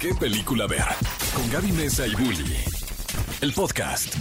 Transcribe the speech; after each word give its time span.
qué 0.00 0.14
película 0.14 0.66
ver. 0.66 0.84
Con 1.34 1.50
Gaby 1.50 1.72
Mesa 1.72 2.06
y 2.06 2.14
Bully. 2.14 2.56
El 3.40 3.52
podcast. 3.52 4.14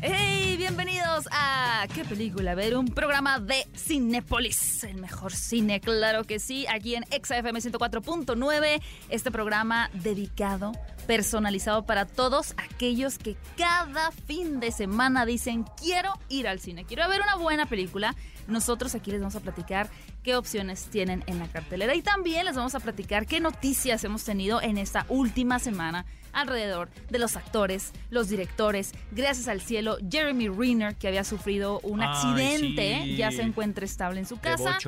¡Hey! 0.00 0.56
Bienvenidos 0.58 1.28
a 1.30 1.86
¿Qué 1.94 2.04
película? 2.04 2.54
ver? 2.54 2.76
Un 2.76 2.86
programa 2.88 3.38
de 3.38 3.66
Cinépolis. 3.76 4.84
El 4.84 4.96
mejor 4.96 5.32
cine, 5.32 5.80
claro 5.80 6.24
que 6.24 6.38
sí. 6.38 6.66
Aquí 6.68 6.94
en 6.96 7.04
XFM 7.04 7.60
104.9. 7.60 8.82
Este 9.08 9.30
programa 9.30 9.90
dedicado, 9.94 10.72
personalizado 11.06 11.84
para 11.84 12.04
todos 12.04 12.54
aquellos 12.56 13.18
que 13.18 13.36
cada 13.56 14.10
fin 14.10 14.60
de 14.60 14.72
semana 14.72 15.24
dicen 15.24 15.64
quiero 15.80 16.12
ir 16.28 16.48
al 16.48 16.58
cine, 16.60 16.84
quiero 16.84 17.08
ver 17.08 17.20
una 17.22 17.36
buena 17.36 17.66
película. 17.66 18.14
Nosotros 18.48 18.94
aquí 18.94 19.10
les 19.10 19.20
vamos 19.20 19.36
a 19.36 19.40
platicar 19.40 19.88
qué 20.22 20.36
opciones 20.36 20.86
tienen 20.86 21.24
en 21.26 21.38
la 21.38 21.48
cartelera 21.48 21.94
y 21.94 22.02
también 22.02 22.44
les 22.44 22.56
vamos 22.56 22.74
a 22.74 22.80
platicar 22.80 23.26
qué 23.26 23.40
noticias 23.40 24.02
hemos 24.04 24.24
tenido 24.24 24.60
en 24.62 24.78
esta 24.78 25.06
última 25.08 25.58
semana 25.58 26.06
alrededor 26.32 26.90
de 27.08 27.18
los 27.18 27.36
actores, 27.36 27.92
los 28.10 28.28
directores. 28.28 28.92
Gracias 29.10 29.48
al 29.48 29.60
cielo, 29.60 29.96
Jeremy 30.10 30.48
Renner, 30.48 30.94
que 30.94 31.08
había 31.08 31.24
sufrido 31.24 31.80
un 31.80 32.02
Ay, 32.02 32.08
accidente, 32.08 33.02
sí. 33.04 33.16
ya 33.16 33.30
se 33.30 33.42
encuentra 33.42 33.84
estable 33.84 34.20
en 34.20 34.26
su 34.26 34.38
casa. 34.38 34.78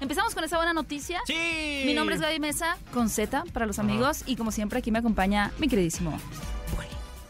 Empezamos 0.00 0.34
con 0.34 0.44
esa 0.44 0.56
buena 0.56 0.72
noticia. 0.72 1.20
¡Sí! 1.26 1.82
Mi 1.86 1.94
nombre 1.94 2.16
es 2.16 2.20
Gaby 2.20 2.40
Mesa, 2.40 2.76
con 2.92 3.08
Z 3.08 3.44
para 3.52 3.66
los 3.66 3.78
Ajá. 3.78 3.88
amigos, 3.88 4.24
y 4.26 4.36
como 4.36 4.50
siempre 4.50 4.80
aquí 4.80 4.90
me 4.90 4.98
acompaña 4.98 5.52
mi 5.58 5.68
queridísimo. 5.68 6.18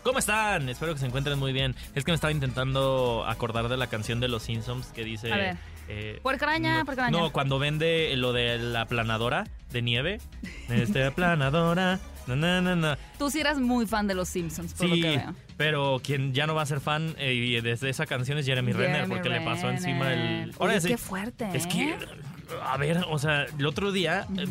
¿Cómo 0.03 0.21
están? 0.21 0.69
Espero 0.69 0.95
que 0.95 1.01
se 1.01 1.07
encuentren 1.07 1.37
muy 1.37 1.53
bien. 1.53 1.75
Es 1.97 2.05
que 2.05 2.13
me 2.13 2.15
estaba 2.15 2.31
intentando 2.31 3.25
acordar 3.27 3.69
de 3.69 3.77
la 3.77 3.89
canción 3.89 4.21
de 4.21 4.29
los 4.29 4.45
Simpsons 4.45 4.87
que 4.95 5.03
dice... 5.03 5.33
A 5.33 5.37
ver. 5.37 5.57
Eh, 5.89 6.19
Puercaraña, 6.23 6.79
no, 6.81 6.85
puercaraña. 6.85 7.19
no, 7.19 7.33
cuando 7.33 7.59
vende 7.59 8.15
lo 8.17 8.33
de 8.33 8.59
la 8.59 8.83
aplanadora 8.83 9.45
de 9.73 9.83
nieve. 9.83 10.21
Este 10.69 11.05
aplanadora. 11.05 11.99
Na, 12.27 12.35
na, 12.35 12.61
na, 12.61 12.75
na. 12.75 12.99
Tú 13.19 13.31
sí 13.31 13.39
eras 13.41 13.59
muy 13.61 13.87
fan 13.87 14.09
de 14.09 14.15
los 14.15 14.29
Simpsons, 14.29 14.75
por 14.75 14.89
lo 14.89 14.97
Sí, 14.97 15.01
que 15.03 15.17
veo. 15.19 15.35
pero 15.57 16.01
quien 16.03 16.35
ya 16.35 16.49
no 16.49 16.57
va 16.57 16.63
a 16.63 16.67
ser 16.67 16.81
fan 16.81 17.15
eh, 17.19 17.33
y 17.35 17.61
desde 17.61 17.89
esa 17.89 18.05
canción 18.07 18.37
es 18.39 18.47
Jeremy, 18.47 18.73
Renner 18.73 19.07
porque 19.09 19.29
le 19.29 19.41
pasó 19.43 19.71
encima 19.71 20.13
el... 20.13 20.53
Oye, 20.59 20.81
sí, 20.81 20.89
qué 20.89 20.97
fuerte, 20.99 21.49
Es 21.55 21.67
¿eh? 21.67 21.69
que, 21.69 21.97
a 22.65 22.77
ver, 22.79 23.05
o 23.09 23.19
sea, 23.21 23.45
el 23.57 23.65
otro 23.67 23.93
día 23.93 24.27
eh. 24.37 24.45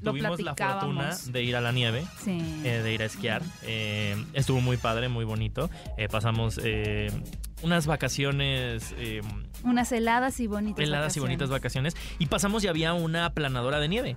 Lo 0.00 0.10
tuvimos 0.12 0.40
la 0.42 0.54
fortuna 0.54 1.16
de 1.26 1.42
ir 1.42 1.54
a 1.56 1.60
la 1.60 1.70
nieve. 1.72 2.04
Sí. 2.24 2.38
eh, 2.64 2.80
de 2.84 2.92
ir 2.92 3.02
a 3.02 3.06
esquiar. 3.06 3.42
Eh, 3.62 4.16
estuvo 4.32 4.60
muy 4.60 4.76
padre, 4.76 5.08
muy 5.08 5.24
bonito. 5.24 5.70
Eh, 5.96 6.08
pasamos 6.08 6.58
eh, 6.62 7.10
unas 7.62 7.86
vacaciones, 7.86 8.94
eh, 8.98 9.20
Unas 9.64 9.92
heladas 9.92 10.40
y 10.40 10.46
bonitas 10.46 10.82
heladas 10.84 11.16
y 11.16 11.20
bonitas 11.20 11.48
vacaciones. 11.50 11.94
Y 12.18 12.26
pasamos 12.26 12.64
y 12.64 12.68
había 12.68 12.92
una 12.94 13.24
aplanadora 13.26 13.78
de 13.80 13.88
nieve. 13.88 14.16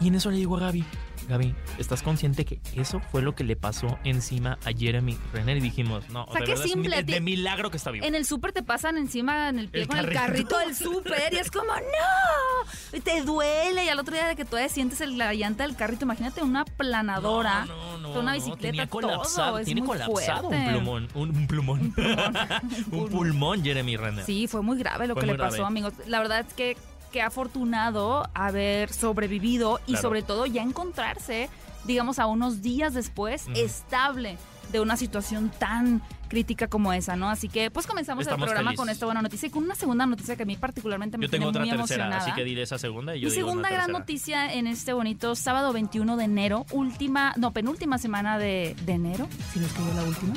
Y 0.00 0.08
en 0.08 0.14
eso 0.14 0.30
le 0.30 0.36
digo 0.36 0.56
a 0.56 0.60
Gaby, 0.60 0.84
Gaby, 1.28 1.54
¿estás 1.78 2.02
consciente 2.02 2.44
que 2.44 2.60
eso 2.76 3.00
fue 3.10 3.20
lo 3.20 3.34
que 3.34 3.42
le 3.42 3.56
pasó 3.56 3.98
encima 4.04 4.58
a 4.64 4.70
Jeremy 4.72 5.18
Renner? 5.32 5.56
Y 5.56 5.60
dijimos, 5.60 6.08
no, 6.10 6.24
O 6.24 6.32
sea, 6.32 6.40
de 6.40 6.46
qué 6.46 6.52
es 6.52 6.60
simple, 6.60 7.02
de, 7.02 7.20
milagro 7.20 7.70
que 7.72 7.78
está 7.78 7.90
vivo. 7.90 8.06
En 8.06 8.14
el 8.14 8.24
súper 8.24 8.52
te 8.52 8.62
pasan 8.62 8.96
encima 8.96 9.48
en 9.48 9.58
el 9.58 9.68
pie 9.68 9.82
El 9.82 9.88
con 9.88 9.98
el 9.98 10.12
carrito. 10.12 10.56
del 10.60 10.74
súper 10.76 11.32
y 11.32 11.36
es 11.38 11.50
como, 11.50 11.72
¡no! 11.74 12.96
Y 12.96 13.00
te 13.00 13.22
duele 13.22 13.84
y 13.84 13.88
al 13.88 13.98
otro 13.98 14.14
día 14.14 14.28
de 14.28 14.36
que 14.36 14.44
todavía 14.44 14.68
sientes 14.68 15.00
el- 15.00 15.18
la 15.18 15.34
llanta 15.34 15.64
del 15.66 15.74
carrito, 15.74 16.04
imagínate 16.04 16.42
una 16.42 16.64
planadora, 16.64 17.64
No, 17.66 17.98
no, 17.98 18.20
una 18.20 18.34
bicicleta, 18.34 18.60
tenía 18.62 18.86
todo, 18.86 19.00
colapsado, 19.02 19.60
tiene 19.64 19.80
muy 19.80 19.88
colapsado 19.88 20.48
fuerte. 20.48 20.64
un 20.64 20.70
plumón, 20.72 21.08
un, 21.14 21.30
un 21.36 21.46
plumón, 21.48 21.80
un 21.80 21.94
pulmón 23.10 23.62
Jeremy 23.62 23.96
Renner. 23.96 24.24
Sí, 24.24 24.46
fue 24.46 24.62
muy 24.62 24.78
grave 24.78 25.06
lo 25.06 25.14
Fue 25.14 25.22
que 25.22 25.26
le 25.28 25.34
pasó, 25.38 25.56
grave. 25.56 25.66
amigos. 25.68 25.92
La 26.06 26.18
verdad 26.18 26.40
es 26.46 26.52
que 26.54 26.76
qué 27.12 27.22
afortunado 27.22 28.28
haber 28.34 28.92
sobrevivido 28.92 29.80
y 29.86 29.92
Claro. 29.92 30.02
sobre 30.02 30.22
todo 30.22 30.46
ya 30.46 30.62
encontrarse, 30.62 31.48
digamos, 31.84 32.18
a 32.18 32.26
unos 32.26 32.62
días 32.62 32.94
después, 32.94 33.46
estable 33.54 34.36
de 34.72 34.80
una 34.80 34.96
situación 34.96 35.50
tan 35.58 36.02
crítica 36.28 36.66
como 36.66 36.92
esa, 36.92 37.14
¿no? 37.14 37.30
Así 37.30 37.48
que 37.48 37.70
pues 37.70 37.86
comenzamos 37.86 38.22
Estamos 38.22 38.48
el 38.48 38.52
programa 38.52 38.74
con 38.74 38.88
esta 38.88 39.06
buena 39.06 39.22
noticia 39.22 39.46
y 39.46 39.50
con 39.50 39.62
una 39.62 39.76
segunda 39.76 40.04
noticia 40.06 40.34
que 40.34 40.42
a 40.42 40.46
mí 40.46 40.56
particularmente 40.56 41.16
me 41.16 41.26
Yo 41.26 41.30
tengo 41.30 41.44
tiene 41.44 41.50
otra 41.50 41.60
muy 41.60 41.68
tercera, 41.70 42.04
emocionada. 42.06 42.22
así 42.24 42.32
que 42.34 42.44
diré 42.44 42.62
esa 42.62 42.76
segunda 42.76 43.14
y 43.14 43.20
yo 43.20 43.28
Mi 43.28 43.34
digo 43.36 43.46
una 43.46 43.52
segunda 43.52 43.68
gran 43.68 43.80
tercera. 43.86 43.98
noticia 44.00 44.52
en 44.52 44.66
este 44.66 44.92
bonito 44.92 45.36
sábado 45.36 45.72
21 45.72 46.16
de 46.16 46.24
enero, 46.24 46.66
última, 46.72 47.32
no, 47.36 47.52
penúltima 47.52 47.96
semana 47.98 48.40
de, 48.40 48.74
de 48.84 48.92
enero, 48.94 49.28
si 49.52 49.60
no 49.60 49.66
es 49.66 49.72
que 49.72 49.84
yo 49.86 49.94
la 49.94 50.02
última. 50.02 50.34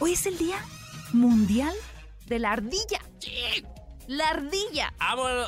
Hoy 0.00 0.12
es 0.14 0.26
el 0.26 0.36
Día 0.38 0.56
Mundial 1.12 1.72
de 2.26 2.38
la 2.38 2.52
Ardilla. 2.52 3.00
La 4.08 4.28
ardilla. 4.30 4.92
Amo, 4.98 5.28
eh, 5.28 5.42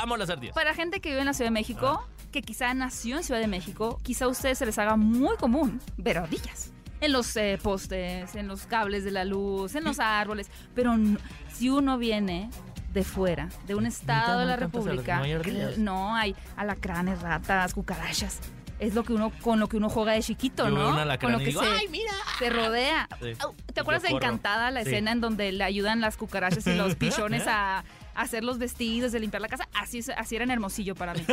amo 0.00 0.16
las 0.16 0.28
ardillas. 0.30 0.54
Para 0.54 0.74
gente 0.74 1.00
que 1.00 1.10
vive 1.10 1.20
en 1.20 1.26
la 1.26 1.32
Ciudad 1.32 1.46
de 1.48 1.52
México, 1.54 2.02
Ah. 2.04 2.12
que 2.32 2.42
quizá 2.42 2.74
nació 2.74 3.16
en 3.18 3.22
Ciudad 3.24 3.40
de 3.40 3.46
México, 3.46 3.98
quizá 4.02 4.24
a 4.24 4.28
ustedes 4.28 4.58
se 4.58 4.66
les 4.66 4.78
haga 4.78 4.96
muy 4.96 5.36
común 5.36 5.80
ver 5.96 6.18
ardillas. 6.18 6.72
En 7.00 7.12
los 7.12 7.36
eh, 7.36 7.58
postes, 7.62 8.34
en 8.34 8.48
los 8.48 8.66
cables 8.66 9.04
de 9.04 9.12
la 9.12 9.24
luz, 9.24 9.76
en 9.76 9.84
los 9.84 10.00
árboles. 10.00 10.50
Pero 10.74 10.96
no- 10.96 11.18
si 11.52 11.70
uno 11.70 11.96
viene 11.96 12.50
de 12.92 13.04
fuera, 13.04 13.48
de 13.68 13.76
un 13.76 13.86
estado 13.86 14.34
no 14.34 14.38
de 14.40 14.46
la 14.46 14.56
República, 14.56 15.18
no 15.18 15.22
hay 15.22 15.74
no 15.78 16.14
hay 16.16 16.34
alacranes, 16.56 17.20
ratas, 17.22 17.72
cucarachas. 17.74 18.40
Es 18.78 18.94
lo 18.94 19.02
que 19.02 19.12
uno 19.12 19.32
con 19.42 19.58
lo 19.58 19.68
que 19.68 19.76
uno 19.76 19.88
juega 19.88 20.12
de 20.12 20.22
chiquito, 20.22 20.64
Yo 20.68 20.70
¿no? 20.70 21.18
con 21.18 21.32
lo 21.32 21.38
que 21.38 21.46
digo, 21.46 21.62
se, 21.62 21.68
¡ay, 21.68 21.88
mira! 21.88 22.12
se 22.38 22.48
rodea. 22.50 23.08
Sí. 23.20 23.32
¿Te 23.74 23.80
acuerdas 23.80 24.02
de. 24.04 24.10
Encantada, 24.10 24.70
la 24.70 24.82
Sí. 24.84 24.88
escena 24.90 25.12
en 25.12 25.20
donde 25.20 25.50
le 25.52 25.64
ayudan 25.64 26.00
las 26.00 26.16
cucarachas 26.16 26.66
y 26.66 26.74
los 26.74 26.94
pichones 26.96 27.46
a, 27.48 27.78
a 27.78 27.84
hacer 28.14 28.44
los 28.44 28.58
vestidos, 28.58 29.10
de 29.12 29.18
limpiar 29.20 29.40
la 29.42 29.48
casa? 29.48 29.68
Así, 29.74 29.98
es- 29.98 30.10
así 30.10 30.36
era 30.36 30.44
en 30.44 30.50
Hermosillo 30.52 30.94
para 30.94 31.14
mí. 31.14 31.24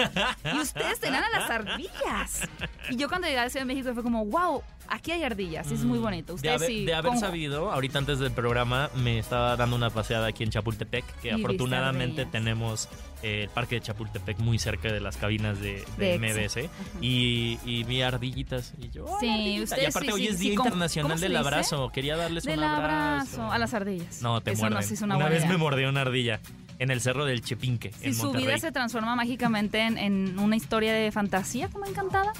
Y 0.53 0.57
ustedes 0.59 0.99
tenían 0.99 1.23
a 1.23 1.29
las 1.29 1.49
ardillas. 1.49 2.41
Y 2.89 2.95
yo 2.97 3.07
cuando 3.09 3.27
llegué 3.27 3.39
a 3.39 3.43
la 3.43 3.49
Ciudad 3.49 3.65
de 3.65 3.73
México 3.73 3.93
fue 3.93 4.01
como, 4.03 4.25
wow, 4.25 4.63
aquí 4.87 5.11
hay 5.11 5.23
ardillas. 5.23 5.71
es 5.71 5.83
muy 5.83 5.99
bonito. 5.99 6.33
De 6.33 6.35
Ustedes 6.35 6.55
haber, 6.55 6.67
sí. 6.67 6.85
de 6.85 6.93
haber 6.95 7.17
sabido, 7.19 7.71
ahorita 7.71 7.99
antes 7.99 8.17
del 8.19 8.31
programa 8.31 8.89
me 8.95 9.19
estaba 9.19 9.55
dando 9.55 9.75
una 9.75 9.89
paseada 9.91 10.27
aquí 10.27 10.43
en 10.43 10.49
Chapultepec, 10.49 11.05
que 11.21 11.27
Y 11.27 11.31
afortunadamente 11.31 12.25
tenemos 12.25 12.89
el 13.25 13.49
parque 13.49 13.75
de 13.75 13.81
Chapultepec 13.81 14.39
muy 14.39 14.59
cerca 14.59 14.91
de 14.91 14.99
las 14.99 15.17
cabinas 15.17 15.59
de, 15.59 15.83
de. 15.97 16.15
Exa. 16.15 16.61
Y, 17.01 17.59
y 17.65 17.83
vi 17.83 18.01
ardillitas. 18.01 18.73
Y 18.79 18.89
yo, 18.89 19.05
Sí, 19.19 19.27
"Ay, 19.27 19.31
ardillita". 19.33 19.63
ustedes 19.63 19.83
Y 19.83 19.85
aparte 19.87 20.07
sí, 20.07 20.13
hoy 20.13 20.27
es 20.27 20.37
sí, 20.37 20.43
Día 20.49 20.55
¿cómo- 20.57 20.67
Internacional 20.69 21.19
del 21.19 21.35
abrazo. 21.35 21.89
Quería 21.91 22.15
darles 22.17 22.43
Del 22.43 22.59
un 22.59 22.65
abrazo 22.65 23.51
a 23.51 23.57
las 23.57 23.73
ardillas. 23.73 24.21
No, 24.21 24.41
te 24.41 24.51
Eso 24.51 24.61
muerden. 24.61 24.77
una, 25.11 25.29
vez 25.29 25.47
me 25.47 25.57
mordió 25.57 25.89
una 25.89 26.01
ardilla 26.01 26.39
en 26.79 26.91
el 26.91 26.99
cerro 27.01 27.25
del 27.25 27.41
Chepinque, 27.41 27.91
Si 27.93 28.07
en 28.07 28.15
su 28.15 28.31
vida 28.33 28.57
se 28.57 28.71
transforma 28.71 29.15
mágicamente 29.15 29.79
en, 29.81 29.97
en 29.97 30.37
una 30.39 30.55
historia 30.57 30.93
de 30.93 31.09
fantasía 31.11 31.69
como 31.69 31.85
encantada, 31.85 32.33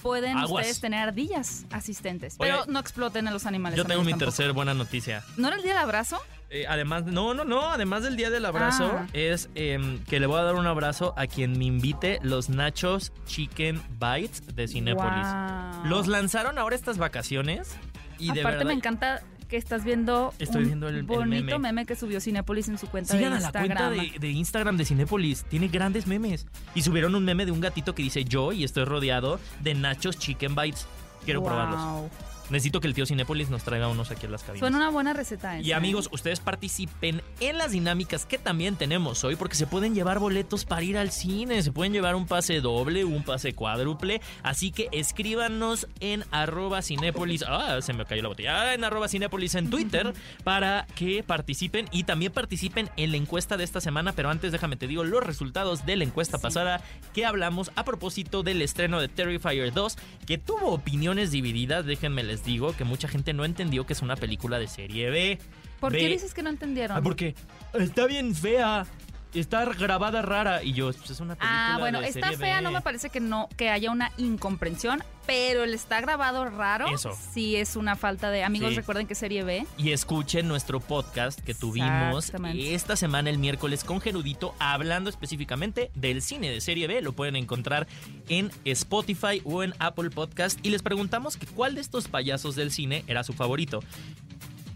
pueden 0.00 0.38
Aguas. 0.38 0.62
ustedes 0.66 0.80
tener 0.80 1.00
ardillas 1.08 1.66
asistentes. 1.72 2.36
Oye, 2.38 2.50
pero 2.52 2.64
no 2.66 2.78
exploten 2.78 3.26
a 3.28 3.32
los 3.32 3.46
animales. 3.46 3.76
Yo 3.76 3.84
tengo 3.84 4.02
mi 4.02 4.12
tampoco. 4.12 4.30
tercer 4.30 4.52
buena 4.52 4.74
noticia. 4.74 5.24
¿No 5.36 5.48
era 5.48 5.56
el 5.56 5.62
día 5.62 5.72
del 5.74 5.82
abrazo? 5.82 6.18
Eh, 6.52 6.64
además, 6.68 7.04
no, 7.04 7.32
no, 7.32 7.44
no. 7.44 7.70
Además 7.70 8.02
del 8.02 8.16
día 8.16 8.28
del 8.28 8.44
abrazo, 8.44 8.90
Ah. 8.92 9.06
es 9.12 9.48
em, 9.54 9.98
que 10.04 10.18
le 10.18 10.26
voy 10.26 10.38
a 10.40 10.42
dar 10.42 10.56
un 10.56 10.66
abrazo 10.66 11.14
a 11.16 11.26
quien 11.28 11.56
me 11.58 11.64
invite 11.66 12.18
los 12.22 12.48
Nachos 12.50 13.12
Chicken 13.26 13.80
Bites 14.00 14.42
de 14.56 14.66
Cinépolis. 14.66 15.26
Wow. 15.26 15.84
Los 15.86 16.08
lanzaron 16.08 16.58
ahora 16.58 16.74
estas 16.74 16.98
vacaciones 16.98 17.76
y 18.18 18.32
de 18.32 18.40
Aparte 18.40 18.58
verdad. 18.58 18.64
me 18.66 18.74
encanta 18.74 19.22
que 19.48 19.56
estás 19.56 19.82
viendo 19.84 20.32
Estoy 20.38 20.62
un 20.62 20.66
viendo 20.68 20.88
el- 20.88 20.96
el 20.96 21.02
bonito 21.04 21.58
meme. 21.58 21.58
meme. 21.72 21.86
que 21.86 21.94
subió 21.96 22.20
Cinépolis 22.20 22.68
en 22.68 22.78
su 22.78 22.86
cuenta 22.88 23.12
Sigan 23.14 23.30
de 23.32 23.36
a 23.38 23.40
la 23.40 23.46
Instagram. 23.46 23.76
cuenta 23.76 23.90
de, 24.12 24.18
de 24.18 24.30
Instagram 24.30 24.76
de 24.76 24.84
Cinépolis. 24.84 25.44
Tiene 25.44 25.68
grandes 25.68 26.06
memes. 26.06 26.46
Y 26.74 26.82
subieron 26.82 27.14
un 27.14 27.24
meme 27.24 27.46
de 27.46 27.52
un 27.52 27.60
gatito 27.60 27.94
que 27.94 28.02
dice 28.02 28.24
yo 28.24 28.52
y 28.52 28.62
estoy 28.64 28.84
rodeado 28.84 29.38
de 29.60 29.74
Nachos 29.74 30.18
Chicken 30.18 30.54
Bites. 30.56 30.86
Quiero 31.24 31.40
Wow. 31.40 31.48
probarlos. 31.48 32.10
Necesito 32.50 32.80
que 32.80 32.86
el 32.88 32.94
tío 32.94 33.06
Cinépolis 33.06 33.48
nos 33.50 33.62
traiga 33.62 33.88
unos 33.88 34.10
aquí 34.10 34.26
a 34.26 34.28
las 34.30 34.42
cabinas. 34.42 34.60
Suena 34.60 34.76
una 34.76 34.90
buena 34.90 35.12
receta 35.12 35.56
esa, 35.58 35.66
Y 35.66 35.70
¿eh? 35.70 35.74
amigos, 35.74 36.08
ustedes 36.12 36.40
participen 36.40 37.22
en 37.40 37.58
las 37.58 37.70
dinámicas 37.72 38.26
que 38.26 38.38
también 38.38 38.76
tenemos 38.76 39.22
hoy 39.24 39.36
porque 39.36 39.54
se 39.56 39.66
pueden 39.66 39.94
llevar 39.94 40.18
boletos 40.18 40.64
para 40.64 40.82
ir 40.82 40.98
al 40.98 41.10
cine, 41.10 41.62
se 41.62 41.72
pueden 41.72 41.92
llevar 41.92 42.14
un 42.14 42.26
pase 42.26 42.60
doble, 42.60 43.04
un 43.04 43.22
pase 43.22 43.54
cuádruple, 43.54 44.20
así 44.42 44.70
que 44.72 44.88
escríbanos 44.92 45.86
en 46.00 46.24
arroba 46.30 46.82
cinépolis, 46.82 47.44
ah, 47.46 47.80
se 47.82 47.92
me 47.92 48.04
cayó 48.04 48.22
la 48.22 48.28
botella, 48.28 48.60
ah, 48.62 48.74
en 48.74 48.84
arroba 48.84 49.08
cinépolis 49.08 49.54
en 49.54 49.70
Twitter 49.70 50.12
para 50.44 50.86
que 50.94 51.22
participen 51.22 51.86
y 51.92 52.04
también 52.04 52.32
participen 52.32 52.90
en 52.96 53.10
la 53.12 53.16
encuesta 53.16 53.56
de 53.56 53.64
esta 53.64 53.80
semana, 53.80 54.12
pero 54.12 54.30
antes 54.30 54.52
déjame 54.52 54.76
te 54.76 54.86
digo 54.86 55.04
los 55.04 55.22
resultados 55.24 55.86
de 55.86 55.96
la 55.96 56.04
encuesta 56.04 56.38
Sí. 56.38 56.42
pasada 56.42 56.80
que 57.12 57.24
hablamos 57.26 57.70
a 57.76 57.84
propósito 57.84 58.42
del 58.42 58.62
estreno 58.62 59.00
de 59.00 59.08
Terrifier 59.08 59.72
2, 59.72 59.96
que 60.26 60.38
tuvo 60.38 60.68
opiniones 60.72 61.30
divididas, 61.30 61.84
déjenme 61.86 62.22
les 62.22 62.39
digo 62.44 62.76
que 62.76 62.84
mucha 62.84 63.08
gente 63.08 63.32
no 63.32 63.44
entendió 63.44 63.86
que 63.86 63.92
es 63.92 64.02
una 64.02 64.16
película 64.16 64.58
de 64.58 64.68
serie 64.68 65.10
B. 65.10 65.38
¿Por 65.80 65.92
qué 65.92 66.08
dices 66.08 66.34
que 66.34 66.42
no 66.42 66.50
entendieron? 66.50 66.96
Ah, 66.96 67.02
porque 67.02 67.34
está 67.74 68.06
bien 68.06 68.34
fea. 68.34 68.86
Está 69.34 69.64
grabada 69.64 70.22
rara. 70.22 70.62
Y 70.62 70.72
yo, 70.72 70.92
pues 70.92 71.10
es 71.10 71.20
una 71.20 71.36
película 71.36 71.74
Ah, 71.74 71.78
bueno, 71.78 72.00
de 72.00 72.08
está 72.08 72.28
serie 72.30 72.36
fea, 72.38 72.56
B. 72.56 72.62
no 72.62 72.72
me 72.72 72.80
parece 72.80 73.10
que 73.10 73.20
no 73.20 73.48
que 73.56 73.70
haya 73.70 73.90
una 73.90 74.10
incomprensión, 74.16 75.04
pero 75.26 75.62
el 75.62 75.72
está 75.74 76.00
grabado 76.00 76.44
raro. 76.50 76.88
Eso. 76.88 77.16
Sí, 77.32 77.54
es 77.56 77.76
una 77.76 77.94
falta 77.96 78.30
de. 78.30 78.42
Amigos, 78.42 78.70
Sí. 78.70 78.76
recuerden 78.76 79.06
que 79.06 79.14
serie 79.14 79.44
B. 79.44 79.66
Y 79.78 79.92
escuchen 79.92 80.48
nuestro 80.48 80.80
podcast 80.80 81.40
que 81.40 81.54
tuvimos 81.54 82.24
Exactamente. 82.24 82.74
esta 82.74 82.96
semana 82.96 83.30
el 83.30 83.38
miércoles 83.38 83.84
con 83.84 84.00
Gerudito 84.00 84.54
hablando 84.58 85.08
específicamente 85.10 85.90
del 85.94 86.22
cine 86.22 86.50
de 86.50 86.60
serie 86.60 86.88
B. 86.88 87.00
Lo 87.00 87.12
pueden 87.12 87.36
encontrar 87.36 87.86
en 88.28 88.50
Spotify 88.64 89.42
o 89.44 89.62
en 89.62 89.74
Apple 89.78 90.10
Podcast. 90.10 90.58
Y 90.64 90.70
les 90.70 90.82
preguntamos 90.82 91.36
que 91.36 91.46
cuál 91.46 91.76
de 91.76 91.80
estos 91.82 92.08
payasos 92.08 92.56
del 92.56 92.72
cine 92.72 93.04
era 93.06 93.22
su 93.22 93.32
favorito. 93.32 93.80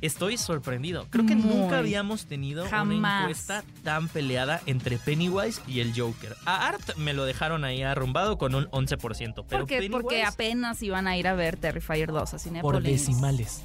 Estoy 0.04 0.36
sorprendido. 0.36 1.06
Creo 1.10 1.24
que 1.24 1.34
Muy. 1.34 1.54
nunca 1.56 1.78
habíamos 1.78 2.26
tenido 2.26 2.66
una 2.66 3.20
encuesta 3.22 3.64
tan 3.82 4.08
peleada 4.08 4.60
entre 4.66 4.98
Pennywise 4.98 5.62
y 5.66 5.80
el 5.80 5.98
Joker. 5.98 6.36
A 6.44 6.68
Art 6.68 6.96
me 6.96 7.14
lo 7.14 7.24
dejaron 7.24 7.64
ahí 7.64 7.82
arrumbado 7.82 8.36
con 8.36 8.54
un 8.54 8.66
11%. 8.66 8.98
Pero 8.98 9.60
Porque, 9.66 9.88
porque 9.90 10.08
Pennywise, 10.08 10.24
apenas 10.26 10.82
iban 10.82 11.06
a 11.06 11.16
ir 11.16 11.26
a 11.26 11.34
ver 11.34 11.56
Terrifier 11.56 12.12
2 12.12 12.20
a 12.28 12.30
por 12.32 12.38
Cinepolis. 12.40 12.84
decimales. 13.06 13.62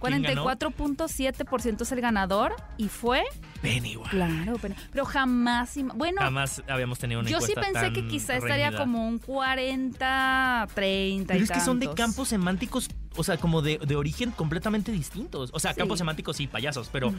¿Quién 0.00 0.22
ganó? 0.22 0.46
44.7% 0.46 1.82
es 1.82 1.92
el 1.92 2.00
ganador 2.00 2.54
y 2.78 2.88
fue, 2.88 3.22
Pennywise. 3.60 4.08
claro, 4.08 4.56
pero, 4.62 4.74
pero 4.92 5.04
jamás, 5.04 5.76
im- 5.76 5.92
bueno, 5.94 6.22
Jamás 6.22 6.62
habíamos 6.68 6.98
tenido 6.98 7.20
una 7.20 7.28
yo 7.28 7.38
sí 7.42 7.52
pensé 7.54 7.92
que 7.92 8.06
quizá 8.08 8.36
estaría 8.36 8.74
como 8.74 9.06
un 9.06 9.18
40, 9.18 10.68
30 10.74 11.26
Pero 11.34 11.40
y 11.40 11.42
es 11.42 11.50
que 11.50 11.60
son 11.60 11.80
de 11.80 11.92
campos 11.92 12.28
semánticos, 12.28 12.88
o 13.16 13.24
sea, 13.24 13.36
como 13.38 13.60
de, 13.62 13.78
de 13.78 13.96
origen 13.96 14.30
completamente 14.30 14.92
distintos. 14.92 15.50
O 15.52 15.58
sea, 15.60 15.72
Sí. 15.72 15.78
campos 15.78 15.98
semánticos 15.98 16.36
sí, 16.36 16.46
payasos, 16.46 16.88
pero. 16.92 17.12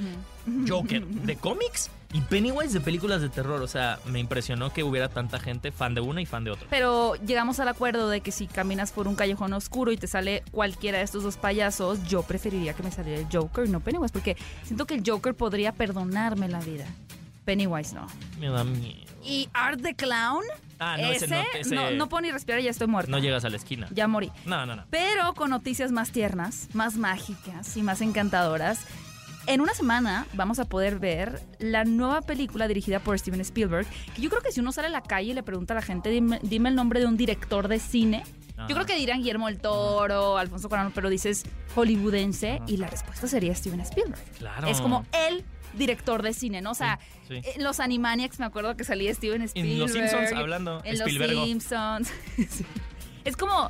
Joker 0.68 1.06
de 1.06 1.36
cómics 1.36 1.90
y 2.14 2.22
Pennywise 2.22 2.74
de 2.74 2.80
películas 2.82 3.22
de 3.22 3.30
terror. 3.30 3.62
O 3.62 3.68
sea, 3.68 4.00
me 4.06 4.20
impresionó 4.20 4.72
que 4.74 4.84
hubiera 4.84 5.10
tanta 5.10 5.40
gente 5.40 5.72
fan 5.72 5.94
de 5.94 6.02
una 6.02 6.22
y 6.22 6.26
fan 6.26 6.44
de 6.44 6.52
otra. 6.52 6.68
Pero 6.70 7.16
llegamos 7.16 7.60
al 7.60 7.68
acuerdo 7.68 8.10
de 8.10 8.22
que 8.22 8.32
si 8.32 8.48
caminas 8.48 8.92
por 8.92 9.08
un 9.08 9.16
callejón 9.16 9.54
oscuro 9.54 9.92
y 9.92 9.98
te 9.98 10.08
sale 10.08 10.44
cualquiera 10.52 10.98
de 11.00 11.04
estos 11.04 11.24
dos 11.24 11.38
payasos, 11.38 12.00
yo 12.08 12.24
preferiría 12.24 12.74
que 12.74 12.84
me 12.84 12.92
saliera 12.92 13.20
el 13.22 13.28
Joker 13.32 13.66
y 13.66 13.70
no 13.70 13.80
Pennywise, 13.82 14.12
porque 14.14 14.38
siento 14.64 14.86
que 14.86 14.96
el 14.96 15.04
Joker 15.06 15.34
podría 15.36 15.72
perdonarme 15.74 16.48
la 16.48 16.60
vida. 16.62 16.86
Pennywise 17.46 17.94
no. 17.96 18.08
Me 18.40 18.50
da 18.50 18.64
miedo. 18.64 19.11
Y 19.24 19.50
Art 19.54 19.82
the 19.82 19.94
Clown, 19.96 20.44
Ah, 20.80 20.98
no, 20.98 21.12
ese, 21.12 21.26
ese, 21.26 21.36
no, 21.36 21.44
ese 21.54 21.76
no, 21.76 21.92
no 21.92 22.10
puedo 22.10 22.22
ni 22.22 22.32
respirar, 22.32 22.60
ya 22.60 22.72
estoy 22.72 22.88
muerta. 22.88 23.12
no 23.12 23.20
llegas 23.20 23.46
a 23.46 23.50
la 23.50 23.58
esquina. 23.58 23.88
Ya 23.92 24.08
morí. 24.08 24.32
No, 24.46 24.66
no, 24.66 24.76
no. 24.76 24.86
Pero 24.90 25.34
con 25.36 25.52
noticias 25.52 25.92
más 25.92 26.12
tiernas, 26.12 26.70
más 26.74 26.98
mágicas 26.98 27.78
y 27.78 27.84
más 27.84 28.02
encantadoras. 28.02 28.80
En 29.48 29.62
una 29.62 29.74
semana 29.76 30.26
vamos 30.34 30.58
a 30.60 30.66
poder 30.66 30.98
ver 31.00 31.42
la 31.60 31.84
nueva 31.84 32.22
película 32.22 32.68
dirigida 32.68 33.00
por 33.00 33.18
Steven 33.18 33.42
Spielberg, 33.42 33.88
que 34.16 34.22
yo 34.24 34.30
creo 34.32 34.42
que 34.42 34.52
si 34.52 34.60
uno 34.60 34.72
sale 34.72 34.88
a 34.88 34.92
la 34.92 35.02
calle 35.02 35.32
y 35.32 35.34
le 35.34 35.44
pregunta 35.44 35.74
a 35.74 35.76
la 35.76 35.82
gente, 35.82 36.10
dime, 36.10 36.40
dime 36.44 36.70
el 36.70 36.76
nombre 36.76 37.00
de 37.00 37.06
un 37.08 37.18
director 37.18 37.68
de 37.68 37.80
cine, 37.80 38.24
yo 38.68 38.76
creo 38.76 38.86
que 38.86 38.96
dirán 38.96 39.20
Guillermo 39.20 39.48
del 39.48 39.60
Toro, 39.60 40.38
Alfonso 40.38 40.70
Cuarón, 40.70 40.92
pero 40.94 41.10
dices 41.10 41.44
hollywoodense 41.76 42.62
y 42.68 42.78
la 42.78 42.88
respuesta 42.88 43.28
sería 43.28 43.56
Steven 43.56 43.82
Spielberg. 43.82 44.22
Claro. 44.38 44.68
Es 44.68 44.80
como 44.80 45.06
el 45.28 45.44
director 45.74 46.22
de 46.24 46.34
cine, 46.34 46.62
¿no? 46.62 46.72
O 46.72 46.76
sea, 46.76 47.00
Sí, 47.28 47.42
sí. 47.42 47.50
en 47.56 47.64
los 47.64 47.80
Animaniacs 47.80 48.40
me 48.40 48.46
acuerdo 48.46 48.76
que 48.76 48.84
salía 48.84 49.14
Steven 49.14 49.42
Spielberg. 49.44 49.74
En 49.74 49.80
Los 49.80 49.92
Simpsons 49.92 50.32
hablando, 50.34 50.82
En. 50.84 51.00
Los 51.00 51.12
Simpsons. 51.12 52.12
Es 53.24 53.38
como 53.38 53.70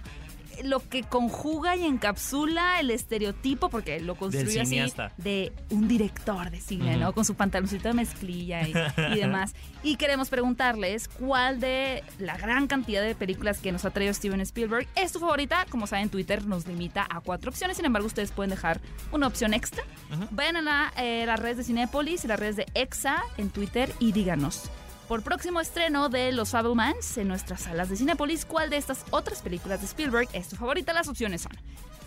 lo 0.64 0.88
que 0.88 1.04
conjuga 1.04 1.76
y 1.76 1.86
encapsula 1.86 2.80
el 2.80 2.92
estereotipo, 2.92 3.70
porque 3.70 4.00
lo 4.00 4.16
construye 4.16 4.62
así, 4.62 4.80
de 5.18 5.52
un 5.70 5.88
director 5.88 6.50
de 6.50 6.60
cine. 6.60 6.98
¿no? 6.98 7.14
Con 7.14 7.26
su 7.26 7.36
pantaloncito 7.36 7.88
de 7.88 7.94
mezclilla 7.94 8.68
y, 8.68 8.74
y 9.14 9.16
demás. 9.20 9.54
Y 9.84 9.96
queremos 9.96 10.30
preguntarles 10.30 11.08
cuál 11.08 11.60
de 11.60 12.04
la 12.20 12.38
gran 12.38 12.68
cantidad 12.68 13.02
de 13.02 13.16
películas 13.16 13.60
que 13.60 13.72
nos 13.72 13.86
ha 13.86 13.90
traído 13.92 14.14
Steven 14.14 14.42
Spielberg 14.42 14.88
es 14.96 15.12
tu 15.12 15.20
favorita. 15.20 15.66
Como 15.70 15.88
saben, 15.88 16.10
Twitter 16.10 16.46
nos 16.46 16.68
limita 16.68 17.08
a 17.10 17.22
cuatro 17.22 17.50
opciones, 17.50 17.78
sin 17.78 17.86
embargo, 17.86 18.08
ustedes 18.08 18.32
pueden 18.32 18.52
dejar 18.52 18.80
una 19.12 19.28
opción 19.28 19.54
extra. 19.54 19.84
Ujú. 20.14 20.28
Vayan 20.32 20.58
a 20.58 20.62
la, 20.62 20.94
eh, 20.98 21.26
las 21.26 21.40
redes 21.40 21.58
de 21.58 21.64
Cinépolis 21.64 22.24
y 22.26 22.28
las 22.28 22.40
redes 22.40 22.56
de 22.56 22.66
EXA 22.74 23.24
en 23.38 23.50
Twitter 23.50 23.92
y 24.00 24.12
díganos. 24.12 24.70
Por 25.12 25.24
próximo 25.24 25.60
estreno 25.60 26.08
de 26.08 26.32
Los 26.32 26.52
Fablemans 26.52 27.18
en 27.18 27.28
nuestras 27.28 27.64
salas 27.64 27.90
de 27.90 27.98
Cinépolis, 27.98 28.46
¿cuál 28.46 28.70
de 28.70 28.78
estas 28.78 29.04
otras 29.10 29.42
películas 29.42 29.82
de 29.82 29.86
Spielberg 29.88 30.30
es 30.32 30.48
tu 30.48 30.56
favorita? 30.56 30.94
Las 30.94 31.10
opciones 31.10 31.42
son 31.42 31.52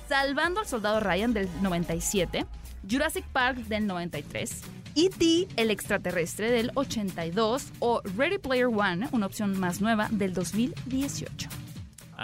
Salvando 0.09 0.61
al 0.61 0.67
Soldado 0.67 1.01
Ryan 1.01 1.35
del 1.35 1.51
97, 1.61 2.47
Jurassic 2.91 3.27
Park 3.27 3.59
del 3.67 3.87
93, 3.87 4.63
E.T. 4.95 5.49
el 5.57 5.71
extraterrestre 5.71 6.51
del 6.51 6.71
82 6.77 7.73
o 7.79 8.01
Ready 8.17 8.39
Player 8.39 8.69
One, 8.69 9.07
una 9.13 9.27
opción 9.27 9.61
más 9.61 9.83
nueva 9.83 10.09
del 10.11 10.33
2018. 10.33 11.51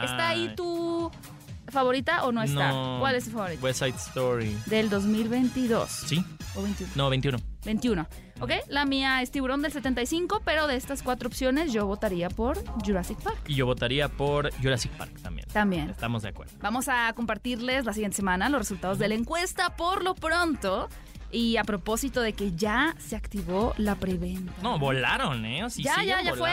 ¿Está 0.02 0.28
ahí 0.30 0.54
tu 0.56 1.10
favorita 1.70 2.24
o 2.24 2.32
no 2.32 2.42
está? 2.42 2.72
No. 2.72 2.98
¿Cuál 3.00 3.14
es 3.14 3.24
tu 3.24 3.30
favorita? 3.30 3.62
West 3.62 3.78
Side 3.80 3.96
Story. 3.96 4.56
Del 4.66 4.90
2022 4.90 5.88
¿Sí? 5.90 6.24
o 6.54 6.62
21. 6.62 6.92
No, 6.96 7.10
21. 7.10 7.38
21. 7.64 8.06
¿Ok? 8.40 8.52
La 8.68 8.86
mía 8.86 9.20
es 9.20 9.30
Tiburón 9.30 9.60
del 9.60 9.70
75, 9.72 10.40
pero 10.44 10.66
de 10.66 10.76
estas 10.76 11.02
cuatro 11.02 11.28
opciones 11.28 11.72
yo 11.72 11.86
votaría 11.86 12.30
por 12.30 12.58
Jurassic 12.84 13.20
Park. 13.20 13.38
Y 13.46 13.54
yo 13.54 13.66
votaría 13.66 14.08
por 14.08 14.50
Jurassic 14.62 14.90
Park 14.92 15.20
también. 15.22 15.46
También. 15.48 15.90
Estamos 15.90 16.22
de 16.22 16.30
acuerdo. 16.30 16.52
Vamos 16.60 16.88
a 16.88 17.12
compartirles 17.14 17.84
la 17.84 17.92
siguiente 17.92 18.16
semana 18.16 18.48
los 18.48 18.60
resultados 18.60 18.98
de 18.98 19.08
la 19.08 19.14
encuesta 19.14 19.76
por 19.76 20.02
lo 20.02 20.14
pronto. 20.14 20.88
Y 21.32 21.58
a 21.58 21.64
propósito 21.64 22.22
de 22.22 22.32
que 22.32 22.52
ya 22.56 22.96
se 22.98 23.14
activó 23.14 23.72
la 23.76 23.94
preventa. 23.94 24.52
No, 24.62 24.78
volaron, 24.78 25.44
¿eh? 25.44 25.64
Sí, 25.70 25.84
Ya, 25.84 25.94
siguen 25.96 26.08
ya, 26.08 26.22
ya 26.22 26.34
fue. 26.34 26.50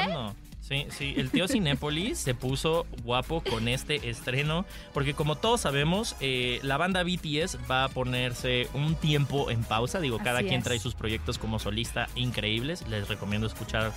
Sí, 0.67 0.85
sí, 0.89 1.13
el 1.15 1.29
tío 1.31 1.47
Cinépolis 1.47 2.19
se 2.19 2.35
puso 2.35 2.85
guapo 3.03 3.41
con 3.41 3.69
este 3.69 4.09
estreno, 4.09 4.65
porque 4.93 5.13
como 5.13 5.37
todos 5.37 5.61
sabemos, 5.61 6.17
eh, 6.19 6.59
la 6.61 6.75
banda 6.75 7.03
BTS 7.03 7.57
va 7.71 7.85
a 7.85 7.89
ponerse 7.89 8.67
un 8.73 8.95
tiempo 8.95 9.49
en 9.49 9.63
pausa. 9.63 10.01
Digo, 10.01 10.17
cada 10.17 10.41
quien 10.41 10.55
es. 10.55 10.63
trae 10.63 10.79
sus 10.79 10.93
proyectos 10.93 11.37
como 11.37 11.59
solista 11.59 12.09
increíbles. 12.15 12.85
Les 12.89 13.07
recomiendo 13.07 13.47
escuchar 13.47 13.93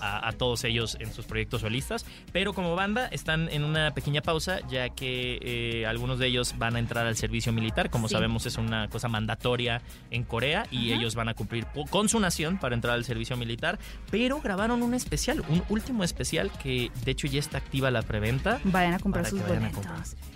a, 0.00 0.28
a 0.28 0.32
todos 0.32 0.64
ellos 0.64 0.96
en 1.00 1.12
sus 1.12 1.24
proyectos 1.26 1.60
solistas. 1.62 2.04
Pero 2.32 2.52
como 2.52 2.74
banda 2.74 3.06
están 3.08 3.48
en 3.50 3.64
una 3.64 3.92
pequeña 3.92 4.20
pausa, 4.22 4.60
ya 4.68 4.88
que 4.90 5.38
eh, 5.42 5.86
algunos 5.86 6.18
de 6.18 6.26
ellos 6.26 6.54
van 6.58 6.76
a 6.76 6.78
entrar 6.78 7.06
al 7.06 7.16
servicio 7.16 7.52
militar. 7.52 7.90
Como 7.90 8.08
Sí. 8.08 8.14
sabemos, 8.14 8.46
es 8.46 8.56
una 8.58 8.88
cosa 8.88 9.08
mandatoria 9.08 9.82
en 10.10 10.24
Corea 10.24 10.66
y 10.70 10.90
Ajá. 10.92 11.00
ellos 11.00 11.14
van 11.14 11.28
a 11.28 11.34
cumplir 11.34 11.66
con 11.90 12.08
su 12.08 12.18
nación 12.20 12.58
para 12.58 12.74
entrar 12.74 12.94
al 12.94 13.04
servicio 13.04 13.36
militar. 13.36 13.78
Pero 14.10 14.40
grabaron 14.40 14.82
un 14.82 14.94
especial, 14.94 15.42
un 15.48 15.62
último 15.68 16.04
especial 16.04 16.50
que 16.62 16.90
de 17.04 17.10
hecho 17.10 17.26
ya 17.26 17.38
está 17.40 17.58
activa 17.58 17.90
la 17.90 18.02
preventa. 18.02 18.60
Vayan 18.64 18.94
a 18.94 18.98
comprar 18.98 19.26
sus 19.26 19.40
boletos. 19.46 19.86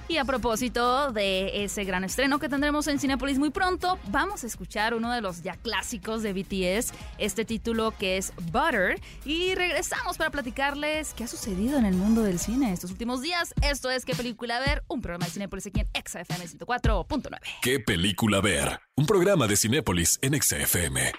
Y 0.06 0.19
a 0.19 0.25
propósito 0.25 1.12
de 1.12 1.65
ese 1.65 1.85
gran 1.85 2.05
estreno 2.05 2.39
que 2.39 2.51
tendremos 2.51 2.87
en 2.89 2.99
Cinepolis 2.99 3.39
muy 3.39 3.51
pronto, 3.51 3.99
vamos 4.09 4.45
a 4.45 4.47
escuchar 4.47 4.93
uno 4.93 5.11
de 5.11 5.23
los 5.23 5.43
ya 5.43 5.56
clásicos 5.56 6.23
de 6.23 6.35
BTS, 6.35 6.93
este 7.17 7.47
título 7.47 7.93
que 7.99 8.19
es 8.19 8.35
Butter. 8.53 9.01
Y 9.25 9.55
regresamos 9.55 10.19
para 10.19 10.31
platicarles 10.31 11.15
qué 11.15 11.25
ha 11.25 11.29
sucedido 11.29 11.79
en 11.79 11.87
el 11.87 11.95
mundo 11.95 12.23
del 12.23 12.39
cine 12.39 12.73
estos 12.73 12.91
últimos 12.91 13.23
días. 13.23 13.55
Esto 13.62 13.91
es 13.91 14.05
¿Qué 14.05 14.15
película 14.15 14.59
ver? 14.61 14.85
Un 14.89 15.01
programa 15.01 15.25
de 15.25 15.31
Cinepolis 15.33 15.67
aquí 15.67 15.81
en 15.81 15.88
XFM 15.95 16.45
104.9. 16.47 17.38
¿Qué 17.62 17.81
película 17.81 18.40
ver? 18.43 18.81
Un 18.97 19.07
programa 19.07 19.47
de 19.47 19.57
Cinépolis 19.57 20.19
en 20.21 20.40
XFM. 20.40 21.12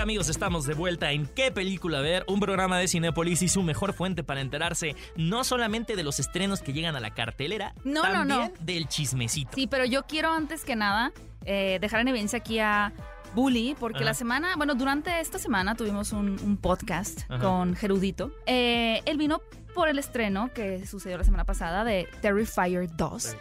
Amigos, 0.00 0.28
estamos 0.28 0.66
de 0.66 0.74
vuelta 0.74 1.12
en 1.12 1.26
¿Qué 1.26 1.50
película 1.50 2.00
ver? 2.00 2.24
Un 2.28 2.38
programa 2.40 2.78
de 2.78 2.88
Cinépolis 2.88 3.40
y 3.42 3.48
su 3.48 3.62
mejor 3.62 3.94
fuente 3.94 4.22
para 4.22 4.40
enterarse 4.42 4.96
no 5.16 5.44
solamente 5.44 5.96
de 5.96 6.02
los 6.02 6.20
estrenos 6.20 6.60
que 6.60 6.72
llegan 6.74 6.94
a 6.96 7.00
la 7.00 7.14
cartelera, 7.14 7.74
No, 7.84 8.02
no, 8.02 8.12
también 8.12 8.38
no. 8.38 8.52
del 8.60 8.86
chismecito. 8.88 9.52
Sí, 9.54 9.66
pero 9.66 9.84
yo 9.86 10.02
quiero 10.04 10.30
antes 10.32 10.64
que 10.64 10.76
nada 10.76 11.12
eh, 11.46 11.78
dejar 11.80 12.00
en 12.00 12.08
evidencia 12.08 12.38
aquí 12.38 12.58
a 12.58 12.92
Bully, 13.34 13.76
porque 13.80 13.98
Ajá. 13.98 14.06
la 14.06 14.14
semana, 14.14 14.56
bueno, 14.56 14.74
durante 14.74 15.20
esta 15.20 15.38
semana 15.38 15.74
tuvimos 15.74 16.12
un, 16.12 16.38
un 16.40 16.56
podcast 16.58 17.20
Ajá. 17.30 17.38
con 17.42 17.74
Gerudito. 17.74 18.30
Eh, 18.46 19.00
él 19.06 19.16
vino 19.16 19.40
por 19.74 19.88
el 19.88 19.98
estreno 19.98 20.50
que 20.52 20.86
sucedió 20.86 21.16
la 21.18 21.24
semana 21.24 21.44
pasada 21.44 21.82
de 21.84 22.08
Terrifier 22.20 22.88
2. 22.94 23.22
Sí. 23.22 23.36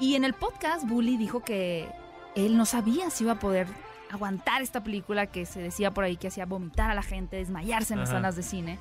Y 0.00 0.14
en 0.14 0.24
el 0.24 0.32
podcast, 0.34 0.86
Bully 0.88 1.16
dijo 1.18 1.40
que 1.42 1.88
él 2.34 2.56
no 2.56 2.64
sabía 2.64 3.10
si 3.10 3.24
iba 3.24 3.34
a 3.34 3.38
poder 3.38 3.66
aguantar 4.16 4.62
esta 4.62 4.82
película 4.82 5.26
que 5.26 5.46
se 5.46 5.60
decía 5.60 5.90
por 5.92 6.04
ahí 6.04 6.16
que 6.16 6.28
hacía 6.28 6.46
vomitar 6.46 6.90
a 6.90 6.94
la 6.94 7.02
gente, 7.02 7.36
desmayarse 7.36 7.94
en 7.94 8.00
las 8.00 8.08
Ajá. 8.08 8.18
salas 8.18 8.36
de 8.36 8.42
cine. 8.42 8.78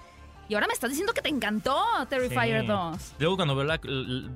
Y 0.48 0.54
ahora 0.54 0.68
me 0.68 0.74
estás 0.74 0.92
diciendo 0.92 1.12
que 1.14 1.22
te 1.24 1.30
encantó 1.30 1.76
Terrifier 2.08 2.62
Sí. 2.62 2.68
2. 2.68 3.14
Luego 3.20 3.36
cuando 3.36 3.56
veo 3.56 3.66
la- 3.66 3.80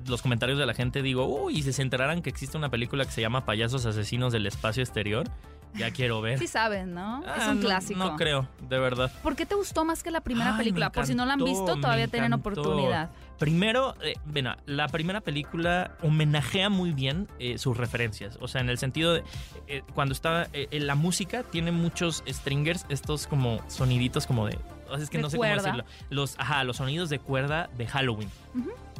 los 0.06 0.22
comentarios 0.22 0.58
de 0.58 0.66
la 0.66 0.74
gente 0.74 1.02
digo, 1.02 1.24
uy, 1.26 1.62
si 1.62 1.72
se 1.72 1.82
enteraran 1.82 2.20
que 2.22 2.30
existe 2.30 2.56
una 2.58 2.68
película 2.68 3.04
que 3.04 3.12
se 3.12 3.20
llama 3.20 3.44
Payasos 3.44 3.86
Asesinos 3.86 4.32
del 4.32 4.46
Espacio 4.46 4.82
Exterior, 4.82 5.28
ya 5.74 5.92
quiero 5.92 6.20
ver. 6.20 6.40
Sí 6.40 6.48
saben, 6.48 6.94
¿no? 6.94 7.20
es 7.22 7.28
Ah, 7.44 7.50
un 7.52 7.60
no- 7.60 7.66
clásico. 7.66 7.98
No, 8.00 8.16
creo, 8.16 8.48
de 8.68 8.78
verdad. 8.80 9.12
¿Por 9.22 9.36
qué 9.36 9.46
te 9.46 9.54
gustó 9.54 9.84
más 9.84 10.02
que 10.02 10.10
la 10.10 10.20
primera 10.20 10.52
Ay, 10.54 10.58
película? 10.58 10.90
Por 10.90 11.06
si 11.06 11.14
no 11.14 11.24
la 11.26 11.34
han 11.34 11.44
visto, 11.44 11.76
todavía 11.76 12.08
tienen 12.08 12.32
oportunidad. 12.32 13.10
Primero, 13.40 13.96
eh, 14.02 14.14
bueno, 14.26 14.54
la 14.66 14.86
primera 14.88 15.22
película 15.22 15.96
homenajea 16.02 16.68
muy 16.68 16.92
bien 16.92 17.26
eh, 17.38 17.56
sus 17.58 17.76
referencias. 17.76 18.36
O 18.40 18.46
sea, 18.48 18.60
en 18.60 18.68
el 18.68 18.76
sentido 18.78 19.14
de 19.14 19.24
eh, 19.66 19.82
cuando 19.94 20.12
está 20.12 20.46
eh, 20.52 20.68
en 20.70 20.86
la 20.86 20.94
música 20.94 21.42
tiene 21.42 21.72
muchos 21.72 22.22
stringers, 22.28 22.84
estos 22.90 23.26
como 23.26 23.58
soniditos 23.68 24.26
como 24.26 24.46
de. 24.46 24.58
Es 24.98 25.08
que 25.08 25.16
De 25.16 25.22
no 25.22 25.30
sé 25.30 25.38
cuerda. 25.38 25.62
cómo 25.62 25.76
decirlo. 25.78 25.84
Los, 26.10 26.38
ajá, 26.38 26.64
los 26.64 26.76
sonidos 26.76 27.08
de 27.08 27.18
cuerda 27.18 27.70
de 27.78 27.86
Halloween. 27.86 28.28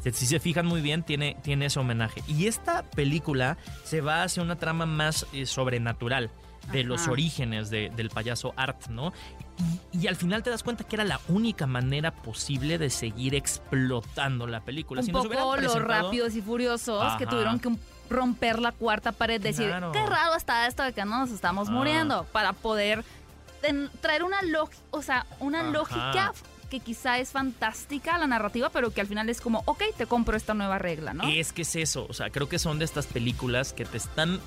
Si, 0.02 0.10
si 0.12 0.24
se 0.26 0.40
fijan 0.40 0.64
muy 0.64 0.80
bien, 0.80 1.02
tiene, 1.02 1.36
tiene 1.42 1.66
ese 1.66 1.78
homenaje. 1.78 2.22
Y 2.26 2.46
esta 2.46 2.82
película 2.90 3.58
se 3.84 4.00
va 4.00 4.22
hacia 4.22 4.42
una 4.42 4.56
trama 4.56 4.86
más 4.86 5.26
eh, 5.34 5.44
sobrenatural 5.44 6.30
de 6.72 6.84
los 6.84 7.08
orígenes 7.08 7.68
de- 7.68 7.90
del 7.94 8.08
payaso 8.10 8.54
Art, 8.56 8.86
¿no? 8.88 9.12
Y, 9.92 9.98
y 9.98 10.06
al 10.08 10.16
final 10.16 10.42
te 10.42 10.50
das 10.50 10.62
cuenta 10.62 10.84
que 10.84 10.96
era 10.96 11.04
la 11.04 11.20
única 11.28 11.66
manera 11.66 12.10
posible 12.12 12.78
de 12.78 12.90
seguir 12.90 13.34
explotando 13.34 14.46
la 14.46 14.60
película. 14.60 15.00
Un 15.00 15.06
Si 15.06 15.12
nos 15.12 15.26
poco 15.26 15.56
los 15.56 15.80
rápidos 15.82 16.34
y 16.34 16.42
furiosos 16.42 17.16
que 17.16 17.26
tuvieron 17.26 17.58
que 17.60 17.70
romper 18.08 18.58
la 18.58 18.72
cuarta 18.72 19.12
pared, 19.12 19.40
decir, 19.40 19.68
Claro. 19.68 19.92
qué 19.92 20.04
raro 20.04 20.34
está 20.36 20.66
esto 20.66 20.82
de 20.82 20.92
que 20.92 21.04
no 21.04 21.18
nos 21.20 21.30
estamos 21.30 21.68
Ah. 21.68 21.72
muriendo, 21.72 22.24
para 22.32 22.52
poder 22.52 23.04
traer 24.00 24.24
una 24.24 24.42
lógica, 24.42 24.82
o 24.90 25.02
sea, 25.02 25.26
una 25.38 25.60
Ajá. 25.60 25.70
lógica 25.70 26.32
que 26.70 26.80
quizá 26.80 27.18
es 27.18 27.30
fantástica 27.32 28.16
la 28.16 28.26
narrativa, 28.28 28.70
pero 28.70 28.90
que 28.92 29.00
al 29.00 29.06
final 29.08 29.28
es 29.28 29.40
como, 29.40 29.62
ok, 29.66 29.82
te 29.96 30.06
compro 30.06 30.36
esta 30.36 30.54
nueva 30.54 30.78
regla, 30.78 31.12
¿no? 31.12 31.24
Es 31.24 31.52
que 31.52 31.62
es 31.62 31.74
eso, 31.76 32.06
o 32.08 32.12
sea, 32.12 32.30
creo 32.30 32.48
que 32.48 32.58
son 32.60 32.78
de 32.78 32.84
estas 32.84 33.06
películas 33.06 33.72
que 33.72 33.84
te 33.84 33.96
están 33.96 34.40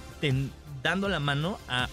dando 0.82 1.10
la 1.10 1.20
mano 1.20 1.58
a 1.68 1.88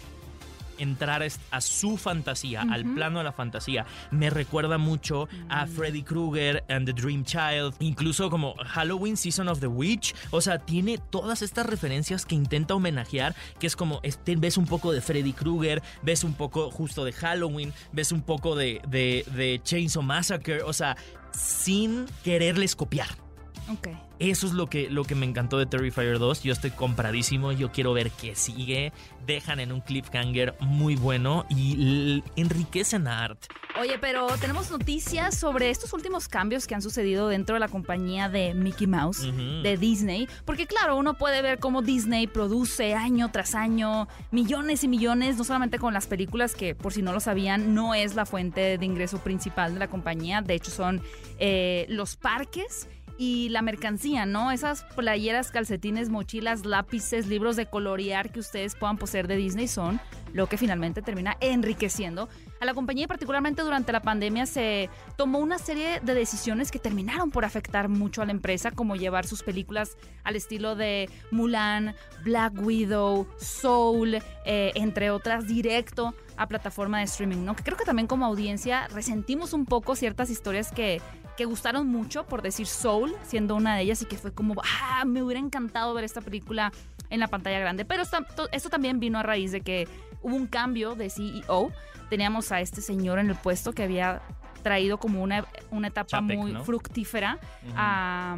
entrar 0.80 1.22
a 1.50 1.60
su 1.60 1.96
fantasía, 1.96 2.62
al 2.62 2.84
plano 2.94 3.18
de 3.18 3.24
la 3.24 3.32
fantasía. 3.32 3.86
Me 4.10 4.30
recuerda 4.30 4.78
mucho 4.78 5.28
a 5.48 5.66
Mm. 5.66 5.68
Freddy 5.68 6.02
Krueger 6.02 6.64
and 6.68 6.86
the 6.86 6.92
Dream 6.92 7.24
Child, 7.24 7.74
incluso 7.80 8.30
como 8.30 8.54
Halloween 8.64 9.16
Season 9.16 9.48
of 9.48 9.60
the 9.60 9.66
Witch. 9.66 10.14
O 10.30 10.40
sea, 10.40 10.58
tiene 10.58 10.98
todas 10.98 11.42
estas 11.42 11.66
referencias 11.66 12.24
que 12.26 12.34
intenta 12.34 12.74
homenajear, 12.74 13.34
que 13.58 13.66
es 13.66 13.76
como, 13.76 14.00
este, 14.02 14.36
ves 14.36 14.56
un 14.56 14.66
poco 14.66 14.92
de 14.92 15.00
Freddy 15.00 15.32
Krueger, 15.32 15.82
ves 16.02 16.24
un 16.24 16.34
poco 16.34 16.70
justo 16.70 17.04
de 17.04 17.12
Halloween, 17.12 17.72
ves 17.92 18.12
un 18.12 18.22
poco 18.22 18.56
de, 18.56 18.80
de, 18.88 19.24
de 19.34 19.60
Chainsaw 19.62 20.02
Massacre, 20.02 20.62
o 20.62 20.72
sea, 20.72 20.96
sin 21.32 22.06
quererles 22.24 22.74
copiar. 22.74 23.08
Eso 24.18 24.46
es 24.46 24.52
lo 24.52 24.66
que, 24.66 24.90
lo 24.90 25.04
que 25.04 25.14
me 25.14 25.24
encantó 25.24 25.58
de 25.58 25.64
Terrifier 25.64 26.18
2. 26.18 26.42
Yo 26.42 26.52
estoy 26.52 26.70
compradísimo. 26.70 27.52
Yo 27.52 27.72
quiero 27.72 27.94
ver 27.94 28.10
qué 28.10 28.34
sigue. 28.34 28.92
Dejan 29.26 29.60
en 29.60 29.72
un 29.72 29.80
cliffhanger 29.80 30.56
muy 30.60 30.94
bueno 30.94 31.46
y 31.48 32.22
enriquecen 32.36 33.06
a 33.06 33.24
Art. 33.24 33.46
Oye, 33.80 33.98
pero 33.98 34.26
tenemos 34.38 34.70
noticias 34.70 35.38
sobre 35.38 35.70
estos 35.70 35.92
últimos 35.92 36.28
cambios 36.28 36.66
que 36.66 36.74
han 36.74 36.82
sucedido 36.82 37.28
dentro 37.28 37.54
de 37.54 37.60
la 37.60 37.68
compañía 37.68 38.28
de 38.28 38.52
Mickey 38.52 38.86
Mouse, 38.86 39.22
de 39.22 39.76
Disney. 39.78 40.28
Porque 40.44 40.66
claro, 40.66 40.96
uno 40.96 41.14
puede 41.14 41.40
ver 41.40 41.58
cómo 41.58 41.80
Disney 41.80 42.26
produce 42.26 42.94
año 42.94 43.30
tras 43.30 43.54
año 43.54 44.08
millones 44.32 44.84
y 44.84 44.88
millones, 44.88 45.36
no 45.38 45.44
solamente 45.44 45.78
con 45.78 45.94
las 45.94 46.06
películas, 46.06 46.54
que 46.54 46.74
por 46.74 46.92
si 46.92 47.00
no 47.00 47.12
lo 47.12 47.20
sabían, 47.20 47.74
no 47.74 47.94
es 47.94 48.16
la 48.16 48.26
fuente 48.26 48.76
de 48.76 48.84
ingreso 48.84 49.18
principal 49.18 49.72
de 49.72 49.78
la 49.78 49.88
compañía. 49.88 50.42
De 50.42 50.54
hecho, 50.54 50.70
son 50.70 51.00
eh, 51.38 51.86
los 51.88 52.16
parques 52.16 52.88
y 53.20 53.50
la 53.50 53.60
mercancía, 53.60 54.24
¿no? 54.24 54.50
Esas 54.50 54.82
playeras, 54.96 55.50
calcetines, 55.50 56.08
mochilas, 56.08 56.64
lápices, 56.64 57.26
libros 57.26 57.54
de 57.54 57.66
colorear 57.66 58.32
que 58.32 58.40
ustedes 58.40 58.74
puedan 58.74 58.96
poseer 58.96 59.28
de 59.28 59.36
Disney 59.36 59.68
son 59.68 60.00
lo 60.32 60.46
que 60.46 60.56
finalmente 60.56 61.02
termina 61.02 61.36
enriqueciendo 61.40 62.30
a 62.60 62.66
la 62.66 62.74
compañía 62.74 63.08
particularmente 63.08 63.62
durante 63.62 63.90
la 63.90 64.02
pandemia 64.02 64.44
se 64.44 64.90
tomó 65.16 65.38
una 65.38 65.58
serie 65.58 66.00
de 66.00 66.14
decisiones 66.14 66.70
que 66.70 66.78
terminaron 66.78 67.30
por 67.30 67.46
afectar 67.46 67.88
mucho 67.88 68.20
a 68.20 68.26
la 68.26 68.32
empresa, 68.32 68.70
como 68.70 68.96
llevar 68.96 69.26
sus 69.26 69.42
películas 69.42 69.96
al 70.24 70.36
estilo 70.36 70.76
de 70.76 71.08
Mulan, 71.30 71.94
Black 72.22 72.52
Widow, 72.60 73.26
Soul, 73.38 74.18
eh, 74.44 74.72
entre 74.74 75.10
otras, 75.10 75.48
directo 75.48 76.14
a 76.36 76.46
plataforma 76.46 76.98
de 76.98 77.04
streaming, 77.04 77.44
¿no? 77.44 77.56
Creo 77.56 77.78
que 77.78 77.84
también 77.84 78.06
como 78.06 78.26
audiencia 78.26 78.88
resentimos 78.88 79.54
un 79.54 79.64
poco 79.64 79.96
ciertas 79.96 80.28
historias 80.28 80.70
que, 80.70 81.00
que 81.38 81.46
gustaron 81.46 81.86
mucho, 81.86 82.26
por 82.26 82.42
decir 82.42 82.66
Soul, 82.66 83.14
siendo 83.22 83.56
una 83.56 83.76
de 83.76 83.82
ellas, 83.82 84.02
y 84.02 84.04
que 84.04 84.18
fue 84.18 84.32
como, 84.32 84.60
ah, 84.82 85.04
me 85.06 85.22
hubiera 85.22 85.40
encantado 85.40 85.94
ver 85.94 86.04
esta 86.04 86.20
película 86.20 86.72
en 87.08 87.20
la 87.20 87.28
pantalla 87.28 87.58
grande. 87.58 87.84
Pero 87.84 88.02
esto 88.52 88.68
también 88.70 89.00
vino 89.00 89.18
a 89.18 89.22
raíz 89.22 89.52
de 89.52 89.60
que 89.60 89.88
hubo 90.22 90.36
un 90.36 90.46
cambio 90.46 90.94
de 90.94 91.10
CEO. 91.10 91.72
Teníamos 92.08 92.52
a 92.52 92.60
este 92.60 92.80
señor 92.80 93.18
en 93.18 93.30
el 93.30 93.36
puesto 93.36 93.72
que 93.72 93.84
había 93.84 94.22
traído 94.60 94.98
como 94.98 95.22
una, 95.22 95.44
una 95.70 95.88
etapa 95.88 96.06
Chapek, 96.20 96.38
muy 96.38 96.52
¿no? 96.52 96.64
fructífera 96.64 97.38
a, 97.76 98.36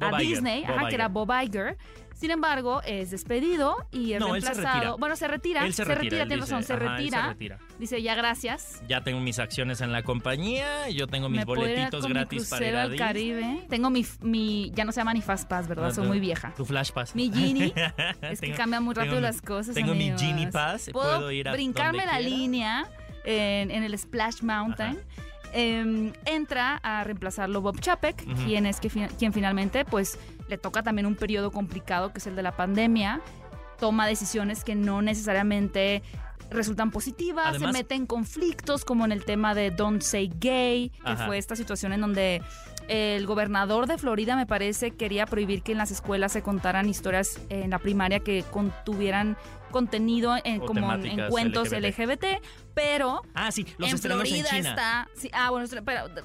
Iger, 0.00 0.16
Disney, 0.18 0.64
ajá, 0.64 0.88
que 0.88 0.94
era 0.94 1.08
Bob 1.08 1.30
Iger. 1.42 1.76
Sin 2.14 2.30
embargo, 2.30 2.80
es 2.86 3.10
despedido 3.10 3.88
y 3.90 4.12
es 4.12 4.20
No, 4.20 4.36
él 4.36 4.42
se 4.42 4.52
reemplazado. 4.54 4.98
Bueno, 4.98 5.16
se 5.16 5.26
retira. 5.26 5.66
Él 5.66 5.74
se, 5.74 5.82
retira, 5.82 6.00
retira. 6.02 6.22
él 6.22 6.28
tienes 6.28 6.44
dice, 6.46 6.54
razón, 6.54 6.64
se 6.66 6.72
ajá, 6.84 6.96
retira. 6.96 7.22
se 7.22 7.28
retira. 7.30 7.58
Dice, 7.80 8.02
ya 8.02 8.14
gracias. 8.14 8.82
Ya 8.88 9.00
tengo 9.02 9.18
mis 9.18 9.40
acciones 9.40 9.80
en 9.80 9.90
la 9.90 10.04
compañía. 10.04 10.88
Yo 10.90 11.08
tengo 11.08 11.28
mis 11.28 11.40
Me 11.40 11.44
boletitos 11.44 12.04
mi 12.06 12.10
gratis 12.14 12.48
para 12.48 12.68
ir 12.68 12.76
al. 12.76 12.96
Caribe. 12.96 13.66
Tengo 13.68 13.90
mi, 13.90 14.06
mi, 14.22 14.70
ya 14.74 14.84
no 14.84 14.92
se 14.92 15.00
llama 15.00 15.12
ni 15.12 15.22
Fast 15.22 15.48
Pass, 15.48 15.66
¿verdad? 15.66 15.92
Soy 15.92 16.06
muy 16.06 16.20
vieja. 16.20 16.54
Tu 16.56 16.64
Flash 16.64 16.92
Pass. 16.92 17.16
Mi 17.16 17.30
Genie. 17.32 17.74
Es 18.22 18.40
que 18.40 18.46
Tengo- 18.46 18.56
cambian 18.58 18.84
muy 18.84 18.94
rápido 18.94 19.20
las 19.20 19.42
cosas. 19.42 19.74
Tengo 19.74 19.92
mi. 19.94 20.12
Genie 20.16 20.46
Pass. 20.46 20.90
Puedo, 20.92 21.16
Puedo 21.16 21.32
ir 21.32 21.48
a 21.48 21.52
brincarme 21.52 22.06
la 22.06 22.18
quiera. 22.18 22.28
línea 22.28 22.86
en, 23.24 23.72
en 23.72 23.82
el 23.82 23.98
Splash 23.98 24.40
Mountain. 24.42 25.00
Eh, 25.56 26.12
entra 26.26 26.80
a 26.82 27.04
reemplazarlo 27.04 27.60
Bob 27.60 27.78
Chapek, 27.80 28.16
quien 28.44 28.66
es 28.66 28.80
que 28.80 28.90
quien 28.90 29.32
finalmente 29.32 29.84
pues 29.84 30.18
le 30.48 30.58
toca 30.58 30.82
también 30.82 31.06
un 31.06 31.14
periodo 31.14 31.52
complicado 31.52 32.12
que 32.12 32.18
es 32.18 32.26
el 32.26 32.34
de 32.34 32.42
la 32.42 32.56
pandemia. 32.56 33.20
Toma 33.78 34.06
decisiones 34.08 34.64
que 34.64 34.74
no 34.74 35.00
necesariamente 35.00 36.02
resultan 36.50 36.90
positivas, 36.90 37.46
Además- 37.50 37.72
se 37.72 37.78
mete 37.82 37.94
en 37.94 38.06
conflictos 38.06 38.84
como 38.84 39.04
en 39.04 39.12
el 39.12 39.24
tema 39.24 39.54
de 39.54 39.70
Don't 39.70 40.02
Say 40.02 40.30
Gay, 40.40 40.90
que 40.90 41.10
Ajá. 41.12 41.26
fue 41.26 41.38
esta 41.38 41.54
situación 41.56 41.92
en 41.92 42.00
donde 42.00 42.42
el 42.88 43.24
gobernador 43.26 43.86
de 43.86 43.96
Florida, 43.96 44.36
me 44.36 44.46
parece, 44.46 44.90
quería 44.90 45.24
prohibir 45.26 45.62
que 45.62 45.72
en 45.72 45.78
las 45.78 45.90
escuelas 45.90 46.32
se 46.32 46.42
contaran 46.42 46.88
historias 46.88 47.40
en 47.48 47.70
la 47.70 47.78
primaria 47.78 48.20
que 48.20 48.44
contuvieran 48.50 49.36
contenido 49.74 50.36
en, 50.44 50.62
O 50.62 50.66
como 50.66 50.92
en, 50.92 51.28
cuentos 51.28 51.72
LGBT. 51.72 52.22
LGBT, 52.22 52.24
pero 52.74 53.22
Ah, 53.34 53.50
sí, 53.50 53.66
los 53.76 53.90
en 53.90 53.98
Florida 53.98 54.36
en 54.36 54.44
China. 54.44 54.70
está... 54.70 55.08
sí, 55.16 55.28
ah, 55.32 55.50
bueno, 55.50 55.66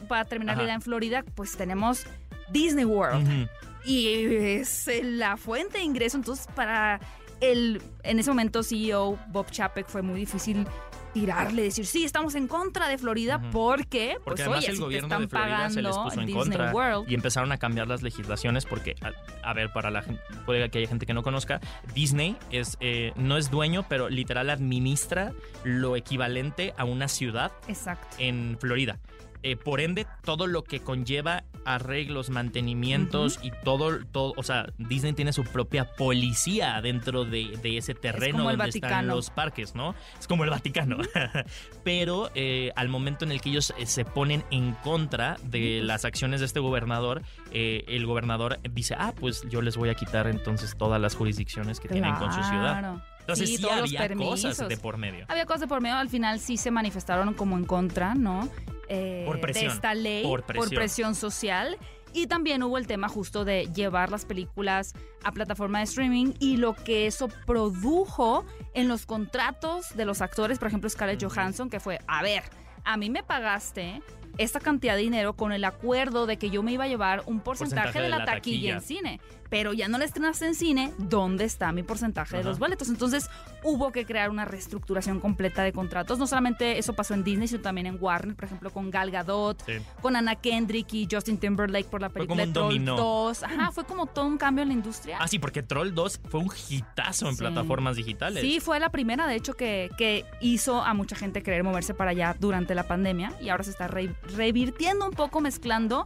para 0.07 0.25
terminar 0.25 0.55
la 0.55 0.63
idea, 0.65 0.75
en 0.75 0.83
Florida 0.83 1.25
pues 1.33 1.57
tenemos 1.57 2.05
Disney 2.51 2.85
World 2.85 3.49
y 3.83 4.07
es 4.35 4.87
eh, 4.87 5.01
la 5.03 5.35
fuente 5.35 5.79
de 5.79 5.83
ingreso, 5.83 6.17
entonces 6.17 6.45
para 6.53 6.99
el, 7.41 7.81
en 8.03 8.19
ese 8.19 8.29
momento 8.29 8.61
CEO 8.61 9.17
Bob 9.29 9.49
Chapek 9.49 9.87
fue 9.87 10.03
muy 10.03 10.19
difícil 10.19 10.67
tirarle, 11.13 11.63
decir, 11.63 11.85
sí, 11.85 12.03
estamos 12.03 12.35
en 12.35 12.47
contra 12.47 12.87
de 12.87 12.97
Florida 12.97 13.37
Ujú. 13.37 13.49
porque, 13.51 14.15
Porque 14.23 14.23
pues 14.23 14.41
además 14.41 14.57
oye, 14.59 14.67
el 14.67 14.73
si 14.73 14.79
te 14.79 14.83
gobierno 14.85 15.07
están 15.07 15.21
de 15.21 15.27
Florida 15.27 15.69
se 15.69 15.81
les 15.81 15.97
puso 15.97 16.19
en 16.19 16.25
Disney 16.27 16.43
contra 16.43 16.71
World. 16.73 17.09
y 17.11 17.13
empezaron 17.15 17.51
a 17.51 17.57
cambiar 17.57 17.87
las 17.87 18.01
legislaciones 18.01 18.65
porque, 18.65 18.95
a, 19.01 19.49
a 19.49 19.53
ver, 19.53 19.71
para 19.73 19.89
la 19.91 20.01
gente, 20.01 20.21
puede 20.45 20.69
que 20.69 20.79
haya 20.79 20.87
gente 20.87 21.05
que 21.05 21.13
no 21.13 21.23
conozca, 21.23 21.59
Disney 21.93 22.35
es 22.51 22.77
eh, 22.79 23.11
no 23.15 23.37
es 23.37 23.49
dueño, 23.51 23.85
pero 23.89 24.09
literal 24.09 24.49
administra 24.49 25.33
lo 25.63 25.95
equivalente 25.95 26.73
a 26.77 26.85
una 26.85 27.07
ciudad 27.07 27.51
Exacto. 27.67 28.15
en 28.19 28.57
Florida. 28.59 28.99
Eh, 29.41 29.55
por 29.55 29.79
ende, 29.79 30.05
todo 30.23 30.47
lo 30.47 30.63
que 30.65 30.81
conlleva 30.81 31.43
arreglos, 31.65 32.29
mantenimientos 32.29 33.39
y 33.41 33.51
todo, 33.63 34.05
todo, 34.05 34.33
o 34.37 34.43
sea, 34.43 34.67
Disney 34.77 35.13
tiene 35.13 35.33
su 35.33 35.43
propia 35.43 35.91
policía 35.93 36.81
dentro 36.81 37.25
de, 37.25 37.57
de 37.61 37.77
ese 37.77 37.93
terreno 37.93 38.43
donde 38.43 38.69
están 38.69 39.07
los 39.07 39.29
parques, 39.29 39.75
¿no? 39.75 39.95
Es 40.19 40.27
como 40.27 40.43
el 40.43 40.49
Vaticano. 40.49 40.97
Pero 41.83 42.29
eh, 42.35 42.71
al 42.75 42.89
momento 42.89 43.25
en 43.25 43.31
el 43.31 43.41
que 43.41 43.49
ellos 43.49 43.73
eh, 43.77 43.85
se 43.85 44.05
ponen 44.05 44.43
en 44.51 44.73
contra 44.73 45.37
de 45.43 45.81
las 45.83 46.05
acciones 46.05 46.39
de 46.39 46.45
este 46.45 46.59
gobernador, 46.59 47.21
eh, 47.51 47.83
el 47.87 48.05
gobernador 48.05 48.59
dice, 48.71 48.95
ah, 48.97 49.13
pues 49.19 49.43
yo 49.49 49.61
les 49.61 49.77
voy 49.77 49.89
a 49.89 49.95
quitar 49.95 50.27
entonces 50.27 50.75
todas 50.77 50.99
las 50.99 51.15
jurisdicciones 51.15 51.79
que 51.79 51.87
tienen 51.87 52.15
con 52.15 52.33
su 52.33 52.43
ciudad. 52.43 53.01
Entonces 53.21 53.57
sí, 53.57 53.67
había 53.69 54.15
cosas 54.15 54.67
de 54.67 54.77
por 54.77 54.97
medio. 54.97 55.25
Había 55.27 55.45
cosas 55.45 55.61
de 55.61 55.67
por 55.67 55.81
medio, 55.81 55.97
al 55.97 56.09
final 56.09 56.39
sí 56.39 56.57
se 56.57 56.71
manifestaron 56.71 57.33
como 57.33 57.57
en 57.57 57.65
contra, 57.65 58.15
¿no? 58.15 58.49
Eh, 58.89 59.23
Por 59.25 59.39
presión, 59.39 59.67
De 59.67 59.75
esta 59.75 59.93
ley, 59.93 60.23
por 60.23 60.43
presión. 60.43 61.15
social. 61.15 61.77
Y 62.11 62.25
también 62.25 62.63
hubo 62.63 62.79
el 62.79 62.87
tema 62.87 63.07
justo 63.07 63.45
de 63.45 63.69
llevar 63.71 64.09
las 64.09 64.25
películas 64.25 64.93
a 65.23 65.31
plataforma 65.31 65.77
de 65.77 65.83
streaming 65.83 66.33
y 66.39 66.57
lo 66.57 66.73
que 66.73 67.05
eso 67.05 67.29
produjo 67.45 68.45
en 68.73 68.87
los 68.87 69.05
contratos 69.05 69.95
de 69.95 70.05
los 70.05 70.21
actores, 70.21 70.57
por 70.57 70.69
ejemplo 70.69 70.89
Scarlett 70.89 71.23
Johansson, 71.23 71.69
que 71.69 71.79
fue, 71.79 71.99
a 72.07 72.23
ver, 72.23 72.43
a 72.83 72.97
mí 72.97 73.11
me 73.11 73.21
pagaste 73.21 74.01
esta 74.39 74.59
cantidad 74.59 74.95
de 74.95 75.01
dinero 75.01 75.33
con 75.33 75.51
el 75.51 75.65
acuerdo 75.65 76.25
de 76.25 76.37
que 76.37 76.49
yo 76.49 76.63
me 76.63 76.71
iba 76.71 76.85
a 76.85 76.87
llevar 76.87 77.23
un 77.25 77.41
porcentaje, 77.41 78.01
de, 78.01 78.09
la, 78.09 78.25
taquilla, 78.25 78.75
en 78.75 78.81
cine, 78.81 79.19
pero 79.49 79.73
ya 79.73 79.87
no 79.87 79.97
la 79.97 80.05
estrenaste 80.05 80.45
en 80.45 80.55
cine, 80.55 80.93
¿dónde 80.97 81.43
está 81.45 81.71
mi 81.71 81.83
porcentaje 81.83 82.37
de 82.37 82.43
los 82.43 82.59
boletos? 82.59 82.89
Entonces 82.89 83.29
hubo 83.63 83.91
que 83.91 84.05
crear 84.05 84.29
una 84.29 84.45
reestructuración 84.45 85.19
completa 85.19 85.63
de 85.63 85.73
contratos. 85.73 86.19
No 86.19 86.27
solamente 86.27 86.77
eso 86.77 86.93
pasó 86.93 87.13
en 87.15 87.23
Disney, 87.23 87.47
sino 87.47 87.61
también 87.61 87.87
en 87.87 87.97
Warner, 87.99 88.35
por 88.35 88.45
ejemplo, 88.45 88.69
con 88.71 88.89
Gal 88.91 89.11
Gadot, 89.11 89.63
Sí. 89.65 89.73
con 90.01 90.15
Anna 90.15 90.35
Kendrick 90.35 90.93
y 90.93 91.07
Justin 91.11 91.37
Timberlake 91.39 91.89
por 91.89 91.99
la 92.01 92.09
Fue 92.09 92.21
película 92.27 92.43
como 92.43 92.47
un 92.47 92.53
Troll 92.53 92.65
dominó. 92.73 92.95
2. 92.97 93.43
Ajá, 93.43 93.71
fue 93.71 93.85
como 93.85 94.05
todo 94.05 94.25
un 94.27 94.37
cambio 94.37 94.61
en 94.61 94.67
la 94.69 94.73
industria. 94.75 95.17
Ah, 95.19 95.27
sí, 95.27 95.39
porque 95.39 95.63
Troll 95.63 95.93
2 95.93 96.19
fue 96.29 96.39
un 96.41 96.51
hitazo 96.69 97.27
en 97.27 97.33
Sí. 97.33 97.39
plataformas 97.39 97.95
digitales. 97.95 98.41
Sí, 98.41 98.59
fue 98.59 98.79
la 98.79 98.89
primera, 98.89 99.25
de 99.27 99.35
hecho, 99.35 99.53
que, 99.55 99.89
que 99.97 100.25
hizo 100.41 100.81
a 100.83 100.93
mucha 100.93 101.15
gente 101.15 101.41
querer 101.43 101.63
moverse 101.63 101.93
para 101.93 102.11
allá 102.11 102.35
durante 102.39 102.75
la 102.75 102.87
pandemia 102.87 103.33
y 103.41 103.49
ahora 103.49 103.63
se 103.63 103.71
está 103.71 103.87
re- 103.87 104.13
revirtiendo 104.35 105.05
un 105.05 105.11
poco, 105.11 105.41
mezclando, 105.41 106.05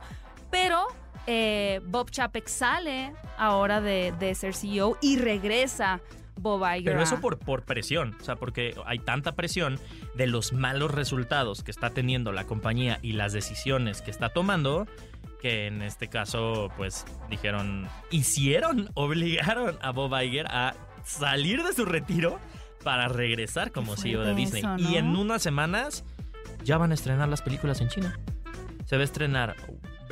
pero 0.49 0.87
eh, 1.27 1.81
Bob 1.85 2.11
Chapek 2.11 2.47
sale 2.47 3.13
ahora 3.37 3.81
de, 3.81 4.13
de 4.19 4.35
ser 4.35 4.53
CEO 4.55 4.97
y 5.01 5.17
regresa 5.17 6.01
Bob 6.37 6.61
Iger. 6.61 6.83
Pero 6.85 7.01
eso 7.01 7.19
por, 7.19 7.39
por 7.39 7.63
presión, 7.63 8.15
o 8.19 8.23
sea, 8.23 8.35
porque 8.35 8.75
hay 8.85 8.99
tanta 8.99 9.33
presión 9.33 9.79
de 10.15 10.27
los 10.27 10.53
malos 10.53 10.91
resultados 10.91 11.63
que 11.63 11.71
está 11.71 11.91
teniendo 11.91 12.31
la 12.31 12.45
compañía 12.45 12.99
y 13.01 13.13
las 13.13 13.33
decisiones 13.33 14.01
que 14.01 14.11
está 14.11 14.29
tomando, 14.29 14.87
que 15.41 15.67
en 15.67 15.81
este 15.81 16.07
caso, 16.07 16.71
pues 16.77 17.05
dijeron, 17.29 17.87
hicieron, 18.11 18.89
obligaron 18.93 19.77
a 19.81 19.91
Bob 19.91 20.13
Iger 20.21 20.47
a 20.47 20.75
salir 21.03 21.63
de 21.63 21.73
su 21.73 21.85
retiro 21.85 22.39
para 22.83 23.07
regresar 23.07 23.71
como 23.71 23.95
CEO 23.95 24.21
de 24.23 24.35
Disney. 24.35 24.61
eso, 24.61 24.75
Y 24.77 24.97
en 24.97 25.15
unas 25.15 25.41
semanas 25.41 26.03
ya 26.63 26.77
van 26.77 26.91
a 26.91 26.93
estrenar 26.95 27.29
las 27.29 27.41
películas 27.41 27.79
en 27.81 27.87
China. 27.87 28.19
Se 28.85 28.97
va 28.97 29.01
a 29.01 29.05
estrenar 29.05 29.55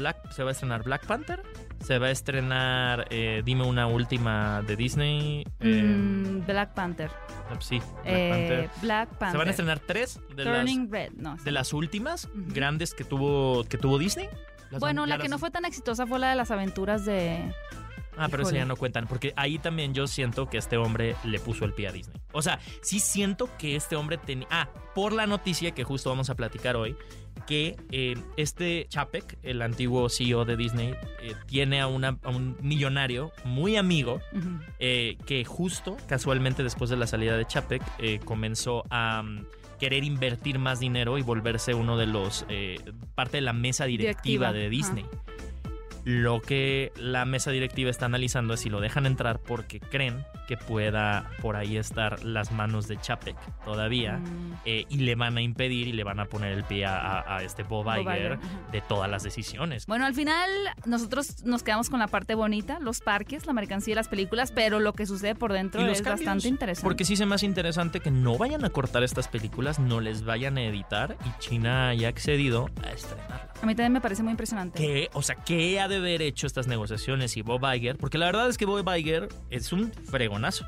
Black, 0.02 0.32
se 0.32 0.44
va 0.44 0.50
a 0.50 0.52
estrenar 0.52 0.84
Black 0.84 1.06
Panther, 1.06 1.42
se 1.80 1.98
va 2.00 2.08
a 2.08 2.12
estrenar, 2.12 3.08
eh, 3.10 3.42
dime 3.46 3.64
una 3.66 3.88
última 3.88 4.62
de 4.64 4.76
Disney. 4.76 5.46
eh, 5.60 5.84
Mm, 5.84 6.46
Black 6.46 6.74
Panther. 6.74 7.10
Sí, 7.60 7.78
Black 7.80 8.06
Eh, 8.06 8.30
Panther. 8.30 8.70
Black 8.82 9.10
Panther. 9.10 9.32
Se 9.32 9.38
van 9.38 9.48
a 9.48 9.52
estrenar 9.52 9.80
tres 9.80 10.20
de 10.36 10.46
las, 10.46 10.56
Turning 10.58 10.92
Red, 10.92 11.12
no. 11.18 11.36
de 11.38 11.52
las 11.52 11.74
últimas 11.74 12.30
grandes 12.34 12.94
que 12.94 13.04
tuvo, 13.04 13.64
que 13.66 13.78
tuvo 13.78 13.98
Disney. 13.98 14.28
Las 14.72 14.80
Bueno, 14.80 15.06
la 15.06 15.18
que 15.18 15.28
no 15.30 15.38
fue 15.38 15.52
tan 15.52 15.66
exitosa 15.66 16.08
fue 16.08 16.18
la 16.20 16.30
de 16.30 16.36
las 16.36 16.50
aventuras 16.52 17.06
de... 17.06 17.54
Ah, 18.24 18.28
pero 18.30 18.44
eso 18.44 18.50
Híjole. 18.52 18.60
ya 18.60 18.66
no 18.66 18.76
cuentan, 18.76 19.08
porque 19.08 19.34
ahí 19.36 19.58
también 19.58 19.94
yo 19.94 20.08
siento 20.08 20.48
que 20.50 20.58
este 20.58 20.78
hombre 20.78 21.16
le 21.24 21.40
puso 21.40 21.66
el 21.66 21.74
pie 21.74 21.88
a 21.88 21.92
Disney. 21.92 22.18
O 22.34 22.42
sea, 22.42 22.60
sí 22.82 23.00
siento 23.00 23.50
que 23.58 23.76
este 23.76 23.96
hombre 23.96 24.18
tenía... 24.18 24.48
Ah, 24.52 24.70
por 24.94 25.14
la 25.14 25.26
noticia 25.26 25.72
que 25.72 25.84
justo 25.84 26.10
vamos 26.10 26.30
a 26.30 26.36
platicar 26.36 26.76
hoy, 26.76 26.96
que 27.48 27.78
eh, 27.92 28.16
este 28.38 28.86
Chapek, 28.90 29.40
el 29.42 29.62
antiguo 29.62 30.10
CEO 30.10 30.44
de 30.46 30.58
Disney, 30.58 30.94
eh, 31.22 31.34
tiene 31.48 31.80
a, 31.82 31.88
una- 31.88 32.20
a 32.24 32.30
un 32.30 32.58
millonario 32.62 33.32
muy 33.46 33.78
amigo 33.78 34.20
eh, 34.80 35.18
que 35.26 35.46
justo, 35.46 35.96
casualmente 36.08 36.62
después 36.62 36.90
de 36.90 36.98
la 36.98 37.08
salida 37.08 37.38
de 37.38 37.46
Chapek, 37.48 37.82
comenzó 38.26 38.84
a 38.90 39.24
mm, 39.24 39.46
querer 39.80 40.04
invertir 40.04 40.60
más 40.60 40.80
dinero 40.80 41.18
y 41.18 41.22
volverse 41.24 41.74
uno 41.74 41.98
de 41.98 42.06
los, 42.06 42.46
eh, 42.50 42.76
parte 43.16 43.38
de 43.38 43.42
la 43.42 43.54
mesa 43.54 43.86
directiva, 43.86 44.52
Directiva, 44.52 44.54
de. 44.54 44.70
Disney. 44.70 45.06
Lo 46.04 46.42
que 46.42 46.92
la 46.96 47.26
mesa 47.26 47.52
directiva 47.52 47.90
está 47.90 48.06
analizando 48.08 48.54
es 48.56 48.62
si 48.62 48.70
lo 48.70 48.82
dejan 48.82 49.06
entrar 49.06 49.40
porque 49.40 49.80
creen 49.80 50.26
que 50.48 50.58
pueda 50.58 51.30
por 51.42 51.56
ahí 51.56 51.78
estar 51.78 52.24
las 52.24 52.52
manos 52.52 52.88
de 52.88 53.00
Chapek 53.00 53.38
todavía 53.64 54.18
Mm, 54.18 54.54
eh, 54.66 54.86
y 54.90 54.98
le 54.98 55.16
van 55.16 55.38
a 55.38 55.42
impedir 55.42 55.88
y 55.88 55.94
le 55.94 56.04
van 56.04 56.20
a 56.20 56.26
poner 56.26 56.52
el 56.54 56.64
pie 56.64 56.86
a, 56.86 56.98
a- 57.20 57.38
a 57.38 57.44
este 57.44 57.64
Bob 57.64 57.86
Bob 57.86 58.00
Iger 58.02 58.38
de 58.72 58.82
todas 58.82 59.10
las 59.10 59.24
decisiones. 59.24 59.86
Bueno, 59.86 60.06
al 60.06 60.14
final 60.14 60.50
nosotros 60.86 61.44
nos 61.46 61.64
quedamos 61.64 61.90
con 61.90 62.00
la 62.00 62.08
parte 62.08 62.36
bonita, 62.36 62.80
los 62.80 63.00
parques, 63.00 63.46
la 63.46 63.54
mercancía 63.54 63.94
y 63.94 63.96
las 63.96 64.08
películas, 64.08 64.52
pero 64.52 64.80
lo 64.80 64.94
que 64.94 65.06
sucede 65.06 65.36
por 65.36 65.54
dentro 65.54 65.82
es 65.88 66.02
cambios, 66.02 66.26
bastante 66.26 66.48
interesante. 66.48 66.84
Porque 66.84 67.06
sí 67.06 67.16
se 67.16 67.26
me 67.26 67.36
hace 67.36 67.46
interesante 67.46 68.00
que 68.00 68.12
no 68.12 68.38
vayan 68.38 68.66
a 68.66 68.70
cortar 68.70 69.04
estas 69.04 69.28
películas, 69.28 69.80
no 69.80 70.00
les 70.02 70.24
vayan 70.24 70.58
a 70.58 70.64
editar 70.64 71.16
y 71.26 71.40
China 71.40 71.90
haya 71.90 72.10
accedido 72.10 72.70
a 72.84 72.92
estrenarlas. 72.92 73.42
A 73.62 73.66
mí 73.66 73.76
también 73.76 73.94
me 73.94 74.02
parece 74.02 74.24
muy 74.24 74.32
impresionante. 74.32 74.78
¿Qué? 74.80 75.10
O 75.14 75.22
sea, 75.22 75.36
¿qué 75.36 75.80
ha 75.80 75.88
de 75.92 75.98
haber 75.98 76.22
hecho 76.24 76.48
estas 76.48 76.66
negociaciones 76.68 77.38
y 77.38 77.44
Bob 77.44 77.62
Iger? 77.72 77.98
Porque 77.98 78.18
la 78.18 78.26
verdad 78.26 78.50
es 78.50 78.58
que 78.58 78.66
Bob 78.66 78.84
Iger 78.98 79.30
es 79.52 79.72
un 79.72 79.92
fregonazo. 79.94 80.66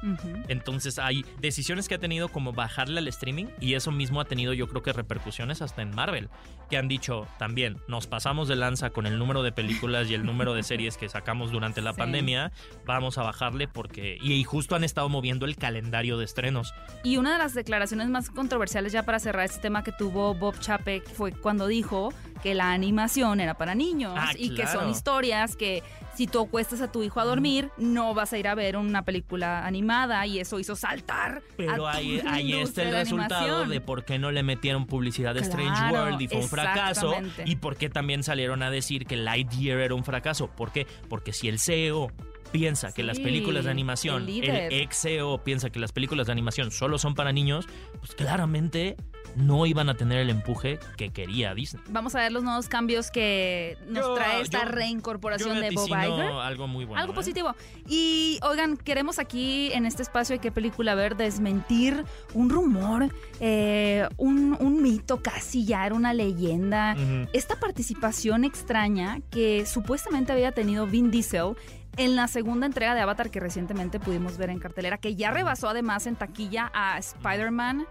Entonces 0.47 0.99
hay 0.99 1.25
decisiones 1.39 1.87
que 1.89 1.95
ha 1.95 1.99
tenido 1.99 2.27
como 2.29 2.53
bajarle 2.53 2.99
al 2.99 3.07
streaming 3.07 3.45
y 3.59 3.73
eso 3.73 3.91
mismo 3.91 4.21
ha 4.21 4.25
tenido 4.25 4.53
yo 4.53 4.67
creo 4.67 4.83
que 4.83 4.93
repercusiones 4.93 5.61
hasta 5.61 5.81
en 5.81 5.91
Marvel, 5.95 6.29
que 6.69 6.77
han 6.77 6.87
dicho 6.87 7.27
también, 7.39 7.77
nos 7.87 8.07
pasamos 8.07 8.47
de 8.47 8.55
lanza 8.55 8.89
con 8.91 9.05
el 9.07 9.17
número 9.17 9.43
de 9.43 9.51
películas 9.51 10.09
y 10.09 10.13
el 10.13 10.25
número 10.25 10.53
de 10.53 10.63
series 10.63 10.97
que 10.97 11.09
sacamos 11.09 11.51
durante 11.51 11.81
la 11.81 11.93
Sí. 11.93 11.99
pandemia, 11.99 12.51
vamos 12.85 13.17
a 13.17 13.23
bajarle 13.23 13.67
porque... 13.67 14.17
Y, 14.21 14.33
y 14.33 14.43
justo 14.43 14.75
han 14.75 14.83
estado 14.83 15.07
moviendo 15.09 15.45
el 15.45 15.55
calendario 15.55 16.17
de 16.17 16.25
estrenos. 16.25 16.73
Y 17.03 17.17
una 17.17 17.33
de 17.33 17.37
las 17.39 17.53
declaraciones 17.53 18.09
más 18.09 18.29
controversiales 18.29 18.91
ya 18.91 19.03
para 19.03 19.19
cerrar 19.19 19.45
este 19.45 19.61
tema 19.61 19.83
que 19.83 19.91
tuvo 19.91 20.33
Bob 20.33 20.59
Chapek 20.59 21.07
fue 21.09 21.31
cuando 21.31 21.67
dijo 21.67 22.11
que 22.41 22.53
la 22.55 22.71
animación 22.73 23.39
era 23.39 23.53
para 23.53 23.73
niños 23.75 24.13
Ah, 24.17 24.31
y 24.37 24.49
que 24.55 24.63
son 24.65 24.73
claro. 24.75 24.89
Historias 25.13 25.55
que 25.55 25.83
si 26.15 26.27
tú 26.27 26.41
acuestas 26.41 26.81
a 26.81 26.91
tu 26.91 27.03
hijo 27.03 27.19
a 27.19 27.25
dormir 27.25 27.69
no 27.77 28.13
vas 28.13 28.33
a 28.33 28.37
ir 28.37 28.47
a 28.47 28.55
ver 28.55 28.77
una 28.77 29.03
película 29.03 29.65
animada 29.65 30.25
y 30.27 30.39
eso 30.39 30.59
hizo 30.59 30.75
saltar. 30.75 31.41
Pero 31.57 31.87
ahí, 31.87 32.21
ahí 32.27 32.53
está 32.53 32.83
el 32.83 32.91
de 32.91 32.99
resultado 32.99 33.41
animación. 33.41 33.69
de 33.69 33.81
por 33.81 34.05
qué 34.05 34.19
no 34.19 34.31
le 34.31 34.43
metieron 34.43 34.85
publicidad 34.85 35.33
de 35.33 35.41
Strange 35.41 35.91
World 35.91 36.21
y 36.21 36.27
fue 36.27 36.37
un 36.39 36.47
fracaso. 36.49 37.15
Y 37.45 37.55
por 37.57 37.77
qué 37.77 37.89
también 37.89 38.23
salieron 38.23 38.61
a 38.63 38.69
decir 38.71 39.05
que 39.05 39.15
Lightyear 39.17 39.79
era 39.79 39.95
un 39.95 40.03
fracaso. 40.03 40.47
¿Por 40.47 40.71
qué? 40.71 40.85
Porque 41.09 41.33
si 41.33 41.47
el 41.47 41.59
CEO 41.59 42.11
piensa 42.51 42.93
que 42.93 43.01
las 43.01 43.17
Sí, 43.17 43.23
películas 43.23 43.65
de 43.65 43.71
animación, 43.71 44.29
el 44.29 44.71
ex 44.71 45.01
CEO 45.01 45.43
piensa 45.43 45.71
que 45.71 45.79
las 45.79 45.91
películas 45.91 46.27
de 46.27 46.33
animación 46.33 46.69
solo 46.71 46.99
son 46.99 47.15
para 47.15 47.31
niños, 47.31 47.67
pues 47.99 48.13
claramente 48.13 48.95
no 49.35 49.65
iban 49.65 49.89
a 49.89 49.95
tener 49.95 50.19
el 50.19 50.29
empuje 50.29 50.79
que 50.97 51.09
quería 51.11 51.53
Disney. 51.53 51.83
Vamos 51.89 52.15
a 52.15 52.19
ver 52.19 52.31
los 52.31 52.43
nuevos 52.43 52.67
cambios 52.67 53.11
que 53.11 53.77
nos 53.87 54.05
Yo- 54.05 54.13
trae 54.15 54.41
esta 54.41 54.63
yo- 54.65 54.69
reincorporación 54.71 55.55
Yo 55.55 55.61
de 55.61 55.71
Bob 55.71 55.87
Iger. 55.87 55.99
algo 56.41 56.67
muy 56.67 56.85
bueno. 56.85 57.01
Algo 57.01 57.13
¿eh? 57.13 57.15
positivo. 57.15 57.55
Y 57.87 58.39
oigan, 58.43 58.77
queremos 58.77 59.19
aquí 59.19 59.71
en 59.73 59.85
este 59.85 60.01
espacio 60.03 60.35
de 60.35 60.39
qué 60.39 60.51
película 60.51 60.95
ver 60.95 61.15
desmentir 61.17 62.03
un 62.33 62.49
rumor, 62.49 63.09
eh, 63.39 64.07
un, 64.17 64.55
un 64.59 64.81
mito 64.81 65.21
casi 65.21 65.65
ya 65.65 65.85
era 65.85 65.95
una 65.95 66.13
leyenda. 66.13 66.95
Esta 67.33 67.59
participación 67.59 68.43
extraña 68.43 69.19
que 69.31 69.65
supuestamente 69.65 70.31
había 70.31 70.51
tenido 70.51 70.85
Vin 70.87 71.11
Diesel 71.11 71.55
en 71.97 72.15
la 72.15 72.27
segunda 72.27 72.65
entrega 72.65 72.95
de 72.95 73.01
Avatar 73.01 73.29
que 73.29 73.39
recientemente 73.39 73.99
pudimos 73.99 74.37
ver 74.37 74.49
en 74.49 74.59
cartelera, 74.59 74.97
que 74.97 75.15
ya 75.15 75.29
rebasó 75.31 75.69
además 75.69 76.07
en 76.07 76.15
taquilla 76.15 76.71
a 76.73 76.97
Spider-Man 76.97 77.85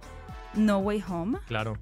No 0.54 0.78
Way 0.78 1.02
Home. 1.08 1.38
Claro. 1.46 1.78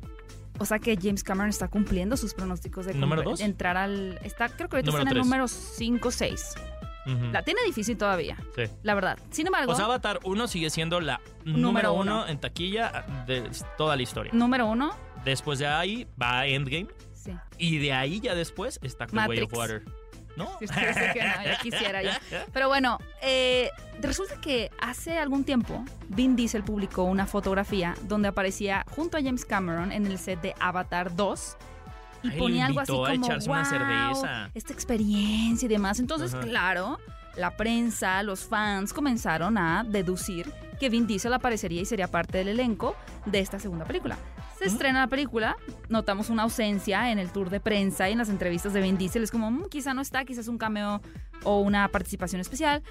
O 0.58 0.64
sea 0.66 0.78
que 0.78 0.96
James 1.00 1.24
Cameron 1.24 1.48
está 1.48 1.68
cumpliendo 1.68 2.16
sus 2.16 2.34
pronósticos 2.34 2.84
de 2.86 2.94
¿Número 2.94 3.22
dos? 3.22 3.40
entrar 3.40 3.76
al... 3.78 4.18
Está, 4.22 4.48
creo 4.50 4.68
que 4.68 4.76
ahorita 4.76 4.90
Número 4.90 4.98
está 4.98 5.00
en 5.02 5.08
el 5.08 5.14
tres. 5.14 5.24
número 5.24 5.48
5 5.48 6.08
o 6.08 6.10
6. 6.10 6.54
Ujú. 7.06 7.24
La 7.32 7.42
tiene 7.42 7.60
difícil 7.64 7.96
todavía, 7.96 8.36
Sí. 8.54 8.64
la 8.82 8.94
verdad. 8.94 9.18
Sin 9.30 9.46
embargo, 9.46 9.72
Pues 9.72 9.80
Avatar 9.80 10.20
1 10.22 10.48
sigue 10.48 10.68
siendo 10.68 11.00
la 11.00 11.18
Número 11.46 11.58
número 11.62 11.92
uno. 11.94 12.02
uno 12.22 12.28
en 12.28 12.38
taquilla 12.38 13.06
de 13.26 13.48
toda 13.78 13.96
la 13.96 14.02
historia. 14.02 14.32
número 14.34 14.66
uno, 14.66 14.94
Después 15.24 15.58
de 15.58 15.66
ahí 15.66 16.06
va 16.20 16.46
Endgame. 16.46 16.88
sí. 17.14 17.32
Y 17.56 17.78
de 17.78 17.94
ahí 17.94 18.20
ya 18.20 18.34
después 18.34 18.78
está 18.82 19.06
The 19.06 19.16
Way 19.16 19.28
Matrix. 19.28 19.52
of 19.52 19.58
Water. 19.58 19.82
¿No? 20.36 20.48
Sí, 20.60 20.66
que 20.66 21.20
no, 21.22 21.44
ya 21.44 21.58
quisiera 21.62 22.02
yo. 22.02 22.10
Pero 22.52 22.68
bueno, 22.68 22.98
eh, 23.22 23.70
resulta 24.00 24.40
que 24.40 24.70
hace 24.80 25.18
algún 25.18 25.44
tiempo 25.44 25.84
Vin 26.08 26.36
Diesel 26.36 26.62
publicó 26.62 27.02
una 27.04 27.26
fotografía 27.26 27.94
donde 28.02 28.28
aparecía 28.28 28.84
junto 28.94 29.16
a 29.16 29.22
James 29.22 29.44
Cameron 29.44 29.92
en 29.92 30.06
el 30.06 30.18
set 30.18 30.40
de 30.40 30.54
Avatar 30.60 31.14
2 31.16 31.56
y 32.22 32.30
Ay, 32.30 32.38
ponía 32.38 32.66
algo 32.66 32.80
así 32.80 32.92
como 32.92 33.26
una 33.26 33.38
"Wow, 33.38 33.64
cerveza". 33.64 34.50
esta 34.54 34.72
experiencia 34.72 35.66
y 35.66 35.68
demás. 35.68 35.98
Entonces, 36.00 36.34
Ajá. 36.34 36.42
claro, 36.44 36.98
la 37.36 37.56
prensa, 37.56 38.22
los 38.22 38.44
fans 38.44 38.92
comenzaron 38.92 39.56
a 39.56 39.84
deducir 39.86 40.52
que 40.78 40.88
Vin 40.88 41.06
Diesel 41.06 41.32
aparecería 41.32 41.82
y 41.82 41.84
sería 41.84 42.08
parte 42.08 42.38
del 42.38 42.48
elenco 42.48 42.94
de 43.26 43.40
esta 43.40 43.58
segunda 43.58 43.84
película. 43.84 44.16
Se 44.60 44.66
estrena 44.66 45.00
la 45.00 45.06
película, 45.06 45.56
notamos 45.88 46.28
una 46.28 46.42
ausencia 46.42 47.10
en 47.10 47.18
el 47.18 47.30
tour 47.32 47.48
de 47.48 47.60
prensa 47.60 48.10
y 48.10 48.12
en 48.12 48.18
las 48.18 48.28
entrevistas 48.28 48.74
de 48.74 48.82
Vin 48.82 48.98
Diesel. 48.98 49.22
Es 49.22 49.30
como, 49.30 49.50
"Mm, 49.50 49.70
quizá 49.70 49.94
no 49.94 50.02
está, 50.02 50.26
quizás 50.26 50.48
un 50.48 50.58
cameo 50.58 51.00
o 51.44 51.60
una 51.60 51.88
participación 51.88 52.42
especial. 52.42 52.82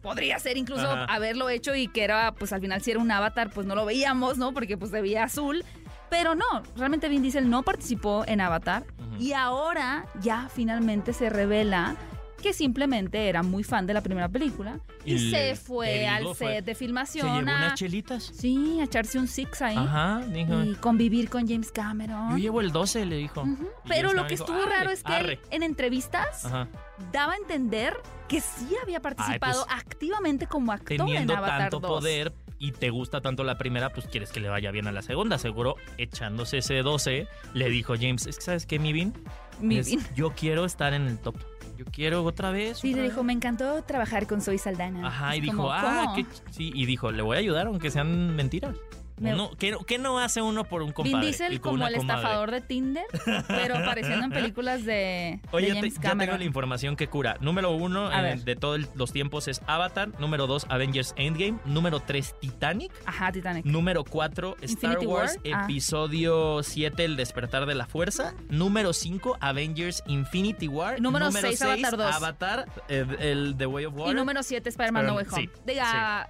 Podría 0.00 0.38
ser 0.38 0.56
incluso 0.56 0.88
Ajá. 0.90 1.04
haberlo 1.04 1.50
hecho 1.50 1.74
y 1.74 1.88
que 1.88 2.02
era, 2.02 2.32
pues 2.32 2.52
al 2.54 2.62
final 2.62 2.80
si 2.80 2.92
era 2.92 3.00
un 3.00 3.10
avatar, 3.10 3.50
pues 3.50 3.66
no 3.66 3.74
lo 3.74 3.84
veíamos, 3.84 4.38
¿no? 4.38 4.52
Porque 4.54 4.78
pues 4.78 4.90
se 4.90 5.02
veía 5.02 5.24
azul. 5.24 5.64
Pero 6.08 6.34
no, 6.34 6.62
realmente 6.76 7.10
Vin 7.10 7.20
Diesel 7.20 7.50
no 7.50 7.62
participó 7.62 8.24
en 8.26 8.40
Avatar 8.40 8.84
y 9.18 9.32
ahora 9.32 10.06
ya 10.22 10.48
finalmente 10.48 11.12
se 11.12 11.28
revela 11.28 11.96
que 12.42 12.52
simplemente 12.52 13.28
era 13.28 13.42
muy 13.42 13.64
fan 13.64 13.86
de 13.86 13.94
la 13.94 14.02
primera 14.02 14.28
película 14.28 14.78
y, 15.04 15.14
Y 15.14 15.30
se 15.30 15.56
fue 15.56 16.06
al 16.06 16.24
fue- 16.34 16.34
set 16.56 16.64
de 16.64 16.74
Se 16.74 16.78
filmación 16.78 17.26
llevó 17.26 17.38
a, 17.38 17.42
unas 17.42 17.74
chelitas. 17.74 18.22
sí, 18.34 18.78
a 18.80 18.84
echarse 18.84 19.18
un 19.18 19.26
six 19.28 19.62
ahí 19.62 19.76
Ajá, 19.76 20.20
dijo. 20.28 20.62
y 20.62 20.74
convivir 20.76 21.28
con 21.30 21.48
James 21.48 21.72
Cameron. 21.72 22.30
Yo 22.32 22.36
llevo 22.38 22.60
el 22.60 22.72
12, 22.72 23.06
le 23.06 23.16
dijo. 23.16 23.44
Pero 23.88 24.12
lo 24.12 24.24
que 24.26 24.34
dijo, 24.34 24.44
estuvo 24.44 24.62
"Arre, 24.62 24.76
raro 24.76 24.90
es 24.90 25.02
que 25.02 25.16
él, 25.18 25.24
arre". 25.26 25.40
en 25.50 25.62
entrevistas 25.62 26.44
Ajá. 26.44 26.68
daba 27.12 27.32
a 27.34 27.36
entender 27.36 27.94
que 28.28 28.40
sí 28.40 28.68
había 28.82 29.00
participado 29.00 29.64
pues, 29.66 29.78
activamente 29.78 30.46
como 30.46 30.72
actor 30.72 30.96
Teniendo 30.96 31.32
en 31.32 31.38
Avatar 31.38 31.58
tanto 31.70 31.80
2. 31.80 31.88
poder 31.90 32.32
y 32.58 32.72
te 32.72 32.90
gusta 32.90 33.20
tanto 33.20 33.44
la 33.44 33.56
primera, 33.58 33.90
pues 33.92 34.06
quieres 34.08 34.30
que 34.32 34.40
le 34.40 34.48
vaya 34.48 34.70
bien 34.70 34.86
a 34.86 34.92
la 34.92 35.02
segunda. 35.02 35.38
Seguro, 35.38 35.76
echándose 35.98 36.58
ese 36.58 36.76
12, 36.82 37.28
le 37.54 37.68
dijo 37.70 37.94
James, 37.94 38.26
es 38.26 38.36
que 38.38 38.42
¿sabes 38.44 38.66
qué, 38.66 38.78
mi 38.78 38.92
Vin? 38.92 39.12
Mi 39.60 39.78
Es- 39.78 39.86
Vin. 39.86 40.00
Yo 40.14 40.32
quiero 40.34 40.64
estar 40.64 40.92
en 40.94 41.06
el 41.06 41.18
top. 41.18 41.36
Yo 41.76 41.84
quiero 41.84 42.24
otra 42.24 42.50
vez. 42.50 42.78
Sí, 42.78 42.90
otra 42.90 43.02
le 43.02 43.08
dijo, 43.08 43.20
vez". 43.20 43.26
me 43.26 43.32
encantó 43.32 43.82
trabajar 43.84 44.26
con 44.26 44.40
Zoe 44.40 44.58
Saldana. 44.58 45.06
Ajá, 45.06 45.36
y 45.36 45.40
dijo, 45.40 45.70
ah, 45.70 46.04
¿cómo? 46.06 46.14
qué 46.16 46.26
sí, 46.50 46.72
y 46.74 46.86
dijo, 46.86 47.12
le 47.12 47.22
voy 47.22 47.36
a 47.36 47.40
ayudar 47.40 47.66
aunque 47.66 47.90
sean 47.90 48.34
mentiras. 48.34 48.76
Me- 49.18 49.32
No, 49.32 49.50
¿qué, 49.58 49.74
qué 49.86 49.98
no 49.98 50.18
hace 50.18 50.42
uno 50.42 50.64
por 50.64 50.82
un 50.82 50.92
compadre? 50.92 51.18
Vin 51.18 51.20
Diesel 51.30 51.60
como 51.60 51.86
el 51.86 51.94
comadre? 51.96 51.96
estafador 52.18 52.50
de 52.50 52.60
Tinder, 52.60 53.04
pero 53.48 53.76
apareciendo 53.78 54.24
en 54.26 54.30
películas 54.30 54.84
de, 54.84 55.40
Oye, 55.52 55.68
de 55.68 55.72
te- 55.72 55.78
James 55.80 55.94
ya 56.00 56.16
tengo 56.16 56.36
la 56.38 56.44
información 56.44 56.96
que 56.96 57.08
cura. 57.08 57.36
Número 57.40 57.70
uno 57.70 58.10
de 58.10 58.56
todos 58.56 58.80
los 58.94 59.12
tiempos 59.12 59.48
es 59.48 59.62
Avatar. 59.66 60.08
Número 60.20 60.46
dos, 60.46 60.66
Avengers 60.68 61.14
Endgame. 61.16 61.58
Número 61.64 62.00
tres, 62.00 62.34
Titanic. 62.40 62.92
Ajá, 63.06 63.32
Titanic. 63.32 63.64
Número 63.64 64.04
4, 64.04 64.56
Star 64.62 64.70
Infinity 64.92 65.06
Wars, 65.06 65.38
War. 65.44 65.54
Ah. 65.54 65.64
episodio 65.64 66.62
7, 66.62 67.04
El 67.04 67.16
despertar 67.16 67.66
de 67.66 67.74
la 67.74 67.86
fuerza. 67.86 68.34
Número 68.50 68.92
5, 68.92 69.38
Avengers 69.40 70.02
Infinity 70.06 70.68
War. 70.68 71.00
Número 71.00 71.30
seis, 71.32 71.58
seis, 71.58 71.84
Avatar. 71.84 72.12
Avatar, 72.14 72.66
eh, 72.88 73.06
el 73.20 73.54
The 73.56 73.66
Way 73.66 73.84
of 73.86 73.94
Water. 73.94 74.12
Y 74.14 74.16
número 74.18 74.42
7, 74.42 74.68
Spider-Man 74.68 75.06
No 75.06 75.14
Way 75.14 75.26
Home. 75.30 75.42
sí, 75.42 75.50
Diga, 75.66 76.28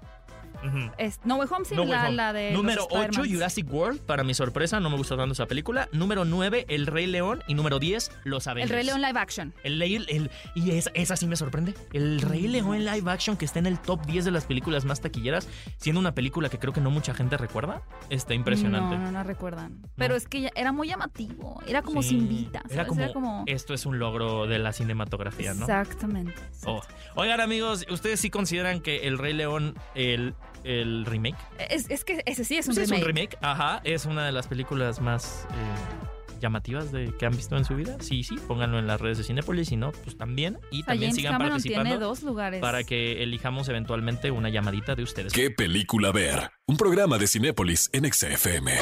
Es- 0.99 1.21
No 1.25 1.37
Way 1.37 1.49
Home, 1.51 1.65
sí, 1.65 1.75
No 1.75 1.83
Way 1.83 1.91
la, 1.91 2.03
Home. 2.07 2.13
la 2.17 2.33
de. 2.33 2.53
Número 2.53 2.83
los 2.83 2.89
8, 2.91 3.01
Spider-Mans. 3.03 3.33
Jurassic 3.35 3.73
World. 3.73 4.01
Para 4.03 4.25
mi 4.25 4.35
sorpresa, 4.35 4.81
no 4.81 4.91
me 4.91 4.97
gustó 4.97 5.17
tanto 5.17 5.33
esa 5.33 5.47
película. 5.47 5.89
Número 5.93 6.25
9, 6.25 6.67
El 6.69 6.87
Rey 6.87 7.07
León. 7.07 7.43
Y 7.47 7.55
número 7.55 7.79
10, 7.79 8.11
Los 8.25 8.47
El 8.47 8.51
Avengers. 8.53 8.73
Rey 8.73 8.85
León 8.85 9.03
live 9.03 9.19
action. 9.19 9.55
El, 9.65 9.81
el- 9.83 10.31
y 10.55 10.71
esa, 10.73 10.91
esa 10.95 11.17
sí 11.17 11.27
me 11.27 11.37
sorprende. 11.37 11.75
El 11.93 12.21
Rey 12.21 12.49
León 12.49 12.85
live 12.85 13.11
action 13.11 13.37
que 13.37 13.45
está 13.45 13.59
en 13.59 13.67
el 13.67 13.79
top 13.79 14.05
10 14.07 14.25
de 14.25 14.31
las 14.31 14.45
películas 14.47 14.85
más 14.85 15.01
taquilleras, 15.01 15.49
siendo 15.79 16.01
una 16.01 16.15
película 16.15 16.49
que 16.49 16.59
creo 16.59 16.73
que 16.73 16.81
no 16.81 16.91
mucha 16.91 17.15
gente 17.15 17.37
recuerda. 17.37 17.83
Está 18.11 18.35
impresionante. 18.35 18.97
No, 18.97 19.05
no, 19.05 19.13
no 19.13 19.23
recuerdan. 19.25 19.81
Pero 19.97 20.17
es 20.17 20.27
que 20.27 20.51
era 20.55 20.73
muy 20.73 20.89
llamativo. 20.89 21.63
Era 21.67 21.83
como 21.83 22.03
Sí, 22.03 22.11
sin 22.11 22.29
vita. 22.29 22.63
Era 22.71 22.87
como, 22.87 23.45
esto 23.47 23.75
es 23.75 23.87
un 23.87 23.99
logro 23.99 24.47
de 24.47 24.59
la 24.59 24.73
cinematografía, 24.73 25.55
¿no? 25.55 25.63
Exactamente. 25.63 26.35
Oh. 26.65 26.81
Oigan, 27.15 27.41
amigos, 27.41 27.87
¿ustedes 27.91 28.21
sí 28.21 28.31
consideran 28.31 28.81
que 28.81 29.07
El 29.07 29.19
Rey 29.19 29.33
León, 29.33 29.75
el, 29.95 30.35
el 30.67 31.07
remake? 31.07 31.37
Es, 31.71 31.89
es 31.91 32.05
que 32.05 32.23
ese 32.27 32.45
sí 32.45 32.57
es 32.57 32.67
un 32.69 32.75
Pues 32.75 32.89
remake. 32.89 32.99
es 33.01 33.03
un 33.03 33.15
remake, 33.15 33.39
ajá. 33.41 33.81
Es 33.85 34.05
una 34.07 34.27
de 34.27 34.33
las 34.33 34.47
películas 34.49 35.01
más 35.01 35.47
eh, 35.51 36.39
llamativas 36.41 36.93
de, 36.93 37.13
que 37.19 37.25
han 37.27 37.35
visto 37.37 37.57
en 37.57 37.65
su 37.65 37.75
vida. 37.77 37.97
Sí, 38.01 38.23
sí, 38.23 38.37
pónganlo 38.47 38.79
en 38.79 38.87
las 38.87 39.01
redes 39.01 39.19
de 39.19 39.25
Cinépolis. 39.25 39.69
Si 39.69 39.77
no, 39.77 39.93
pues 39.93 40.17
también. 40.19 40.59
Y 40.71 40.83
O 40.83 40.85
sea, 40.85 40.87
también 40.93 41.11
James 41.11 41.17
sigan 41.17 41.33
Cameron 41.33 41.51
participando 41.53 41.91
tiene 41.91 42.05
dos 42.05 42.23
lugares. 42.23 42.61
para 42.61 42.85
que 42.85 43.23
elijamos 43.23 43.69
eventualmente 43.69 44.31
una 44.31 44.49
llamadita 44.51 44.95
de 44.95 45.03
ustedes. 45.03 45.33
¿Qué 45.33 45.51
película 45.51 46.13
ver? 46.13 46.51
Un 46.67 46.77
programa 46.77 47.17
de 47.19 47.27
Cinépolis 47.27 47.89
en 47.93 48.13
XFM. 48.13 48.73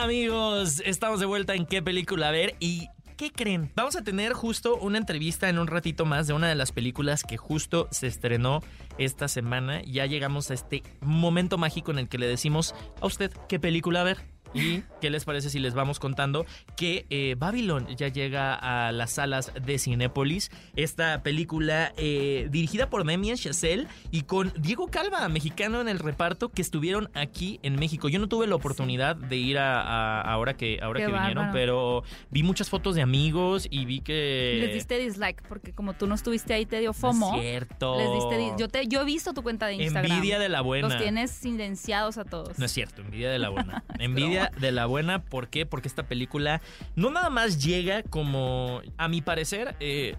Amigos, 0.00 0.80
estamos 0.84 1.20
de 1.20 1.26
vuelta 1.26 1.54
en 1.54 1.66
qué 1.66 1.82
película 1.82 2.30
ver 2.30 2.54
y 2.58 2.88
¿qué 3.20 3.30
creen? 3.30 3.70
Vamos 3.76 3.96
a 3.96 4.02
tener 4.02 4.32
justo 4.32 4.76
una 4.76 4.96
entrevista 4.96 5.50
en 5.50 5.58
un 5.58 5.66
ratito 5.66 6.06
más 6.06 6.26
de 6.26 6.32
una 6.32 6.48
de 6.48 6.54
las 6.54 6.72
películas 6.72 7.22
que 7.22 7.36
justo 7.36 7.86
se 7.90 8.06
estrenó 8.06 8.62
esta 8.96 9.28
semana. 9.28 9.82
Ya 9.82 10.06
llegamos 10.06 10.50
a 10.50 10.54
este 10.54 10.82
momento 11.02 11.58
mágico 11.58 11.90
en 11.90 11.98
el 11.98 12.08
que 12.08 12.16
le 12.16 12.26
decimos 12.26 12.74
a 12.98 13.04
usted 13.04 13.30
qué 13.46 13.60
película 13.60 14.02
ver. 14.04 14.22
¿Y 14.54 14.82
qué 15.00 15.10
les 15.10 15.24
parece 15.24 15.48
si 15.50 15.58
les 15.58 15.74
vamos 15.74 15.98
contando 16.00 16.44
que 16.76 17.06
eh, 17.10 17.36
Babylon 17.38 17.86
ya 17.96 18.08
llega 18.08 18.54
a 18.54 18.90
las 18.92 19.12
salas 19.12 19.52
de 19.60 19.78
Cinépolis? 19.78 20.50
Esta 20.76 21.22
película 21.22 21.92
eh, 21.96 22.48
dirigida 22.50 22.90
por 22.90 23.06
Damien 23.06 23.36
Chazelle 23.36 23.86
y 24.10 24.22
con 24.22 24.52
Diego 24.58 24.88
Calva, 24.88 25.28
mexicano 25.28 25.80
en 25.80 25.88
el 25.88 25.98
reparto, 25.98 26.48
que 26.50 26.62
estuvieron 26.62 27.10
aquí 27.14 27.60
en 27.62 27.76
México. 27.76 28.08
Yo 28.08 28.18
no 28.18 28.28
tuve 28.28 28.46
la 28.46 28.54
oportunidad 28.56 29.16
de 29.16 29.36
ir 29.36 29.58
a, 29.58 29.80
a- 29.82 30.20
ahora 30.22 30.56
que, 30.56 30.78
ahora 30.82 31.00
Qué 31.00 31.06
que 31.06 31.12
vinieron, 31.12 31.50
pero 31.52 32.02
vi 32.30 32.42
muchas 32.42 32.68
fotos 32.68 32.94
de 32.94 33.02
amigos 33.02 33.66
y 33.70 33.84
vi 33.84 34.00
que... 34.00 34.58
Les 34.60 34.74
diste 34.74 34.98
dislike 34.98 35.42
porque 35.48 35.72
como 35.72 35.94
tú 35.94 36.06
no 36.06 36.14
estuviste 36.14 36.54
ahí 36.54 36.66
te 36.66 36.78
dio 36.80 36.88
No 36.88 36.92
es 36.92 36.96
FOMO. 36.98 37.40
cierto. 37.40 37.96
les 37.98 38.12
diste 38.14 38.36
di- 38.38 38.50
yo 38.58 38.68
te 38.68 38.86
yo 38.88 39.02
he 39.02 39.04
visto 39.04 39.32
tu 39.32 39.42
cuenta 39.42 39.66
de 39.66 39.74
Instagram. 39.74 40.10
Envidia 40.12 40.38
de 40.38 40.48
la 40.48 40.60
buena. 40.60 40.88
Los 40.88 40.98
tienes 40.98 41.30
silenciados 41.30 42.18
a 42.18 42.24
todos. 42.24 42.58
No 42.58 42.64
es 42.66 42.72
cierto, 42.72 43.02
envidia 43.02 43.30
de 43.30 43.38
la 43.38 43.48
buena. 43.50 43.84
envidia 43.98 44.39
de 44.48 44.72
la 44.72 44.86
buena, 44.86 45.22
¿por 45.22 45.48
qué? 45.48 45.66
Porque 45.66 45.88
esta 45.88 46.04
película 46.04 46.60
no 46.96 47.10
nada 47.10 47.30
más 47.30 47.62
llega 47.62 48.02
como, 48.02 48.82
a 48.96 49.08
mi 49.08 49.20
parecer, 49.20 49.74
eh, 49.80 50.16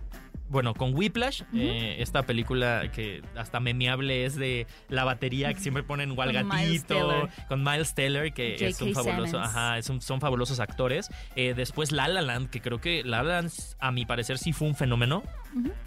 bueno, 0.50 0.74
con 0.74 0.94
Whiplash, 0.94 1.44
eh, 1.56 1.96
esta 2.00 2.24
película 2.24 2.92
que 2.94 3.22
hasta 3.38 3.62
memeable 3.62 4.26
es 4.26 4.36
de 4.36 4.68
la 4.90 5.06
batería 5.06 5.54
que 5.54 5.62
siempre 5.62 5.82
ponen 5.82 6.12
igual 6.12 6.34
Con 6.36 6.50
Miles 6.50 6.84
gatito, 6.84 7.08
Teller. 7.08 7.30
con 7.48 7.64
Miles 7.64 7.96
Teller, 7.96 8.34
que 8.34 8.56
es 8.56 8.82
un 8.82 8.94
fabuloso, 8.94 9.40
ajá, 9.40 9.78
es 9.78 9.90
un- 9.90 10.02
son 10.02 10.20
fabulosos 10.20 10.60
actores. 10.60 11.10
Eh, 11.38 11.54
después 11.56 11.94
La 11.94 12.10
La 12.10 12.22
Land, 12.22 12.50
que 12.50 12.60
creo 12.60 12.82
que 12.82 13.02
La 13.06 13.24
La 13.24 13.36
Land, 13.42 13.52
a 13.80 13.92
mi 13.94 14.06
parecer, 14.06 14.38
sí 14.38 14.52
fue 14.52 14.68
un 14.68 14.76
fenómeno. 14.76 15.24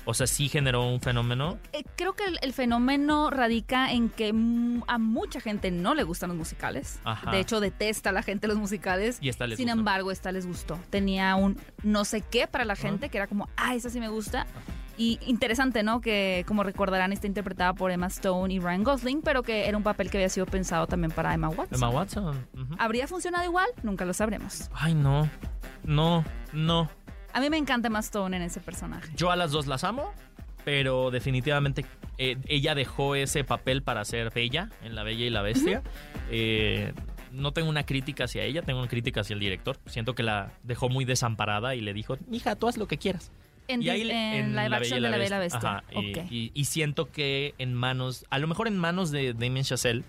O 0.04 0.14
sea, 0.14 0.26
sí 0.26 0.48
generó 0.48 0.86
un 0.86 1.00
fenómeno. 1.00 1.58
Eh, 1.72 1.84
creo 1.96 2.14
que 2.14 2.24
el, 2.24 2.38
el 2.42 2.52
fenómeno 2.52 3.30
radica 3.30 3.92
en 3.92 4.08
que 4.10 4.28
a 4.86 4.98
mucha 4.98 5.40
gente 5.40 5.70
no 5.70 5.94
le 5.94 6.02
gustan 6.02 6.28
los 6.28 6.36
musicales. 6.38 7.00
Ajá. 7.04 7.30
De 7.30 7.40
hecho, 7.40 7.60
detesta 7.60 8.10
a 8.10 8.12
la 8.12 8.22
gente 8.22 8.46
los 8.48 8.58
musicales. 8.58 9.18
Y 9.20 9.28
esta 9.28 9.46
les 9.46 9.56
Sin 9.56 9.66
gustó. 9.66 9.78
embargo, 9.78 10.10
esta 10.10 10.32
les 10.32 10.46
gustó. 10.46 10.78
Tenía 10.90 11.34
un 11.36 11.58
no 11.82 12.04
sé 12.04 12.20
qué 12.20 12.46
para 12.46 12.64
la 12.64 12.76
gente, 12.76 13.08
que 13.08 13.16
era 13.18 13.26
como, 13.26 13.48
ah, 13.56 13.74
esa 13.74 13.90
sí 13.90 14.00
me 14.00 14.08
gusta. 14.08 14.46
Y 14.96 15.18
interesante, 15.26 15.82
¿no? 15.82 16.00
Que, 16.00 16.44
como 16.46 16.62
recordarán, 16.62 17.12
está 17.12 17.26
interpretada 17.26 17.72
por 17.72 17.90
Emma 17.90 18.06
Stone 18.06 18.54
y 18.54 18.60
Ryan 18.60 18.84
Gosling, 18.84 19.22
pero 19.22 19.42
que 19.42 19.66
era 19.66 19.76
un 19.76 19.82
papel 19.82 20.08
que 20.08 20.18
había 20.18 20.28
sido 20.28 20.46
pensado 20.46 20.86
también 20.86 21.10
para 21.10 21.34
Emma 21.34 21.48
Watson. 21.48 21.74
Emma 21.78 21.88
Watson. 21.88 22.46
¿Habría 22.78 23.08
funcionado 23.08 23.44
igual? 23.44 23.66
Nunca 23.82 24.04
lo 24.04 24.12
sabremos. 24.14 24.70
Ay, 24.72 24.94
no. 24.94 25.28
No, 25.82 26.24
no. 26.52 26.88
A 27.34 27.40
mí 27.40 27.50
me 27.50 27.58
encanta 27.58 27.88
Emma 27.88 27.98
Stone 27.98 28.36
en 28.36 28.42
ese 28.42 28.60
personaje. 28.60 29.10
Yo 29.16 29.30
a 29.30 29.36
las 29.36 29.50
dos 29.50 29.66
las 29.66 29.84
amo, 29.84 30.12
pero 30.64 31.10
definitivamente 31.10 31.84
eh, 32.16 32.36
ella 32.46 32.74
dejó 32.74 33.14
ese 33.16 33.44
papel 33.44 33.82
para 33.82 34.04
ser 34.04 34.30
Bella 34.32 34.70
en 34.82 34.94
La 34.94 35.02
Bella 35.02 35.26
y 35.26 35.30
la 35.30 35.42
Bestia. 35.42 35.82
Eh, 36.30 36.92
no 37.32 37.52
tengo 37.52 37.68
una 37.68 37.84
crítica 37.84 38.24
hacia 38.24 38.44
ella, 38.44 38.62
tengo 38.62 38.78
una 38.78 38.88
crítica 38.88 39.20
hacia 39.22 39.34
el 39.34 39.40
director. 39.40 39.76
Siento 39.86 40.14
que 40.14 40.22
la 40.22 40.52
dejó 40.62 40.88
muy 40.88 41.04
desamparada 41.04 41.74
y 41.74 41.80
le 41.80 41.92
dijo, 41.92 42.16
mija, 42.28 42.54
tú 42.56 42.68
haz 42.68 42.76
lo 42.76 42.86
que 42.86 42.96
quieras. 42.98 43.32
En, 43.66 43.82
y 43.82 43.88
ahí 43.88 44.02
en 44.10 44.54
La 44.54 44.64
action 44.66 45.02
de 45.02 45.10
La 45.10 45.16
Bella 45.16 45.26
y 45.26 45.30
la 45.30 45.38
Bestia. 45.38 45.58
Ajá, 45.78 45.84
y- 46.30 46.52
y 46.54 46.64
siento 46.66 47.10
que 47.10 47.54
en 47.58 47.74
manos, 47.74 48.24
a 48.30 48.38
lo 48.38 48.46
mejor 48.46 48.68
en 48.68 48.78
manos 48.78 49.10
de 49.10 49.32
Damien 49.32 49.64
Chazelle, 49.64 50.04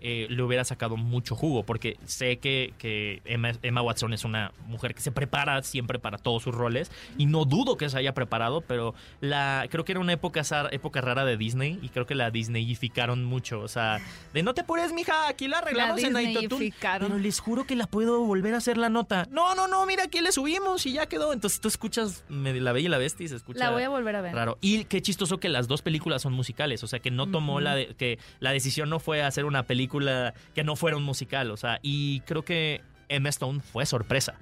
eh, 0.00 0.26
le 0.30 0.42
hubiera 0.42 0.64
sacado 0.64 0.96
mucho 0.96 1.34
jugo, 1.34 1.62
porque 1.64 1.96
sé 2.04 2.38
que, 2.38 2.74
que 2.78 3.22
Emma, 3.24 3.52
Emma 3.62 3.82
Watson 3.82 4.12
es 4.12 4.24
una 4.24 4.52
mujer 4.66 4.94
que 4.94 5.00
se 5.00 5.10
prepara 5.12 5.62
siempre 5.62 5.98
para 5.98 6.18
todos 6.18 6.42
sus 6.42 6.54
roles, 6.54 6.90
y 7.18 7.26
no 7.26 7.44
dudo 7.44 7.76
que 7.76 7.88
se 7.88 7.98
haya 7.98 8.14
preparado, 8.14 8.60
pero 8.60 8.94
la 9.20 9.66
creo 9.70 9.84
que 9.84 9.92
era 9.92 10.00
una 10.00 10.12
época, 10.12 10.42
época 10.70 11.00
rara 11.00 11.24
de 11.24 11.36
Disney, 11.36 11.78
y 11.82 11.88
creo 11.88 12.06
que 12.06 12.14
la 12.14 12.30
Disneyificaron 12.30 13.24
mucho, 13.24 13.60
o 13.60 13.68
sea, 13.68 14.00
de 14.32 14.42
no 14.42 14.54
te 14.54 14.62
apures, 14.62 14.92
mija, 14.92 15.28
aquí 15.28 15.48
la 15.48 15.58
arreglamos 15.58 16.02
en 16.02 16.12
Naitotun, 16.12 16.48
Disneyificaron. 16.60 17.08
pero 17.08 17.18
les 17.20 17.40
juro 17.40 17.64
que 17.66 17.76
la 17.76 17.86
puedo 17.86 18.20
volver 18.24 18.54
a 18.54 18.58
hacer 18.58 18.76
la 18.78 18.88
nota. 18.88 19.26
No, 19.30 19.54
no, 19.54 19.68
no, 19.68 19.86
mira, 19.86 20.04
aquí 20.04 20.20
le 20.20 20.32
subimos 20.32 20.84
y 20.86 20.92
ya 20.92 21.06
quedó. 21.06 21.32
Entonces 21.32 21.60
tú 21.60 21.68
escuchas 21.68 22.24
La 22.28 22.72
Bella 22.72 22.86
y 22.86 22.90
la 22.90 22.98
Bestia 22.98 23.24
y 23.24 23.28
se 23.28 23.36
escucha 23.36 23.58
La 23.58 23.70
voy 23.70 23.82
a 23.82 23.88
volver 23.88 24.16
a 24.16 24.20
ver. 24.20 24.34
raro. 24.34 24.58
Y 24.60 24.84
qué 24.84 25.00
chistoso 25.02 25.38
que 25.38 25.48
las 25.48 25.68
dos 25.68 25.82
películas 25.82 26.22
son 26.22 26.32
musicales, 26.32 26.82
o 26.82 26.86
sea, 26.86 26.98
que 26.98 27.10
no 27.10 27.28
tomó 27.30 27.54
Ujú. 27.54 27.60
la 27.60 27.74
de- 27.74 27.94
que 27.96 28.18
la 28.40 28.50
decisión 28.52 28.88
no 28.90 28.98
fue 28.98 29.22
hacer 29.22 29.44
una 29.44 29.62
película 29.62 29.85
que 29.88 30.64
no 30.64 30.76
fuera 30.76 30.96
un 30.96 31.02
musical, 31.04 31.50
o 31.50 31.56
sea, 31.56 31.78
y 31.82 32.20
creo 32.20 32.42
que 32.44 32.82
Emma 33.08 33.28
Stone 33.30 33.60
fue 33.60 33.86
sorpresa. 33.86 34.34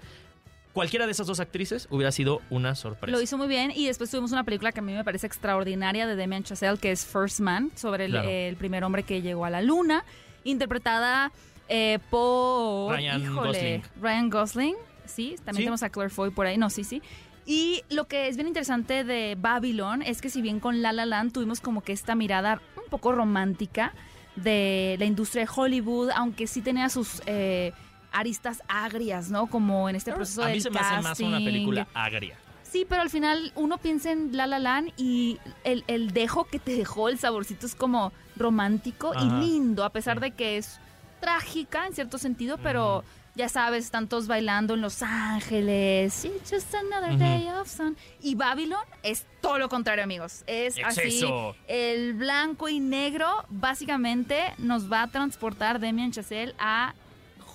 Cualquiera 0.73 1.07
de 1.07 1.13
esas 1.13 1.29
dos 1.29 1.39
actrices 1.39 1.87
hubiera 1.91 2.11
sido 2.11 2.43
una 2.51 2.75
sorpresa. 2.75 3.17
Lo 3.17 3.23
hizo 3.23 3.39
muy 3.39 3.47
bien 3.47 3.71
y 3.71 3.87
después 3.87 4.11
tuvimos 4.11 4.33
una 4.33 4.43
película 4.43 4.73
que 4.73 4.81
a 4.81 4.83
mí 4.83 4.93
me 4.93 5.05
parece 5.05 5.27
extraordinaria 5.29 6.07
de 6.09 6.17
Damien 6.17 6.43
Chazelle 6.43 6.79
que 6.79 6.91
es 6.91 7.07
First 7.07 7.39
Man 7.41 7.71
sobre 7.77 8.07
el, 8.07 8.11
Claro. 8.11 8.29
el 8.29 8.57
primer 8.57 8.83
hombre 8.83 9.05
que 9.05 9.23
llegó 9.23 9.45
a 9.45 9.51
la 9.51 9.63
luna, 9.63 10.05
interpretada 10.43 11.31
eh, 11.69 11.99
por 12.11 12.93
Ryan 12.97 13.23
híjole, 13.23 13.49
Gosling. 13.49 13.83
Ryan 14.03 14.31
Gosling, 14.31 14.75
sí, 15.07 15.37
también 15.45 15.55
Sí. 15.55 15.59
tenemos 15.63 15.83
a 15.85 15.91
Claire 15.91 16.11
Foy 16.11 16.31
por 16.31 16.47
ahí, 16.47 16.59
no, 16.59 16.69
sí, 16.71 16.83
sí. 16.85 17.03
Y 17.47 17.83
lo 17.91 18.05
que 18.09 18.29
es 18.29 18.37
bien 18.37 18.49
interesante 18.49 19.05
de 19.05 19.37
Babylon 19.39 20.03
es 20.03 20.21
que 20.21 20.29
si 20.29 20.43
bien 20.43 20.61
con 20.61 20.83
La 20.83 20.93
La 20.93 21.07
Land 21.07 21.33
tuvimos 21.33 21.61
como 21.61 21.83
que 21.83 21.93
esta 21.93 22.15
mirada 22.15 22.61
un 22.83 22.89
poco 22.91 23.13
romántica 23.13 23.93
de 24.37 24.97
la 24.99 25.05
industria 25.05 25.45
de 25.45 25.51
Hollywood, 25.55 26.11
aunque 26.15 26.47
sí 26.47 26.61
tenía 26.61 26.89
sus 26.89 27.23
eh, 27.27 27.73
aristas 28.13 28.63
agrias, 28.69 29.31
¿no? 29.31 29.47
Como 29.47 29.89
en 29.89 29.97
este 29.97 30.13
proceso 30.13 30.43
a 30.43 30.47
mí 30.47 30.53
del 30.55 30.63
se 30.63 30.71
me 30.71 30.79
hace 30.81 31.03
más 31.03 31.21
una 31.21 31.39
película 31.39 31.87
agria. 31.95 32.37
Sí, 32.63 32.85
pero 32.89 33.03
al 33.03 33.11
final 33.11 33.53
uno 33.55 33.79
piensa 33.79 34.11
en 34.11 34.37
La 34.37 34.47
La 34.47 34.59
Land 34.59 34.93
y 34.97 35.39
el, 35.63 35.85
el 35.87 36.11
dejo 36.11 36.45
que 36.45 36.59
te 36.59 36.77
dejó, 36.77 37.09
el 37.09 37.19
saborcito 37.19 37.67
es 37.67 37.75
como 37.75 38.13
romántico 38.37 39.13
Ajá. 39.15 39.25
y 39.25 39.47
lindo, 39.47 39.85
a 39.85 39.91
pesar 39.91 40.19
de 40.19 40.33
que 40.33 40.57
es 40.57 40.81
trágica 41.21 41.87
en 41.87 41.95
cierto 41.95 42.19
sentido, 42.19 42.59
pero. 42.59 43.05
Ya 43.37 43.49
sabes, 43.49 43.85
están 43.85 44.09
todos 44.09 44.27
bailando 44.29 44.75
en 44.75 44.81
Los 44.81 45.03
Ángeles, 45.03 46.25
It's 46.25 46.51
just 46.51 46.75
another 46.75 47.19
day 47.19 47.49
of 47.49 47.69
sun. 47.69 47.97
Y 48.23 48.35
Babylon 48.35 48.81
es 49.03 49.27
todo 49.41 49.59
lo 49.59 49.69
contrario, 49.69 50.05
amigos. 50.05 50.45
Es 50.47 50.77
así, 50.85 51.25
el 51.69 52.15
blanco 52.15 52.69
y 52.69 52.81
negro 52.81 53.27
básicamente 53.49 54.41
nos 54.59 54.91
va 54.91 55.03
a 55.03 55.09
transportar 55.11 55.81
Damien 55.81 56.13
Chazelle 56.13 56.55
a 56.59 56.95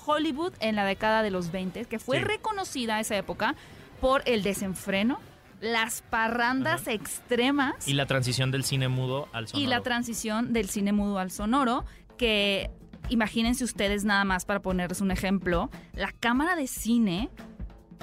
Hollywood 0.05 0.53
en 0.59 0.75
la 0.75 0.85
década 0.85 1.21
de 1.23 1.31
los 1.31 1.51
20, 1.51 1.85
que 1.85 1.99
fue 1.99 2.17
Sí. 2.17 2.23
reconocida 2.23 2.99
esa 2.99 3.15
época 3.15 3.55
por 4.01 4.23
el 4.25 4.43
desenfreno, 4.43 5.19
las 5.61 6.01
parrandas 6.01 6.87
extremas 6.87 7.87
Y 7.87 7.93
la 7.93 8.05
transición 8.05 8.49
del 8.49 8.63
cine 8.63 8.87
mudo 8.87 9.27
al 9.33 9.47
sonoro. 9.47 9.63
y 9.63 9.67
la 9.67 9.81
transición 9.81 10.53
del 10.53 10.69
cine 10.69 10.93
mudo 10.93 11.19
al 11.19 11.31
sonoro, 11.31 11.85
que 12.17 12.69
imagínense 13.09 13.63
ustedes 13.63 14.05
nada 14.05 14.23
más 14.23 14.45
para 14.45 14.61
ponerles 14.61 15.01
un 15.01 15.11
ejemplo, 15.11 15.69
la 15.93 16.11
cámara 16.11 16.55
de 16.55 16.67
cine 16.67 17.29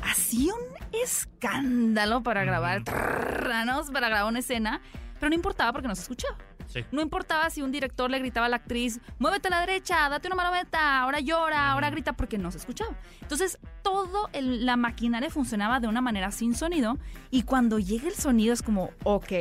hacía 0.03 0.53
un 0.55 1.01
escándalo 1.03 2.23
para 2.23 2.45
grabar, 2.45 2.85
para 2.85 4.09
grabar 4.09 4.25
una 4.27 4.39
escena, 4.41 4.81
pero 5.19 5.31
no 5.31 5.35
importaba 5.35 5.73
porque 5.73 5.89
no 5.89 5.95
se 5.95 6.03
escuchaba. 6.03 6.37
Sí. 6.67 6.85
No 6.91 7.01
importaba 7.01 7.49
si 7.49 7.63
un 7.63 7.71
director 7.71 8.11
le 8.11 8.19
gritaba 8.19 8.47
a 8.47 8.49
la 8.49 8.57
actriz, 8.57 9.01
muévete 9.21 9.49
a 9.49 9.51
la 9.53 9.61
derecha, 9.61 10.09
date 10.09 10.27
una 10.27 10.35
marometa, 10.37 11.01
ahora 11.01 11.21
llora, 11.21 11.71
ahora 11.71 11.91
grita, 11.91 12.15
porque 12.15 12.39
no 12.39 12.51
se 12.51 12.59
escuchaba. 12.59 12.95
Entonces, 13.23 13.59
todo 13.83 14.29
el- 14.33 14.67
la 14.67 14.77
maquinaria 14.77 15.31
funcionaba 15.31 15.79
de 15.79 15.87
una 15.87 16.01
manera 16.01 16.33
sin 16.33 16.55
sonido 16.57 16.99
y 17.31 17.45
cuando 17.45 17.79
llega 17.79 18.09
el 18.09 18.15
sonido 18.17 18.53
es 18.53 18.63
como, 18.63 18.91
ok, 19.05 19.33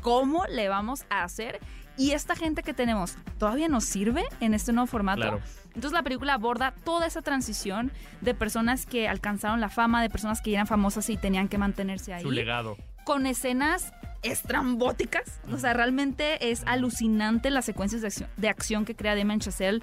¿cómo 0.00 0.46
le 0.46 0.68
vamos 0.68 1.04
a 1.10 1.24
hacer? 1.24 1.58
Y 1.98 2.12
esta 2.12 2.34
gente 2.36 2.62
que 2.62 2.72
tenemos 2.72 3.16
todavía 3.38 3.68
nos 3.68 3.84
sirve 3.84 4.24
en 4.40 4.54
este 4.54 4.72
nuevo 4.72 4.86
formato. 4.86 5.20
Claro. 5.20 5.40
Entonces 5.74 5.92
la 5.92 6.02
película 6.02 6.34
aborda 6.34 6.72
toda 6.84 7.06
esa 7.06 7.22
transición 7.22 7.90
de 8.20 8.34
personas 8.34 8.86
que 8.86 9.08
alcanzaron 9.08 9.60
la 9.60 9.68
fama, 9.68 10.00
de 10.00 10.08
personas 10.08 10.40
que 10.40 10.52
eran 10.54 10.66
famosas 10.66 11.10
y 11.10 11.16
tenían 11.16 11.48
que 11.48 11.58
mantenerse 11.58 12.14
ahí 12.14 12.22
Su 12.22 12.30
legado. 12.30 12.76
con 13.04 13.26
escenas 13.26 13.92
estrambóticas. 14.22 15.40
O 15.52 15.58
sea, 15.58 15.74
realmente 15.74 16.50
es 16.50 16.62
alucinante 16.66 17.50
las 17.50 17.64
secuencias 17.64 18.00
de 18.02 18.08
acción, 18.08 18.30
de 18.36 18.48
acción 18.48 18.84
que 18.84 18.94
crea 18.94 19.14
Damien 19.14 19.40
Chazelle. 19.40 19.80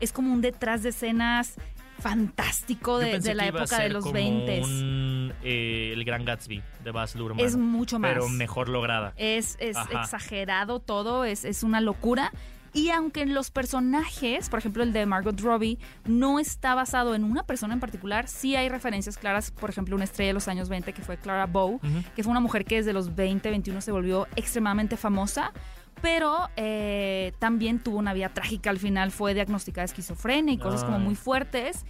Es 0.00 0.12
como 0.12 0.32
un 0.32 0.40
detrás 0.40 0.82
de 0.82 0.90
escenas 0.90 1.54
fantástico 1.98 2.98
de, 2.98 3.34
la 3.34 3.46
época 3.46 3.78
de 3.80 3.88
los 3.88 4.02
como 4.02 4.14
20. 4.14 4.62
un, 4.62 5.32
eh, 5.42 5.92
el 5.92 6.04
Gran 6.04 6.24
Gatsby 6.24 6.62
de 6.84 6.90
Baz 6.90 7.14
Luhrmann. 7.14 7.44
Es 7.44 7.56
mucho 7.56 7.98
más. 7.98 8.12
Pero 8.12 8.28
mejor 8.28 8.68
lograda. 8.68 9.12
Es, 9.16 9.56
exagerado 9.60 10.80
todo, 10.80 11.24
es, 11.24 11.44
es 11.44 11.62
una 11.62 11.80
locura. 11.80 12.32
Y 12.76 12.90
aunque 12.90 13.24
los 13.24 13.50
personajes, 13.50 14.50
por 14.50 14.58
ejemplo 14.58 14.82
el 14.82 14.92
de 14.92 15.06
Margot 15.06 15.40
Robbie, 15.40 15.78
no 16.04 16.38
está 16.38 16.74
basado 16.74 17.14
en 17.14 17.24
una 17.24 17.42
persona 17.42 17.72
en 17.72 17.80
particular, 17.80 18.28
sí 18.28 18.54
hay 18.54 18.68
referencias 18.68 19.16
claras, 19.16 19.50
por 19.50 19.70
ejemplo 19.70 19.96
una 19.96 20.04
estrella 20.04 20.28
de 20.28 20.34
los 20.34 20.46
años 20.46 20.68
20 20.68 20.92
que 20.92 21.00
fue 21.00 21.16
Clara 21.16 21.46
Bow, 21.46 21.80
que 22.14 22.22
fue 22.22 22.30
una 22.30 22.40
mujer 22.40 22.66
que 22.66 22.76
desde 22.76 22.92
los 22.92 23.14
20, 23.14 23.48
21 23.48 23.80
se 23.80 23.92
volvió 23.92 24.28
extremadamente 24.36 24.98
famosa, 24.98 25.54
pero 26.02 26.48
eh, 26.56 27.32
también 27.38 27.78
tuvo 27.78 27.98
una 27.98 28.12
vida 28.14 28.28
trágica 28.28 28.70
al 28.70 28.78
final, 28.78 29.10
fue 29.10 29.34
diagnosticada 29.34 29.82
de 29.82 29.86
esquizofrenia 29.86 30.54
y 30.54 30.58
cosas 30.58 30.84
como 30.84 30.98
muy 30.98 31.14
fuertes. 31.14 31.84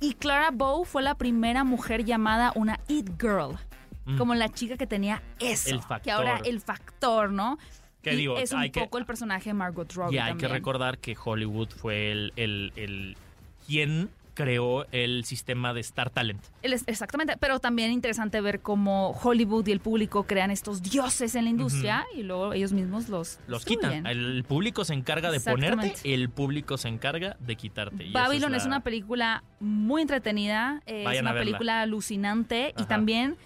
Y 0.00 0.14
Clara 0.14 0.50
Bow 0.50 0.84
fue 0.84 1.02
la 1.02 1.14
primera 1.14 1.62
mujer 1.64 2.04
llamada 2.04 2.52
una 2.54 2.80
It 2.88 3.10
Girl, 3.20 3.56
Mm. 4.06 4.16
como 4.16 4.34
la 4.34 4.48
chica 4.48 4.78
que 4.78 4.86
tenía 4.86 5.22
eso, 5.40 5.68
El 5.68 5.80
que 6.02 6.10
ahora 6.10 6.30
factor. 6.32 6.48
el 6.48 6.60
factor, 6.60 7.30
¿no? 7.32 7.58
Que 8.02 8.12
digo, 8.12 8.38
es 8.38 8.50
un 8.52 8.62
que- 8.70 8.80
poco 8.80 8.96
el 8.96 9.04
personaje 9.04 9.50
de 9.50 9.54
Margot 9.54 9.92
Robbie 9.92 10.16
Y 10.16 10.18
hay 10.18 10.34
que 10.36 10.48
recordar 10.48 10.96
que 10.96 11.14
Hollywood 11.22 11.68
fue 11.68 12.10
el, 12.10 12.32
el, 12.36 12.72
el 12.76 13.16
quien 13.66 14.08
creó 14.34 14.86
el 14.92 15.24
sistema 15.24 15.72
de 15.74 15.80
Star 15.80 16.10
Talent. 16.10 16.42
Exactamente, 16.62 17.36
pero 17.38 17.58
también 17.60 17.92
interesante 17.92 18.40
ver 18.40 18.60
cómo 18.60 19.10
Hollywood 19.22 19.66
y 19.68 19.72
el 19.72 19.80
público 19.80 20.24
crean 20.24 20.50
estos 20.50 20.82
dioses 20.82 21.34
en 21.34 21.44
la 21.44 21.50
industria 21.50 22.04
y 22.16 22.22
luego 22.22 22.52
ellos 22.52 22.72
mismos 22.72 23.08
los 23.08 23.38
Los 23.46 23.64
destruyen. 23.64 23.98
quitan. 23.98 24.06
El 24.06 24.44
público 24.44 24.84
se 24.84 24.94
encarga 24.94 25.30
de 25.30 25.40
ponerte, 25.40 25.94
el 26.04 26.28
público 26.30 26.76
se 26.78 26.88
encarga 26.88 27.36
de 27.40 27.56
quitarte. 27.56 28.10
Babylon 28.12 28.54
es, 28.54 28.62
la- 28.64 28.68
una 28.68 28.80
película 28.80 29.42
muy 29.60 30.02
entretenida, 30.02 30.82
es 30.86 31.04
Vayan 31.04 31.26
una 31.26 31.34
película 31.34 31.82
alucinante 31.82 32.74
y 32.78 32.84
también 32.84 33.36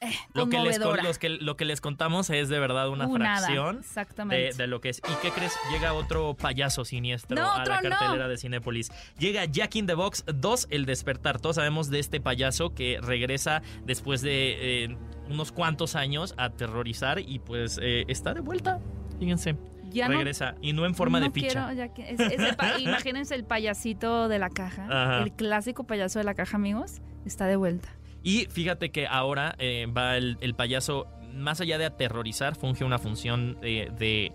eh, 0.00 0.12
Lo 0.34 0.48
que, 0.48 0.58
les, 0.60 0.78
los 0.78 1.18
que- 1.18 1.28
lo 1.28 1.56
que 1.56 1.64
les 1.64 1.80
contamos 1.80 2.30
es 2.30 2.48
de 2.48 2.58
verdad 2.60 2.88
una 2.88 3.06
Uh, 3.08 3.14
fracción 3.16 3.76
de, 3.76 3.80
exactamente. 3.80 4.56
de 4.56 4.66
lo 4.68 4.80
que 4.80 4.90
es. 4.90 4.98
¿Y 4.98 5.14
qué 5.22 5.30
crees? 5.32 5.56
Llega 5.72 5.92
otro 5.92 6.34
payaso 6.34 6.84
siniestro 6.84 7.36
No, 7.36 7.52
a 7.52 7.64
la 7.64 7.80
no. 7.82 7.88
cartelera 7.90 8.28
de 8.28 8.36
Cinépolis. 8.38 8.90
Llega 9.18 9.44
Jack 9.46 9.74
in 9.76 9.86
the 9.86 9.94
Box 9.94 10.24
2, 10.32 10.68
El 10.70 10.86
Despertar. 10.86 11.40
Todos 11.40 11.56
sabemos 11.56 11.90
de 11.90 11.98
este 11.98 12.20
payaso 12.20 12.74
que 12.74 12.98
regresa 13.02 13.62
después 13.84 14.22
de 14.22 14.84
eh, 14.84 14.96
unos 15.28 15.50
cuantos 15.52 15.96
años 15.96 16.34
a 16.36 16.44
aterrorizar 16.44 17.18
y 17.18 17.38
pues 17.40 17.78
eh, 17.82 18.04
está 18.08 18.34
de 18.34 18.40
vuelta. 18.40 18.78
Fíjense, 19.18 19.56
Ya 19.90 20.06
no- 20.08 20.16
regresa. 20.18 20.54
y 20.62 20.74
no 20.74 20.86
en 20.86 20.94
forma 20.94 21.18
de 21.18 21.30
ficha. 21.32 21.66
quiero, 21.66 21.72
ya 21.72 21.92
que- 21.92 22.10
es- 22.12 22.20
es 22.20 22.38
el 22.38 22.56
imagínense 22.82 23.34
el 23.34 23.44
payasito 23.44 24.28
de 24.28 24.38
la 24.38 24.48
caja, 24.50 24.84
Ajá. 24.88 25.22
el 25.24 25.32
clásico 25.32 25.84
payaso 25.88 26.20
de 26.20 26.24
la 26.24 26.34
caja, 26.34 26.56
amigos, 26.56 27.00
está 27.26 27.46
de 27.46 27.56
vuelta. 27.56 27.88
Y 28.22 28.46
fíjate 28.50 28.90
que 28.90 29.06
ahora 29.06 29.54
eh, 29.58 29.86
va 29.86 30.16
el, 30.16 30.36
el 30.40 30.54
payaso, 30.54 31.06
más 31.34 31.60
allá 31.60 31.78
de 31.78 31.86
aterrorizar, 31.86 32.56
funge 32.56 32.84
una 32.84 32.98
función 32.98 33.58
eh, 33.62 33.90
de 33.98 34.32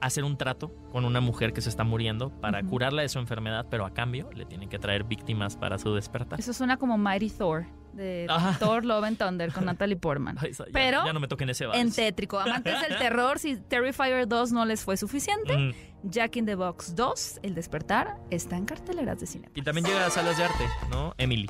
hacer 0.00 0.24
un 0.24 0.36
trato 0.36 0.72
con 0.92 1.04
una 1.04 1.20
mujer 1.20 1.52
que 1.52 1.62
se 1.62 1.68
está 1.70 1.82
muriendo 1.82 2.30
para 2.40 2.62
curarla 2.62 3.02
de 3.02 3.08
su 3.08 3.18
enfermedad, 3.18 3.66
pero 3.70 3.86
a 3.86 3.94
cambio 3.94 4.28
le 4.34 4.44
tienen 4.44 4.68
que 4.68 4.78
traer 4.78 5.04
víctimas 5.04 5.56
para 5.56 5.78
su 5.78 5.94
despertar. 5.94 6.38
Eso 6.38 6.52
suena 6.52 6.76
como 6.76 6.98
Mighty 6.98 7.30
Thor, 7.30 7.64
de 7.94 8.26
Ajá. 8.28 8.58
Thor 8.58 8.84
Love 8.84 9.04
and 9.04 9.16
Thunder 9.18 9.50
con 9.52 9.64
Natalie 9.64 9.96
Portman. 9.96 10.36
Ay, 10.40 10.52
ya- 10.52 10.66
Pero 10.70 11.06
ya 11.06 11.12
no 11.14 11.18
me 11.18 11.28
toquen 11.28 11.48
ese 11.48 11.64
vals. 11.64 11.80
En 11.80 11.90
tétrico. 11.92 12.38
Amantes 12.38 12.78
del 12.82 12.98
terror, 12.98 13.38
si 13.38 13.56
Terrifier 13.56 14.28
2 14.28 14.52
no 14.52 14.66
les 14.66 14.84
fue 14.84 14.96
suficiente, 14.98 15.56
Mm. 15.56 15.72
Jack 16.10 16.36
in 16.36 16.44
the 16.46 16.54
Box 16.54 16.94
2, 16.94 17.40
El 17.42 17.54
Despertar, 17.54 18.16
está 18.30 18.56
en 18.58 18.66
carteleras 18.66 19.18
de 19.18 19.26
cine. 19.26 19.48
Y 19.54 19.62
también 19.62 19.86
llega 19.86 20.06
a 20.06 20.10
salas 20.10 20.36
de 20.36 20.44
arte, 20.44 20.64
¿no? 20.90 21.14
Emily. 21.16 21.48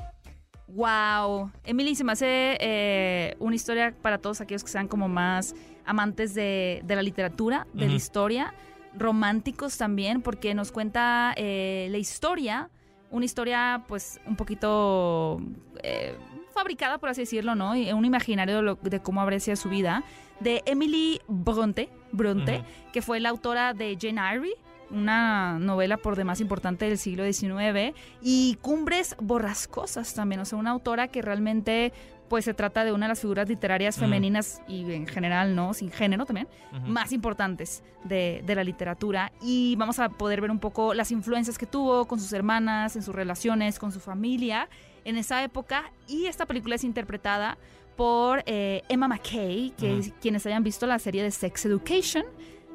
Wow. 0.68 1.50
Emily 1.64 1.94
se 1.94 2.05
me 2.05 2.12
hace 2.12 2.57
eh, 2.61 3.37
una 3.38 3.55
historia 3.55 3.94
para 4.02 4.18
todos 4.18 4.40
aquellos 4.40 4.64
que 4.64 4.70
sean 4.70 4.88
como 4.88 5.09
más 5.09 5.55
amantes 5.85 6.35
de, 6.35 6.83
de 6.85 6.96
la 6.96 7.02
literatura, 7.02 7.66
de 7.72 7.87
la 7.87 7.94
historia, 7.94 8.52
románticos 8.98 9.79
también, 9.79 10.22
porque 10.22 10.55
nos 10.55 10.72
cuenta 10.72 11.33
eh, 11.37 11.87
la 11.90 11.98
historia, 11.98 12.68
una 13.11 13.24
historia 13.24 13.85
pues 13.87 14.20
un 14.26 14.35
poquito 14.35 15.40
eh, 15.85 16.16
fabricada, 16.52 16.98
por 16.98 17.11
así 17.11 17.20
decirlo, 17.22 17.55
¿no? 17.55 17.76
Y 17.76 17.92
un 17.92 18.05
imaginario 18.05 18.57
de, 18.57 18.62
lo- 18.62 18.74
de 18.83 19.00
cómo 19.00 19.20
habría 19.20 19.38
sido 19.38 19.57
su 19.57 19.68
vida, 19.68 20.02
de 20.40 20.62
Emily 20.66 21.20
Bronte, 21.29 21.88
Bronte 22.12 22.62
que 22.92 23.00
fue 23.02 23.20
la 23.20 23.29
autora 23.29 23.72
de 23.74 23.96
Jane 24.00 24.20
Eyre, 24.20 24.50
una 24.90 25.59
novela 25.59 25.96
por 25.96 26.16
demás 26.16 26.40
importante 26.40 26.87
del 26.87 26.99
siglo 26.99 27.25
XIX, 27.31 27.94
y 28.22 28.59
Cumbres 28.62 29.16
Borrascosas 29.20 30.14
también, 30.14 30.40
o 30.40 30.44
sea, 30.44 30.59
una 30.59 30.70
autora 30.70 31.09
que 31.09 31.22
realmente 31.22 31.92
pues 32.29 32.44
se 32.44 32.55
trata 32.55 32.85
de 32.85 32.90
una 32.92 33.07
de 33.07 33.11
las 33.11 33.20
figuras 33.20 33.49
literarias 33.49 33.99
femeninas 33.99 34.61
y 34.66 34.90
en 34.92 35.07
general, 35.07 35.55
¿no? 35.55 35.75
Sin 35.75 35.92
género 35.92 36.27
también, 36.27 36.49
más 36.85 37.12
importantes 37.12 37.85
de, 38.03 38.42
de 38.44 38.55
la 38.57 38.64
literatura. 38.64 39.31
Y 39.40 39.77
vamos 39.77 40.01
a 40.01 40.09
poder 40.09 40.40
ver 40.40 40.51
un 40.51 40.59
poco 40.59 40.92
las 40.92 41.12
influencias 41.12 41.57
que 41.57 41.66
tuvo 41.66 42.07
con 42.07 42.18
sus 42.18 42.33
hermanas, 42.33 42.96
en 42.96 43.03
sus 43.05 43.14
relaciones, 43.14 43.79
con 43.79 43.92
su 43.92 44.01
familia 44.01 44.68
en 45.05 45.16
esa 45.16 45.44
época. 45.44 45.92
Y 46.09 46.27
esta 46.27 46.46
película 46.46 46.75
es 46.75 46.83
interpretada 46.83 47.59
por 47.96 48.42
eh, 48.46 48.83
Emma 48.88 49.07
McKay, 49.07 49.72
que 49.79 49.94
Ujú. 50.01 50.11
quienes 50.20 50.44
hayan 50.46 50.64
visto 50.64 50.85
la 50.88 50.99
serie 50.99 51.22
de 51.22 51.31
Sex 51.31 51.64
Education, 51.66 52.25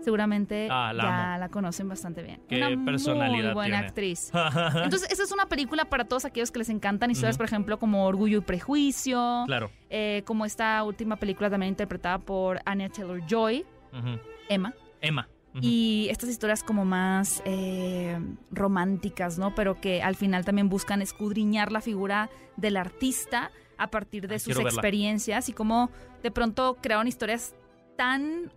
seguramente 0.04 0.68
Ah, 0.72 0.92
la 0.94 1.04
ya 1.04 1.32
amo. 1.34 1.40
la 1.40 1.50
conocen 1.50 1.88
bastante 1.90 2.22
bien. 2.24 2.42
Qué 2.50 2.58
Una 2.66 2.86
personalidad 2.86 3.46
muy 3.46 3.54
buena 3.54 3.76
tiene. 3.78 3.88
actriz. 3.88 4.32
Entonces, 4.84 5.12
esa 5.12 5.24
es 5.24 5.32
una 5.32 5.46
película 5.48 5.86
para 5.86 6.06
todos 6.06 6.26
aquellos 6.26 6.52
que 6.52 6.60
les 6.60 6.70
encantan 6.70 7.12
historias, 7.12 7.38
por 7.38 7.46
ejemplo, 7.46 7.80
como 7.80 8.06
Orgullo 8.06 8.40
y 8.40 8.42
Prejuicio, 8.42 9.44
claro. 9.46 9.72
eh, 9.90 10.24
como 10.26 10.46
esta 10.46 10.84
última 10.84 11.16
película 11.18 11.50
también 11.50 11.70
interpretada 11.70 12.20
por 12.20 12.60
Anya 12.66 12.90
Taylor-Joy, 12.90 13.66
Ujú. 13.94 14.20
Emma, 14.50 14.74
Emma. 15.02 15.28
Ujú. 15.54 15.60
y 15.62 16.08
estas 16.10 16.30
historias 16.30 16.64
como 16.64 16.86
más 16.86 17.42
eh, 17.46 18.18
románticas, 18.52 19.38
¿no? 19.38 19.54
Pero 19.56 19.82
que 19.82 20.02
al 20.02 20.16
final 20.16 20.46
también 20.46 20.70
buscan 20.70 21.02
escudriñar 21.02 21.72
la 21.72 21.82
figura 21.82 22.30
del 22.56 22.78
artista 22.78 23.52
a 23.78 23.88
partir 23.88 24.28
de 24.28 24.36
Ay, 24.36 24.40
sus 24.40 24.56
verla. 24.56 24.70
experiencias 24.70 25.50
y 25.50 25.54
cómo 25.54 25.90
de 26.24 26.32
pronto 26.32 26.78
crearon 26.82 27.08
historias 27.08 27.54
tan 27.98 28.52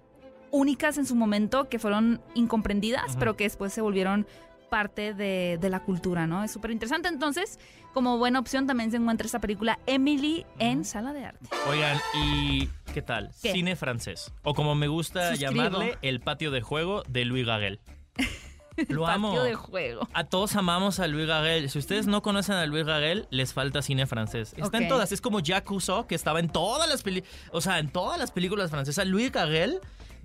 únicas 0.54 0.98
en 0.98 1.04
su 1.06 1.16
momento 1.16 1.68
que 1.68 1.78
fueron 1.80 2.20
incomprendidas, 2.34 3.16
pero 3.18 3.36
que 3.36 3.44
después 3.44 3.72
se 3.72 3.80
volvieron 3.80 4.26
parte 4.70 5.12
de, 5.14 5.58
de 5.60 5.68
la 5.68 5.80
cultura, 5.80 6.26
¿no? 6.26 6.44
Es 6.44 6.52
súper 6.52 6.70
interesante. 6.70 7.08
Entonces, 7.08 7.58
como 7.92 8.18
buena 8.18 8.38
opción 8.38 8.66
también 8.66 8.90
se 8.90 8.96
encuentra 8.96 9.26
esta 9.26 9.40
película 9.40 9.78
Emily 9.86 10.46
en. 10.58 10.84
Sala 10.84 11.12
de 11.12 11.24
Arte. 11.24 11.48
Oigan, 11.68 11.98
¿y 12.14 12.68
qué 12.92 13.02
tal? 13.02 13.30
¿Qué? 13.42 13.52
Cine 13.52 13.74
francés. 13.76 14.32
O 14.42 14.54
como 14.54 14.74
me 14.74 14.86
gusta 14.88 15.30
Suscribo. 15.30 15.52
llamarle, 15.52 15.98
el 16.02 16.20
patio 16.20 16.50
de 16.50 16.60
juego 16.60 17.02
de 17.08 17.24
Louis 17.24 17.46
Gagel. 17.46 17.80
Lo 18.88 19.06
amo. 19.06 19.28
Patio 19.28 19.44
de 19.44 19.54
juego. 19.54 20.08
A 20.12 20.24
todos 20.24 20.56
amamos 20.56 20.98
a 20.98 21.06
Louis 21.06 21.26
Gagel. 21.26 21.70
Si 21.70 21.78
ustedes 21.78 22.06
no 22.06 22.22
conocen 22.22 22.56
a 22.56 22.66
Louis 22.66 22.84
Gagel, 22.84 23.26
les 23.30 23.52
falta 23.54 23.82
cine 23.82 24.06
francés. 24.06 24.54
Está 24.56 24.78
en 24.78 24.88
todas. 24.88 25.12
Es 25.12 25.20
como 25.20 25.40
Jacques 25.40 25.68
Cousteau, 25.68 26.06
que 26.06 26.14
estaba 26.14 26.40
en 26.40 26.48
todas 26.48 26.88
las 26.88 27.02
películas. 27.02 27.32
O 27.52 27.60
sea, 27.60 27.78
en 27.78 27.90
todas 27.90 28.18
las 28.18 28.32
películas 28.32 28.70
francesas. 28.70 29.06
Louis 29.06 29.30
Gagel, 29.30 29.80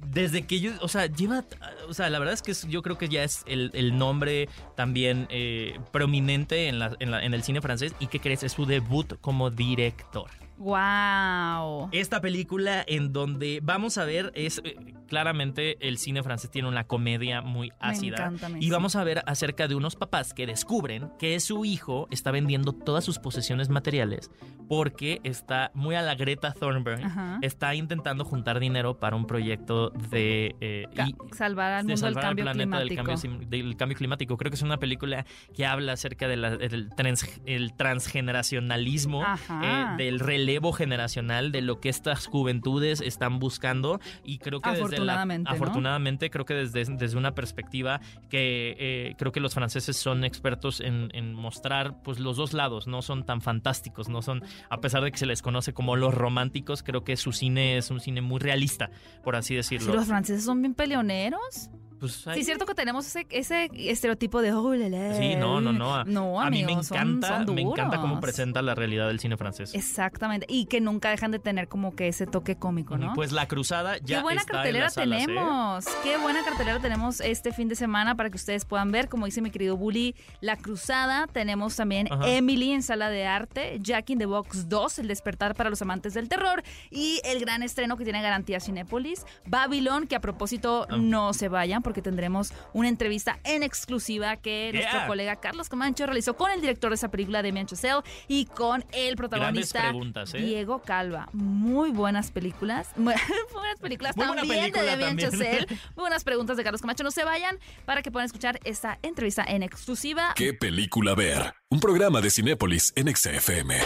desde 0.07 0.45
que 0.47 0.59
yo. 0.59 0.71
O 0.81 0.87
sea, 0.87 1.05
lleva. 1.07 1.43
O 1.87 1.93
sea, 1.93 2.09
la 2.09 2.19
verdad 2.19 2.33
es 2.33 2.41
que 2.41 2.51
es- 2.51 2.67
yo 2.67 2.81
creo 2.81 2.97
que 2.97 3.09
ya 3.09 3.23
es 3.23 3.43
el, 3.47 3.71
el 3.73 3.97
nombre 3.97 4.49
también 4.75 5.27
eh, 5.29 5.79
prominente 5.91 6.67
en, 6.67 6.79
la- 6.79 6.95
en, 6.99 7.11
la- 7.11 7.23
en 7.23 7.33
el 7.33 7.43
cine 7.43 7.61
francés. 7.61 7.93
¿Y 7.99 8.07
qué 8.07 8.19
crees? 8.19 8.43
Es 8.43 8.53
su 8.53 8.65
debut 8.65 9.13
como 9.21 9.49
director. 9.49 10.29
Wow. 10.57 11.89
Esta 11.91 12.19
película 12.21 12.83
en 12.87 13.13
donde 13.13 13.59
vamos 13.63 13.97
a 13.97 14.05
ver 14.05 14.31
es 14.35 14.61
eh, 14.63 14.75
claramente 15.09 15.77
el 15.85 15.97
cine 15.97 16.23
francés 16.23 16.49
tiene 16.51 16.67
una 16.69 16.85
comedia 16.85 17.41
muy 17.41 17.71
ácida 17.79 18.15
encanta 18.17 18.45
a 18.45 18.49
mí, 18.49 18.59
y 18.61 18.69
vamos 18.69 18.95
a 18.95 19.03
ver 19.03 19.23
acerca 19.25 19.67
de 19.67 19.75
unos 19.75 19.95
papás 19.95 20.33
que 20.33 20.45
descubren 20.45 21.09
que 21.19 21.39
su 21.39 21.65
hijo 21.65 22.07
está 22.11 22.31
vendiendo 22.31 22.71
todas 22.73 23.03
sus 23.03 23.19
posesiones 23.19 23.69
materiales 23.69 24.31
porque 24.69 25.19
está 25.23 25.71
muy 25.73 25.95
a 25.95 26.01
la 26.03 26.13
Greta 26.15 26.53
Thunberg, 26.53 27.03
Ajá. 27.03 27.39
está 27.41 27.73
intentando 27.73 28.23
juntar 28.23 28.59
dinero 28.59 28.99
para 28.99 29.15
un 29.15 29.25
proyecto 29.25 29.89
de 29.89 30.55
eh, 30.61 30.85
y- 31.07 31.15
salvar 31.35 31.71
al 31.73 31.87
de 31.87 31.93
mundo 31.93 32.05
del 32.05 32.13
salvar 32.13 32.23
al 32.25 32.29
cambio 32.29 32.45
planeta 32.45 32.77
del 32.79 32.95
cambio, 32.95 33.47
del 33.49 33.75
cambio 33.75 33.97
climático. 33.97 34.37
Creo 34.37 34.51
que 34.51 34.55
es 34.55 34.61
una 34.61 34.77
película 34.77 35.25
que 35.55 35.65
habla 35.65 35.93
acerca 35.93 36.27
del 36.27 36.89
trans- 36.95 37.41
el 37.47 37.73
transgeneracionalismo, 37.73 39.23
eh, 39.63 39.85
del 39.97 40.19
relevo 40.19 40.71
generacional, 40.71 41.51
de 41.51 41.61
lo 41.61 41.79
que 41.79 41.89
estas 41.89 42.27
juventudes 42.27 43.01
están 43.01 43.39
buscando. 43.39 43.99
Y 44.23 44.37
creo 44.37 44.61
que 44.61 44.69
desde 44.69 44.98
la, 45.05 45.13
Afortunadamente, 45.13 45.49
¿no? 45.49 45.55
afortunadamente 45.55 46.29
creo 46.29 46.45
que 46.45 46.53
desde, 46.53 46.85
desde 46.95 47.17
una 47.17 47.33
perspectiva 47.35 47.99
que 48.29 48.75
eh, 48.79 49.15
creo 49.17 49.31
que 49.31 49.39
los 49.39 49.53
franceses 49.53 49.97
son 49.97 50.23
expertos 50.23 50.79
en, 50.81 51.09
en 51.13 51.33
mostrar 51.33 52.01
pues 52.03 52.19
los 52.19 52.37
dos 52.37 52.53
lados, 52.53 52.87
no 52.87 53.01
son 53.01 53.25
tan 53.25 53.41
fantásticos, 53.41 54.09
no 54.09 54.21
son, 54.21 54.43
a 54.69 54.79
pesar 54.81 55.03
de 55.03 55.11
que 55.11 55.17
se 55.17 55.25
les 55.25 55.41
conoce 55.41 55.73
como 55.73 55.95
los 55.95 56.13
románticos, 56.13 56.83
creo 56.83 57.03
que 57.03 57.17
su 57.17 57.31
cine 57.31 57.77
es 57.77 57.91
un 57.91 57.99
cine 57.99 58.21
muy 58.21 58.39
realista, 58.39 58.89
por 59.23 59.35
así 59.35 59.49
Sí, 59.49 59.55
decirlo. 59.55 59.93
los 59.95 60.05
franceses 60.07 60.43
son 60.45 60.61
bien 60.61 60.73
peleoneros. 60.73 61.69
Pues, 61.99 62.13
Sí, 62.13 62.39
es 62.39 62.45
cierto 62.45 62.65
que 62.65 62.73
tenemos 62.75 63.05
ese, 63.07 63.25
ese 63.29 63.69
estereotipo 63.73 64.41
de 64.41 64.53
oh, 64.53 64.73
la, 64.75 64.89
la". 64.89 65.13
Sí, 65.15 65.35
no, 65.35 65.59
no, 65.61 65.71
no. 65.73 65.95
A, 65.95 66.03
No, 66.05 66.39
a 66.41 66.49
mí 66.49 66.59
me 66.59 66.63
amigos, 66.65 66.87
son- 66.87 66.97
encanta, 66.97 67.45
son 67.45 67.55
me 67.55 67.61
encanta 67.61 67.97
cómo 67.99 68.19
presenta 68.19 68.61
la 68.61 68.75
realidad 68.75 69.07
del 69.07 69.19
cine 69.19 69.37
francés. 69.37 69.73
Exactamente. 69.75 70.45
Y 70.49 70.65
que 70.65 70.81
nunca 70.81 71.09
dejan 71.09 71.31
de 71.31 71.39
tener 71.39 71.67
como 71.67 71.95
que 71.95 72.07
ese 72.07 72.25
toque 72.27 72.55
cómico, 72.57 72.97
¿no? 72.97 73.13
Pues 73.13 73.31
La 73.31 73.47
Cruzada 73.47 73.97
ya 73.97 74.17
Qué 74.17 74.23
buena 74.23 74.41
está 74.41 74.51
en 74.53 74.57
cartelera 74.57 74.85
las 74.85 74.93
salas, 74.93 75.21
¿eh? 75.23 75.25
tenemos. 75.25 75.85
Qué 76.03 76.17
buena 76.17 76.43
cartelera 76.43 76.79
tenemos 76.79 77.19
este 77.21 77.51
fin 77.53 77.67
de 77.67 77.75
semana 77.75 78.15
para 78.15 78.29
que 78.29 78.35
ustedes 78.37 78.65
puedan 78.65 78.91
ver. 78.91 79.09
Como 79.09 79.25
dice 79.25 79.41
mi 79.41 79.51
querido 79.51 79.75
Bully, 79.77 80.15
La 80.41 80.55
Cruzada. 80.57 81.27
Tenemos 81.27 81.75
también 81.75 82.07
Ajá. 82.11 82.27
Emily 82.29 82.71
en 82.71 82.83
Sala 82.83 83.09
de 83.09 83.25
Arte, 83.25 83.77
Jack 83.81 84.09
in 84.11 84.19
the 84.19 84.25
Box 84.25 84.69
2, 84.69 84.99
El 84.99 85.07
Despertar 85.07 85.55
para 85.55 85.69
los 85.69 85.81
Amantes 85.81 86.13
del 86.13 86.29
Terror. 86.29 86.63
Y 86.91 87.19
el 87.25 87.39
gran 87.39 87.63
estreno 87.63 87.97
que 87.97 88.03
tiene 88.03 88.21
garantía 88.21 88.59
Cinépolis, 88.59 89.25
Babylon, 89.45 90.07
que 90.07 90.15
a 90.15 90.21
propósito 90.21 90.87
Ah. 90.89 90.97
no 90.97 91.33
se 91.33 91.49
vayan 91.49 91.81
porque 91.89 92.03
tendremos 92.03 92.53
una 92.71 92.87
entrevista 92.87 93.39
en 93.43 93.63
exclusiva 93.63 94.35
que 94.35 94.69
nuestro 94.71 95.07
colega 95.07 95.37
Carlos 95.37 95.69
Camacho 95.69 96.05
realizó 96.05 96.35
con 96.35 96.51
el 96.51 96.61
director 96.61 96.91
de 96.91 96.95
esa 96.97 97.09
película, 97.09 97.41
Demian 97.41 97.65
Chazelle, 97.65 98.03
y 98.27 98.45
con 98.45 98.85
el 98.91 99.15
protagonista 99.15 99.89
¿eh? 99.89 100.37
Diego 100.37 100.83
Calva. 100.83 101.29
Muy 101.33 101.89
buenas 101.89 102.29
películas. 102.29 102.89
Muy 102.95 103.15
buenas 103.51 103.79
películas 103.81 104.15
Muy 104.15 104.27
buena 104.27 104.41
también 104.43 104.71
película 104.71 104.83
de 104.83 104.97
Demian. 104.97 105.17
Chazelle. 105.17 105.65
Muy 105.95 106.03
buenas 106.03 106.23
preguntas 106.23 106.57
de 106.57 106.63
Carlos 106.63 106.79
Camacho. 106.79 107.03
No 107.03 107.09
se 107.09 107.23
vayan 107.23 107.57
para 107.85 108.03
que 108.03 108.11
puedan 108.11 108.27
escuchar 108.27 108.59
esta 108.65 108.99
entrevista 109.01 109.43
en 109.47 109.63
exclusiva. 109.63 110.33
¿Qué 110.35 110.53
película 110.53 111.15
ver? 111.15 111.55
Un 111.71 111.79
programa 111.79 112.21
de 112.21 112.29
Cinépolis 112.29 112.93
en 112.95 113.15
XFM. 113.15 113.79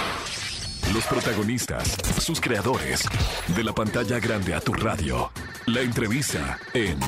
Los 0.93 1.05
protagonistas, 1.05 1.95
sus 2.19 2.41
creadores, 2.41 3.07
de 3.55 3.63
la 3.63 3.71
pantalla 3.71 4.19
grande 4.19 4.53
a 4.53 4.59
tu 4.59 4.73
radio. 4.73 5.31
La 5.67 5.81
entrevista 5.81 6.59
en 6.73 6.99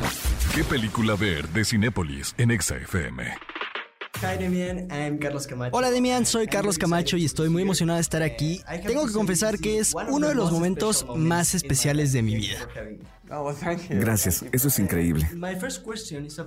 ¿Qué 0.54 0.63
película 0.63 1.15
ver? 1.15 1.48
de 1.50 1.65
Cinépolis 1.65 2.34
en. 2.38 2.52
Hi 2.52 4.38
Demian, 4.39 4.88
I'm 4.91 5.18
Carlos 5.18 5.46
Camacho. 5.46 5.76
Hola 5.76 5.91
Demian, 5.91 6.26
soy 6.26 6.48
Carlos 6.48 6.78
Camacho 6.78 7.18
y 7.18 7.26
estoy 7.26 7.50
muy 7.50 7.63
emocionado 7.63 7.98
de 7.98 8.02
estar 8.02 8.24
aquí. 8.24 8.62
Tengo 8.88 9.06
que 9.08 9.12
confesar 9.12 9.60
que 9.60 9.80
es 9.80 9.94
uno 10.10 10.30
de 10.30 10.36
los 10.36 10.52
momentos 10.54 11.06
más 11.15 11.54
especiales 11.54 12.13
de 12.13 12.22
mi 12.22 12.36
vida. 12.36 12.60
Gracias, 13.89 14.46
eso 14.52 14.68
es 14.70 14.80
increíble. 14.80 15.28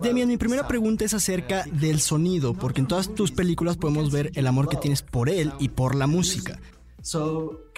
Demian, 0.00 0.28
mi 0.28 0.38
primera 0.38 0.66
pregunta 0.66 1.04
es 1.04 1.12
acerca 1.12 1.64
del 1.70 2.00
sonido, 2.00 2.54
porque 2.54 2.80
en 2.80 2.88
todas 2.88 3.14
tus 3.14 3.32
películas 3.32 3.76
podemos 3.76 4.10
ver 4.10 4.30
el 4.34 4.46
amor 4.46 4.68
que 4.70 4.76
tienes 4.76 5.02
por 5.02 5.28
él 5.28 5.52
y 5.58 5.68
por 5.68 5.94
la 5.94 6.06
música. 6.06 6.58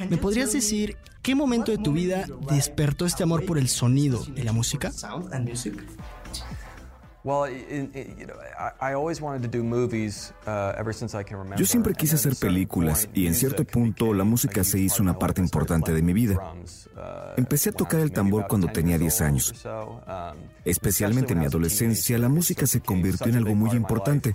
¿Me 0.09 0.17
podrías 0.17 0.53
decir 0.53 0.97
qué 1.23 1.35
momento 1.35 1.73
de 1.73 1.79
tu 1.79 1.93
vida 1.93 2.27
despertó 2.51 3.07
este 3.07 3.23
amor 3.23 3.45
por 3.45 3.59
el 3.59 3.69
sonido 3.69 4.25
y 4.35 4.43
la 4.43 4.53
música? 4.53 4.91
Yo 11.57 11.67
siempre 11.67 11.95
quise 11.95 12.15
hacer 12.15 12.35
películas 12.37 13.09
y 13.13 13.27
en 13.27 13.35
cierto 13.35 13.65
punto 13.65 14.15
la 14.15 14.25
música 14.25 14.65
se 14.65 14.79
hizo 14.79 15.03
una 15.03 15.19
parte 15.19 15.43
importante 15.43 15.93
de 15.93 16.01
mi 16.01 16.15
vida. 16.15 16.55
Empecé 17.37 17.71
a 17.71 17.73
tocar 17.73 18.01
el 18.01 18.13
tambor 18.13 18.47
cuando 18.49 18.69
tenía 18.69 18.97
10 18.97 19.21
años. 19.21 19.55
Especialmente 20.65 21.35
en 21.35 21.41
mi 21.41 21.47
adolescencia, 21.47 22.17
la 22.19 22.31
música 22.31 22.67
se 22.67 22.81
convirtió 22.81 23.27
en 23.27 23.37
algo 23.37 23.55
muy 23.55 23.77
importante. 23.77 24.35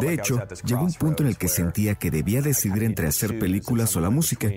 De 0.00 0.14
hecho, 0.14 0.42
llegó 0.64 0.84
un 0.84 0.92
punto 0.94 1.22
en 1.22 1.28
el 1.30 1.36
que 1.36 1.48
sentía 1.48 1.94
que 1.94 2.10
debía 2.10 2.42
decidir 2.42 2.84
entre 2.84 3.06
hacer 3.06 3.38
películas 3.38 3.94
o 3.96 4.00
la 4.00 4.10
música. 4.10 4.48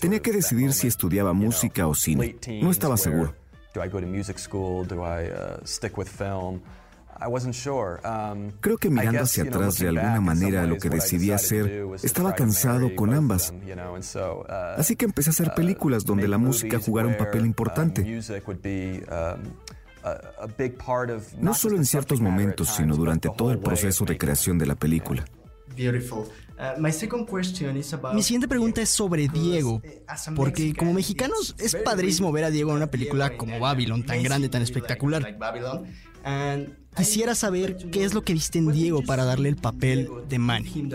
Tenía 0.00 0.20
que 0.20 0.32
decidir 0.32 0.72
si 0.72 0.86
estudiaba 0.86 1.32
música 1.32 1.86
o 1.86 1.94
cine. 1.94 2.36
No 2.62 2.70
estaba 2.70 2.96
seguro. 2.96 3.34
Creo 8.60 8.78
que 8.78 8.90
mirando 8.90 9.22
hacia 9.22 9.42
atrás 9.44 9.78
de 9.78 9.88
alguna 9.88 10.20
manera 10.20 10.66
lo 10.66 10.76
que 10.78 10.88
decidí 10.88 11.32
hacer, 11.32 11.86
estaba 12.02 12.34
cansado 12.34 12.94
con 12.94 13.12
ambas. 13.12 13.52
Así 14.76 14.94
que 14.96 15.04
empecé 15.04 15.30
a 15.30 15.32
hacer 15.32 15.54
películas 15.54 16.04
donde 16.04 16.28
la 16.28 16.38
música 16.38 16.78
jugara 16.78 17.08
un 17.08 17.16
papel 17.16 17.44
importante. 17.44 18.22
No 21.38 21.54
solo 21.54 21.76
en 21.76 21.84
ciertos 21.84 22.20
momentos, 22.20 22.68
sino 22.68 22.96
durante 22.96 23.28
todo 23.36 23.50
el 23.50 23.58
proceso 23.58 24.04
de 24.04 24.16
creación 24.16 24.58
de 24.58 24.66
la 24.66 24.74
película. 24.74 25.24
Mi 28.14 28.22
siguiente 28.22 28.48
pregunta 28.48 28.82
es 28.82 28.90
sobre 28.90 29.28
Diego, 29.28 29.80
porque 30.34 30.74
como 30.74 30.92
mexicanos 30.92 31.54
es 31.58 31.76
padrísimo 31.76 32.32
ver 32.32 32.44
a 32.44 32.50
Diego 32.50 32.70
en 32.70 32.78
una 32.78 32.88
película 32.88 33.36
como 33.36 33.60
Babylon, 33.60 34.04
tan 34.04 34.22
grande, 34.22 34.48
tan 34.48 34.62
espectacular. 34.62 35.36
Quisiera 36.96 37.36
saber 37.36 37.76
qué 37.92 38.04
es 38.04 38.12
lo 38.12 38.22
que 38.22 38.32
viste 38.32 38.58
en 38.58 38.72
Diego 38.72 39.02
para 39.02 39.24
darle 39.24 39.50
el 39.50 39.56
papel 39.56 40.10
de 40.28 40.38
Manny. 40.38 40.90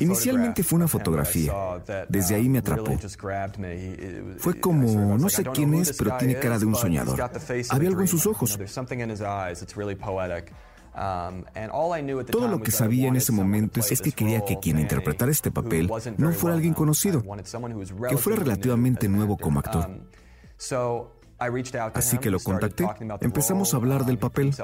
Inicialmente 0.00 0.62
fue 0.62 0.76
una 0.76 0.88
fotografía. 0.88 1.52
Desde 2.08 2.36
ahí 2.36 2.48
me 2.48 2.58
atrapó. 2.58 2.96
Fue 4.38 4.60
como, 4.60 5.18
no 5.18 5.28
sé 5.28 5.44
quién 5.44 5.74
es, 5.74 5.92
pero 5.96 6.16
tiene 6.16 6.38
cara 6.38 6.58
de 6.58 6.66
un 6.66 6.74
soñador. 6.74 7.20
Había 7.70 7.88
algo 7.88 8.00
en 8.00 8.08
sus 8.08 8.26
ojos. 8.26 8.58
Todo 12.30 12.48
lo 12.48 12.62
que 12.62 12.70
sabía 12.70 13.08
en 13.08 13.16
ese 13.16 13.32
momento 13.32 13.80
es 13.80 14.00
que 14.00 14.12
quería 14.12 14.44
que 14.44 14.60
quien 14.60 14.78
interpretara 14.78 15.32
este 15.32 15.50
papel 15.50 15.90
no 16.16 16.32
fuera 16.32 16.54
alguien 16.54 16.74
conocido, 16.74 17.24
que 18.08 18.16
fuera 18.16 18.38
relativamente 18.38 19.08
nuevo 19.08 19.36
como 19.36 19.58
actor. 19.58 19.88
Así 21.94 22.18
que 22.18 22.30
lo 22.30 22.38
contacté. 22.38 22.88
Empezamos 23.20 23.74
a 23.74 23.76
hablar 23.78 24.04
del 24.04 24.18
papel. 24.18 24.54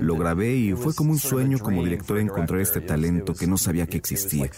Lo 0.00 0.16
grabé 0.16 0.54
y 0.54 0.72
fue 0.72 0.94
como 0.94 1.12
un 1.12 1.18
sueño 1.18 1.58
como 1.58 1.82
director 1.84 2.18
encontrar 2.18 2.60
este 2.60 2.80
talento 2.80 3.34
que 3.34 3.46
no 3.46 3.58
sabía 3.58 3.86
que 3.86 3.98
existía. 3.98 4.48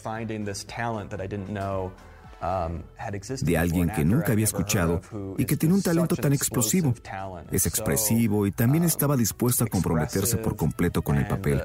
De 2.42 3.56
alguien 3.56 3.90
que 3.90 4.04
nunca 4.04 4.32
había 4.32 4.44
escuchado 4.44 5.00
y 5.38 5.44
que 5.44 5.56
tiene 5.56 5.74
un 5.74 5.82
talento 5.82 6.16
tan 6.16 6.32
explosivo. 6.32 6.94
Es 7.50 7.66
expresivo 7.66 8.46
y 8.46 8.52
también 8.52 8.84
estaba 8.84 9.16
dispuesto 9.16 9.64
a 9.64 9.66
comprometerse 9.66 10.36
por 10.38 10.56
completo 10.56 11.02
con 11.02 11.16
el 11.16 11.26
papel. 11.26 11.62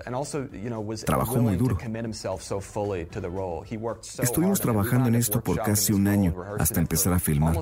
Trabajó 1.05 1.37
muy 1.37 1.55
duro. 1.55 1.77
Estuvimos 4.19 4.61
trabajando 4.61 5.09
en 5.09 5.15
esto 5.15 5.41
por 5.41 5.61
casi 5.61 5.93
un 5.93 6.07
año 6.07 6.35
hasta 6.59 6.79
empezar 6.79 7.13
a 7.13 7.19
filmar. 7.19 7.57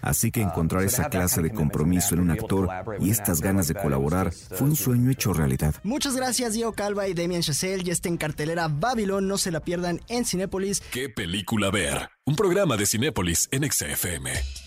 Así 0.00 0.30
que 0.30 0.40
encontrar 0.40 0.82
esa 0.84 1.08
clase 1.08 1.42
de 1.42 1.50
compromiso 1.50 2.14
en 2.14 2.20
un 2.20 2.30
actor 2.30 2.68
y 3.00 3.10
estas 3.10 3.40
ganas 3.40 3.68
de 3.68 3.74
colaborar 3.74 4.32
fue 4.32 4.68
un 4.68 4.76
sueño 4.76 5.10
hecho 5.10 5.32
realidad. 5.32 5.74
Muchas 5.82 6.16
gracias 6.16 6.54
Diego 6.54 6.72
Calva 6.72 7.08
y 7.08 7.14
Demian 7.14 7.42
Chazelle. 7.42 7.84
Ya 7.84 7.92
está 7.92 8.08
en 8.08 8.16
cartelera 8.16 8.68
Babylon, 8.68 9.28
no 9.28 9.38
se 9.38 9.50
la 9.50 9.60
pierdan 9.60 10.00
en 10.08 10.24
Cinépolis. 10.24 10.80
¿Qué 10.80 11.01
película 11.08 11.70
ver? 11.70 12.10
Un 12.24 12.36
programa 12.36 12.76
de 12.76 12.86
Cinépolis 12.86 13.48
en 13.50 13.68
XFM. 13.70 14.61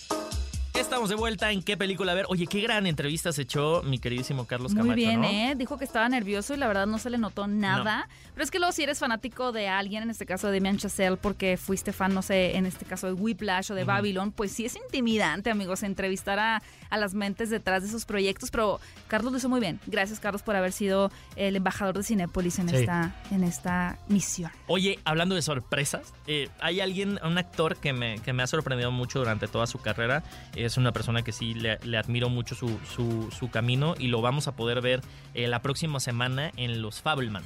Estamos 0.80 1.10
de 1.10 1.16
vuelta 1.16 1.52
en 1.52 1.64
qué 1.64 1.78
película 1.78 2.14
ver. 2.14 2.26
Oye, 2.30 2.48
qué 2.48 2.60
gran 2.62 2.86
entrevista 2.86 3.32
se 3.32 3.44
echó 3.44 3.82
mi 3.84 3.98
queridísimo 4.00 4.46
Carlos 4.46 4.74
Camacho. 4.74 4.88
Muy 4.88 4.96
bien, 4.96 5.22
¿no? 5.22 5.28
¿eh? 5.28 5.54
Dijo 5.58 5.78
que 5.78 5.86
estaba 5.86 6.08
nervioso 6.10 6.54
y 6.54 6.58
la 6.58 6.68
verdad 6.68 6.86
no 6.88 7.00
se 7.00 7.10
le 7.10 7.18
notó 7.18 7.48
nada. 7.48 8.08
Pero 8.34 8.44
es 8.44 8.52
que 8.52 8.60
luego 8.60 8.72
si 8.74 8.84
eres 8.84 9.00
fanático 9.00 9.52
de 9.52 9.68
alguien, 9.70 10.04
en 10.04 10.10
este 10.10 10.26
caso 10.26 10.48
de 10.48 10.54
Demian 10.54 10.78
Chazelle, 10.78 11.18
porque 11.18 11.58
fuiste 11.58 11.94
fan, 11.94 12.14
no 12.14 12.22
sé, 12.22 12.58
en 12.58 12.66
este 12.66 12.86
caso 12.86 13.08
de 13.08 13.14
Whiplash 13.14 13.72
o 13.72 13.76
de 13.76 13.84
Babylon, 13.86 14.32
pues 14.32 14.52
sí 14.52 14.66
es 14.66 14.76
intimidante, 14.76 15.50
amigos, 15.50 15.84
entrevistar 15.84 16.40
a, 16.40 16.62
a 16.90 16.98
las 16.98 17.14
mentes 17.14 17.50
detrás 17.50 17.82
de 17.84 17.90
esos 17.90 18.06
proyectos. 18.06 18.52
Pero 18.52 18.80
Carlos 19.08 19.32
lo 19.32 19.38
hizo 19.38 19.50
muy 19.50 19.60
bien. 19.62 19.80
Gracias, 19.88 20.20
Carlos, 20.20 20.42
por 20.44 20.56
haber 20.56 20.72
sido 20.74 21.12
el 21.38 21.56
embajador 21.56 21.98
de 21.98 22.04
Cinépolis 22.04 22.60
en, 22.60 22.70
Sí. 22.70 22.76
esta, 22.78 23.16
en 23.32 23.44
esta 23.44 23.98
misión. 24.10 24.52
Oye, 24.68 25.00
hablando 25.06 25.36
de 25.36 25.42
sorpresas, 25.42 26.14
eh, 26.28 26.50
hay 26.60 26.82
alguien, 26.82 27.20
un 27.24 27.38
actor 27.38 27.78
que 27.78 27.94
me, 27.94 28.20
que 28.20 28.34
me 28.34 28.44
ha 28.44 28.48
sorprendido 28.48 28.92
mucho 28.92 29.20
durante 29.20 29.48
toda 29.48 29.68
su 29.68 29.80
carrera. 29.80 30.24
Es 30.56 30.75
una 30.78 30.92
persona 30.92 31.22
que 31.24 31.32
sí 31.32 31.54
le, 31.54 31.78
le 31.84 31.98
admiro 31.98 32.30
mucho 32.30 32.56
su, 32.56 32.78
su, 32.96 33.30
su 33.38 33.50
camino 33.50 33.96
y 33.98 34.08
lo 34.08 34.22
vamos 34.22 34.48
a 34.48 34.56
poder 34.56 34.82
ver 34.82 35.02
eh, 35.34 35.48
la 35.48 35.62
próxima 35.62 36.00
semana 36.00 36.52
en 36.58 36.82
Los 36.82 37.02
Fableman. 37.02 37.44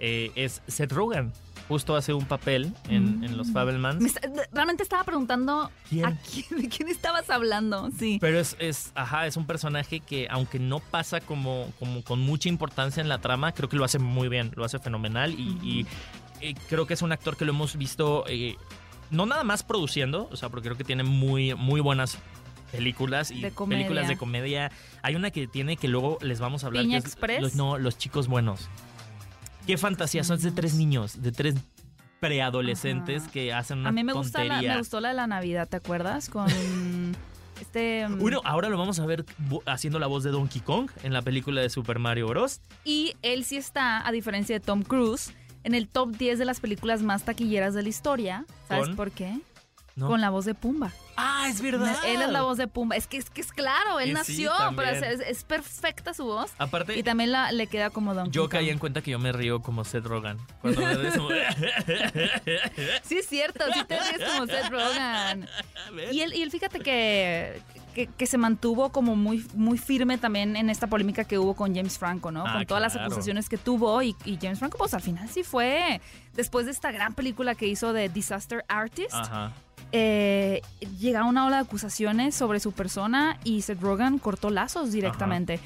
Eh, 0.00 0.30
es 0.36 0.62
Seth 0.68 0.92
Rogen. 0.92 1.32
Justo 1.66 1.96
hace 1.96 2.14
un 2.14 2.24
papel 2.24 2.72
en, 2.88 3.22
en 3.24 3.36
Los 3.36 3.50
Fableman. 3.52 3.98
Me 3.98 4.06
está- 4.08 4.20
realmente 4.52 4.82
estaba 4.82 5.04
preguntando 5.04 5.70
¿Quién? 5.88 6.06
a 6.06 6.16
quién, 6.16 6.62
de 6.62 6.68
quién 6.68 6.88
estabas 6.88 7.28
hablando. 7.30 7.90
Sí. 7.98 8.16
Pero 8.20 8.38
es, 8.38 8.56
es, 8.58 8.92
ajá, 8.94 9.26
es 9.26 9.36
un 9.36 9.44
personaje 9.46 10.00
que, 10.00 10.28
aunque 10.30 10.58
no 10.60 10.78
pasa 10.80 11.20
como, 11.20 11.70
como 11.78 12.02
con 12.04 12.20
mucha 12.20 12.48
importancia 12.48 13.00
en 13.02 13.08
la 13.08 13.18
trama, 13.18 13.52
creo 13.52 13.68
que 13.68 13.76
lo 13.76 13.84
hace 13.84 13.98
muy 13.98 14.28
bien, 14.28 14.52
lo 14.54 14.64
hace 14.64 14.78
fenomenal 14.78 15.34
y, 15.38 15.58
y, 15.62 15.86
eh, 16.40 16.54
creo 16.68 16.86
que 16.86 16.94
es 16.94 17.02
un 17.02 17.10
actor 17.12 17.36
que 17.36 17.44
lo 17.44 17.50
hemos 17.52 17.76
visto, 17.76 18.24
eh, 18.28 18.56
no 19.10 19.26
nada 19.26 19.42
más 19.44 19.62
produciendo, 19.64 20.28
o 20.32 20.36
sea, 20.36 20.48
porque 20.48 20.68
creo 20.68 20.78
que 20.78 20.84
tiene 20.84 21.02
muy, 21.02 21.54
muy 21.54 21.80
buenas 21.80 22.16
películas 22.72 23.30
y 23.30 23.40
De 23.40 23.50
películas 23.50 24.08
de 24.08 24.16
comedia. 24.16 24.70
Hay 25.02 25.14
una 25.14 25.30
que 25.30 25.46
tiene 25.46 25.76
que 25.76 25.88
luego 25.88 26.18
les 26.20 26.40
vamos 26.40 26.64
a 26.64 26.68
hablar. 26.68 26.84
¿Piña 26.84 27.00
que 27.00 27.06
es 27.06 27.12
Express? 27.12 27.42
Los, 27.42 27.54
no, 27.54 27.78
Los 27.78 27.98
Chicos 27.98 28.28
Buenos. 28.28 28.68
Qué 29.66 29.76
fantasía, 29.76 30.24
son 30.24 30.40
de 30.40 30.50
tres 30.50 30.74
niños, 30.74 31.20
de 31.20 31.30
tres 31.30 31.54
preadolescentes 32.20 33.28
que 33.28 33.52
hacen 33.52 33.78
una 33.78 33.90
A 33.90 33.92
mí 33.92 34.02
me, 34.04 34.12
gusta 34.12 34.44
la, 34.44 34.60
me 34.62 34.78
gustó 34.78 35.00
la 35.00 35.10
de 35.10 35.14
la 35.14 35.26
Navidad, 35.26 35.68
¿te 35.68 35.76
acuerdas? 35.76 36.28
Con 36.28 36.46
este... 37.60 38.08
mm, 38.08 38.18
Bueno, 38.18 38.40
ahora 38.44 38.68
lo 38.68 38.78
vamos 38.78 38.98
a 38.98 39.06
ver 39.06 39.24
haciendo 39.66 39.98
la 39.98 40.06
voz 40.06 40.24
de 40.24 40.30
Donkey 40.30 40.60
Kong 40.60 40.90
en 41.02 41.12
la 41.12 41.22
película 41.22 41.60
de 41.60 41.70
Super 41.70 41.98
Mario 41.98 42.28
Bros. 42.28 42.60
Y 42.84 43.14
él 43.22 43.44
sí 43.44 43.56
está, 43.56 44.06
a 44.06 44.12
diferencia 44.12 44.58
de 44.58 44.60
Tom 44.60 44.82
Cruise, 44.82 45.32
en 45.64 45.74
el 45.74 45.88
top 45.88 46.16
10 46.16 46.38
de 46.38 46.44
las 46.44 46.60
películas 46.60 47.02
más 47.02 47.24
taquilleras 47.24 47.74
de 47.74 47.82
la 47.82 47.88
historia. 47.88 48.46
¿Sabes 48.68 48.86
¿Con? 48.88 48.96
por 48.96 49.10
qué? 49.10 49.38
¿No? 49.98 50.06
Con 50.08 50.20
la 50.20 50.30
voz 50.30 50.44
de 50.44 50.54
Pumba. 50.54 50.92
Ah, 51.16 51.46
es 51.50 51.60
verdad. 51.60 51.96
Él 52.06 52.22
es 52.22 52.30
la 52.30 52.42
voz 52.42 52.56
de 52.58 52.68
Pumba. 52.68 52.94
Es 52.96 53.06
que 53.08 53.16
es, 53.16 53.28
que 53.28 53.40
es 53.40 53.52
claro, 53.52 53.98
él 53.98 54.08
sí, 54.08 54.12
nació 54.14 54.52
para 54.76 54.90
hacer... 54.90 55.12
Es, 55.14 55.20
es 55.20 55.44
perfecta 55.44 56.14
su 56.14 56.24
voz. 56.24 56.52
Aparte, 56.58 56.96
Y 56.96 57.02
también 57.02 57.32
la, 57.32 57.50
le 57.52 57.66
queda 57.66 57.90
como 57.90 58.14
Donkey 58.14 58.32
yo 58.32 58.48
caí 58.48 58.70
en 58.70 58.78
cuenta 58.78 59.02
que 59.02 59.10
yo 59.10 59.18
me 59.18 59.32
río 59.32 59.60
como 59.60 59.84
Seth 59.84 60.04
Rogen. 60.06 60.38
Cuando 60.60 60.80
me 60.80 60.94
río, 60.94 61.08
es 61.08 61.16
como- 61.16 61.28
Sí, 63.02 63.18
es 63.18 63.26
cierto, 63.26 63.64
sí 63.74 63.80
te 63.86 63.98
ríes 63.98 64.30
como 64.30 64.46
Seth 64.46 64.70
Rogen. 64.70 65.48
¿Ves? 65.94 66.12
Y 66.14 66.20
él, 66.22 66.34
y 66.34 66.42
él 66.42 66.50
fíjate 66.50 66.80
que, 66.80 67.60
que, 67.94 68.06
que 68.06 68.26
se 68.26 68.38
mantuvo 68.38 68.90
como 68.90 69.16
muy, 69.16 69.44
muy 69.54 69.78
firme 69.78 70.18
también 70.18 70.54
en 70.56 70.70
esta 70.70 70.86
polémica 70.86 71.24
que 71.24 71.38
hubo 71.38 71.54
con 71.54 71.74
James 71.74 71.98
Franco, 71.98 72.30
¿no? 72.30 72.44
Ah, 72.46 72.54
con 72.54 72.66
todas 72.66 72.82
las 72.82 72.96
acusaciones 72.96 73.48
que 73.48 73.58
tuvo 73.58 74.00
y, 74.02 74.14
y 74.24 74.38
James 74.40 74.58
Franco 74.60 74.78
pues 74.78 74.94
al 74.94 75.00
final 75.02 75.28
sí 75.28 75.42
fue, 75.42 76.00
después 76.34 76.66
de 76.66 76.72
esta 76.72 76.92
gran 76.92 77.14
película 77.14 77.54
que 77.54 77.66
hizo 77.66 77.92
de 77.92 78.08
Disaster 78.08 78.64
Artist, 78.68 79.12
Ajá. 79.14 79.52
Eh, 79.92 80.60
llega 80.98 81.24
una 81.24 81.46
ola 81.46 81.56
de 81.56 81.62
acusaciones 81.62 82.34
sobre 82.34 82.60
su 82.60 82.72
persona 82.72 83.38
y 83.44 83.62
Seth 83.62 83.80
Rogen 83.80 84.18
cortó 84.18 84.50
lazos 84.50 84.92
directamente. 84.92 85.60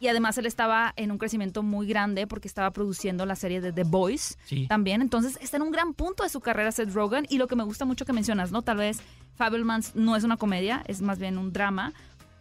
Y 0.00 0.06
además 0.06 0.38
él 0.38 0.46
estaba 0.46 0.92
en 0.96 1.10
un 1.10 1.18
crecimiento 1.18 1.64
muy 1.64 1.86
grande 1.88 2.28
porque 2.28 2.46
estaba 2.46 2.70
produciendo 2.70 3.26
la 3.26 3.34
serie 3.34 3.60
de 3.60 3.72
The 3.72 3.82
Boys 3.82 4.38
Sí. 4.44 4.66
también. 4.68 5.02
Entonces 5.02 5.36
está 5.42 5.56
en 5.56 5.64
un 5.64 5.72
gran 5.72 5.92
punto 5.92 6.22
de 6.22 6.28
su 6.28 6.40
carrera 6.40 6.70
Seth 6.70 6.92
Rogen. 6.94 7.26
Y 7.28 7.38
lo 7.38 7.48
que 7.48 7.56
me 7.56 7.64
gusta 7.64 7.84
mucho 7.84 8.04
que 8.04 8.12
mencionas, 8.12 8.52
¿no? 8.52 8.62
Tal 8.62 8.76
vez 8.76 9.00
Fabelmans 9.34 9.96
no 9.96 10.14
es 10.14 10.22
una 10.22 10.36
comedia, 10.36 10.84
es 10.86 11.02
más 11.02 11.18
bien 11.18 11.36
un 11.36 11.52
drama. 11.52 11.92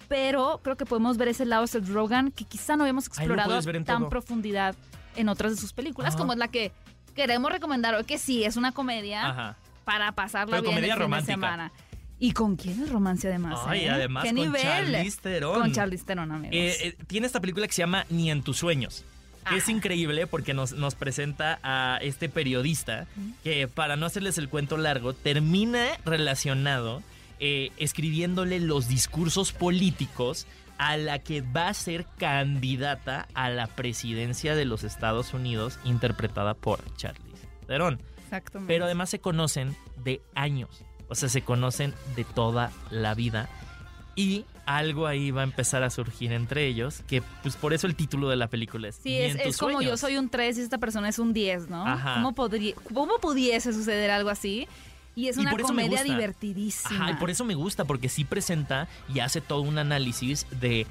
Pero 0.08 0.62
creo 0.64 0.78
que 0.78 0.86
podemos 0.86 1.18
ver 1.18 1.30
ese 1.30 1.46
lado 1.46 1.64
de 1.64 1.68
Seth 1.68 1.88
Rogen 1.90 2.32
que 2.32 2.46
quizá 2.46 2.76
no 2.78 2.84
habíamos 2.84 3.08
explorado 3.08 3.60
tan 3.84 3.84
todo. 4.02 4.10
profundidad 4.10 4.76
en 5.16 5.28
otras 5.28 5.52
de 5.56 5.58
sus 5.60 5.74
películas, 5.74 6.10
Ajá. 6.14 6.20
como 6.20 6.34
es 6.34 6.38
la 6.40 6.48
que 6.50 6.72
queremos 7.16 7.52
recomendar 7.52 7.96
hoy, 7.96 8.04
que 8.04 8.20
sí 8.20 8.44
es 8.44 8.56
una 8.56 8.72
comedia 8.72 9.28
Ajá. 9.28 9.58
Para 9.88 10.12
pasarla 10.12 10.58
Pero 10.58 10.64
bien 10.64 10.76
comedia 10.76 10.94
el 10.96 11.00
fin 11.00 11.02
romántica. 11.04 11.32
de 11.32 11.34
semana. 11.36 11.72
¿Y 12.20 12.34
con 12.34 12.58
quién 12.58 12.84
es 12.84 12.90
romance 12.90 13.26
además? 13.26 13.62
Ay, 13.66 13.86
eh? 13.86 13.90
además 13.90 14.24
¿Qué 14.26 14.30
con 14.32 14.36
nivel? 14.36 14.62
Charlize 14.62 15.22
Theron. 15.22 15.62
Con 15.62 15.72
Charlize 15.72 16.04
Theron, 16.04 16.30
amigos. 16.30 16.54
Eh, 16.54 16.76
eh, 16.82 16.98
tiene 17.08 17.26
esta 17.26 17.40
película 17.40 17.66
que 17.68 17.72
se 17.72 17.84
llama 17.84 18.06
Ni 18.10 18.30
en 18.30 18.44
tus 18.44 18.58
sueños. 18.58 19.06
Que 19.48 19.56
es 19.56 19.70
increíble 19.70 20.28
porque 20.28 20.54
nos, 20.54 20.74
nos 20.74 20.96
presenta 20.96 21.58
a 21.64 22.00
este 22.02 22.28
periodista 22.28 23.08
que, 23.46 23.70
para 23.70 23.96
no 23.96 24.06
hacerles 24.06 24.38
el 24.38 24.50
cuento 24.50 24.76
largo, 24.76 25.14
termina 25.14 25.86
relacionado 26.04 27.02
escribiéndole 27.40 28.60
los 28.60 28.90
discursos 28.90 29.54
políticos 29.54 30.48
a 30.78 30.98
la 30.98 31.20
que 31.20 31.40
va 31.40 31.70
a 31.70 31.74
ser 31.74 32.06
candidata 32.18 33.30
a 33.36 33.50
la 33.50 33.68
presidencia 33.68 34.54
de 34.54 34.66
los 34.66 34.84
Estados 34.84 35.34
Unidos, 35.34 35.80
interpretada 35.86 36.56
por 36.56 36.84
Charlize 36.98 37.48
Theron. 37.68 38.02
Exactamente. 38.28 38.74
Pero 38.74 38.86
además 38.86 39.10
se 39.10 39.20
conocen 39.20 39.76
de 40.04 40.22
años. 40.36 40.84
O 41.08 41.16
sea, 41.16 41.30
se 41.30 41.42
conocen 41.42 41.94
de 42.16 42.26
toda 42.26 42.72
la 42.92 43.14
vida. 43.14 43.50
Y 44.16 44.46
algo 44.66 45.08
ahí 45.08 45.32
va 45.32 45.42
a 45.42 45.44
empezar 45.46 45.84
a 45.84 45.90
surgir 45.90 46.34
entre 46.34 46.66
ellos, 46.68 47.02
que 47.08 47.22
pues 47.42 47.56
por 47.56 47.74
eso 47.74 47.88
el 47.88 47.96
título 47.96 48.30
de 48.30 48.36
la 48.36 48.48
película 48.48 48.90
es 48.90 48.96
Sí, 48.96 49.16
es, 49.16 49.58
como 49.58 49.82
yo 49.82 49.96
soy 49.96 50.18
un 50.18 50.30
3 50.30 50.58
y 50.58 50.62
esta 50.62 50.78
persona 50.78 51.08
es 51.08 51.20
un 51.20 51.34
10, 51.34 51.70
¿no? 51.70 51.88
Ajá. 51.88 52.16
¿Cómo, 52.16 52.34
podría, 52.34 52.76
¿Cómo 52.94 53.18
pudiese 53.20 53.72
suceder 53.72 54.12
algo 54.12 54.30
así? 54.30 54.68
Y 55.16 55.30
es 55.30 55.38
una 55.38 55.56
comedia 55.58 56.04
divertidísima. 56.04 57.06
Ajá, 57.06 57.12
y 57.12 57.14
por 57.16 57.30
eso 57.30 57.46
me 57.46 57.56
gusta, 57.56 57.86
porque 57.86 58.10
sí 58.10 58.24
presenta 58.24 58.88
y 59.12 59.20
hace 59.20 59.40
todo 59.40 59.62
un 59.62 59.78
análisis 59.78 60.46
de 60.60 60.86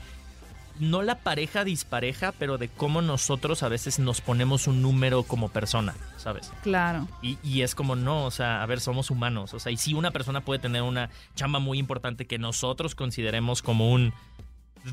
no 0.79 1.03
la 1.03 1.16
pareja 1.18 1.64
dispareja, 1.64 2.33
pero 2.39 2.59
de 2.59 2.68
cómo 2.68 3.03
nosotros 3.03 3.62
a 3.62 3.68
veces 3.68 3.99
nos 3.99 4.20
ponemos 4.20 4.66
un 4.66 4.83
número 4.83 5.22
como 5.22 5.49
persona, 5.49 5.95
¿sabes? 6.16 6.53
Claro. 6.62 7.09
Y, 7.22 7.39
y 7.43 7.62
es 7.62 7.74
como, 7.74 7.97
no, 7.97 8.24
o 8.24 8.31
sea, 8.31 8.62
a 8.62 8.66
ver, 8.66 8.81
somos 8.81 9.11
humanos. 9.11 9.55
O 9.55 9.59
sea, 9.59 9.72
y 9.72 9.77
si 9.77 9.95
una 9.95 10.11
persona 10.11 10.41
puede 10.43 10.61
tener 10.61 10.83
una 10.83 11.11
chamba 11.35 11.59
muy 11.59 11.79
importante 11.79 12.27
que 12.27 12.39
nosotros 12.39 12.95
consideremos 12.95 13.62
como 13.62 13.93
un 13.93 14.12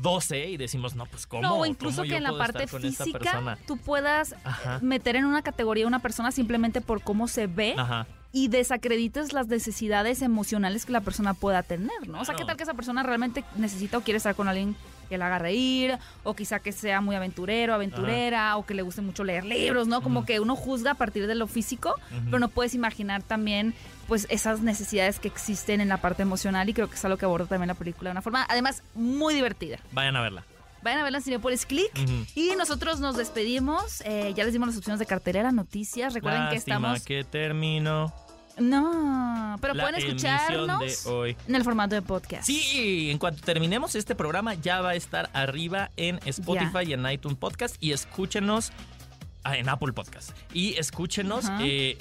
12 0.00 0.50
y 0.50 0.56
decimos, 0.56 0.94
no, 0.94 1.06
pues, 1.06 1.26
¿cómo? 1.26 1.42
No, 1.42 1.48
o 1.48 1.52
¿Cómo 1.52 1.66
incluso 1.66 2.02
que 2.02 2.16
en 2.16 2.22
la 2.22 2.36
parte 2.36 2.66
física 2.66 3.58
tú 3.66 3.76
puedas 3.76 4.34
Ajá. 4.44 4.78
meter 4.82 5.16
en 5.16 5.24
una 5.24 5.42
categoría 5.42 5.84
a 5.84 5.88
una 5.88 6.00
persona 6.00 6.32
simplemente 6.32 6.80
por 6.80 7.02
cómo 7.02 7.28
se 7.28 7.46
ve 7.46 7.74
Ajá. 7.76 8.06
y 8.32 8.48
desacredites 8.48 9.32
las 9.32 9.46
necesidades 9.46 10.22
emocionales 10.22 10.84
que 10.84 10.92
la 10.92 11.00
persona 11.00 11.34
pueda 11.34 11.62
tener, 11.62 12.08
¿no? 12.08 12.20
O 12.20 12.24
sea, 12.24 12.34
¿qué 12.34 12.44
tal 12.44 12.56
que 12.56 12.64
esa 12.64 12.74
persona 12.74 13.02
realmente 13.02 13.44
necesita 13.56 13.98
o 13.98 14.00
quiere 14.00 14.18
estar 14.18 14.34
con 14.34 14.48
alguien 14.48 14.76
que 15.04 15.18
la 15.18 15.26
haga 15.26 15.38
reír, 15.38 15.98
o 16.22 16.34
quizá 16.34 16.58
que 16.58 16.72
sea 16.72 17.00
muy 17.00 17.16
aventurero, 17.16 17.74
aventurera, 17.74 18.56
o 18.56 18.66
que 18.66 18.74
le 18.74 18.82
guste 18.82 19.02
mucho 19.02 19.24
leer 19.24 19.44
libros, 19.44 19.86
¿no? 19.88 20.02
Como 20.02 20.24
que 20.24 20.40
uno 20.40 20.56
juzga 20.56 20.92
a 20.92 20.94
partir 20.94 21.26
de 21.26 21.34
lo 21.34 21.46
físico, 21.46 21.94
pero 22.26 22.38
no 22.38 22.48
puedes 22.48 22.74
imaginar 22.74 23.22
también 23.22 23.74
pues 24.08 24.26
esas 24.28 24.60
necesidades 24.60 25.18
que 25.18 25.28
existen 25.28 25.80
en 25.80 25.88
la 25.88 25.96
parte 25.98 26.22
emocional 26.22 26.68
y 26.68 26.74
creo 26.74 26.88
que 26.88 26.96
es 26.96 27.04
algo 27.04 27.16
que 27.16 27.24
aborda 27.24 27.46
también 27.46 27.68
la 27.68 27.74
película 27.74 28.10
de 28.10 28.12
una 28.12 28.22
forma, 28.22 28.46
además, 28.48 28.82
muy 28.94 29.34
divertida. 29.34 29.78
Vayan 29.92 30.16
a 30.16 30.22
verla. 30.22 30.44
Vayan 30.82 31.00
a 31.00 31.02
verla 31.04 31.18
en 31.18 31.24
Cinepolis 31.24 31.64
Click. 31.64 31.90
Ujú. 31.96 32.26
Y 32.34 32.54
nosotros 32.56 33.00
nos 33.00 33.16
despedimos. 33.16 34.02
Eh, 34.04 34.34
ya 34.36 34.44
les 34.44 34.52
dimos 34.52 34.68
las 34.68 34.76
opciones 34.76 34.98
de 34.98 35.06
cartelera, 35.06 35.50
noticias. 35.50 36.12
Recuerden 36.12 36.50
que 36.50 36.56
estamos. 36.56 37.02
que 37.04 37.24
terminó 37.24 38.12
No, 38.58 39.56
pero 39.60 39.74
la 39.74 39.82
pueden 39.84 40.00
escucharnos 40.00 41.04
de 41.04 41.10
hoy. 41.10 41.36
en 41.48 41.54
el 41.54 41.64
formato 41.64 41.94
de 41.94 42.02
podcast. 42.02 42.44
Sí, 42.44 43.10
en 43.10 43.18
cuanto 43.18 43.42
terminemos 43.42 43.94
este 43.94 44.14
programa 44.14 44.54
ya 44.54 44.80
va 44.80 44.90
a 44.90 44.94
estar 44.94 45.28
arriba 45.32 45.90
en 45.96 46.20
Spotify 46.24 46.84
y 46.86 46.92
en 46.92 47.10
iTunes 47.10 47.36
Podcast 47.38 47.76
y 47.80 47.92
escúchenos 47.92 48.72
ah, 49.42 49.56
en 49.56 49.68
Apple 49.68 49.92
Podcast 49.92 50.30
y 50.52 50.74
escúchenos 50.74 51.46
eh, 51.60 51.98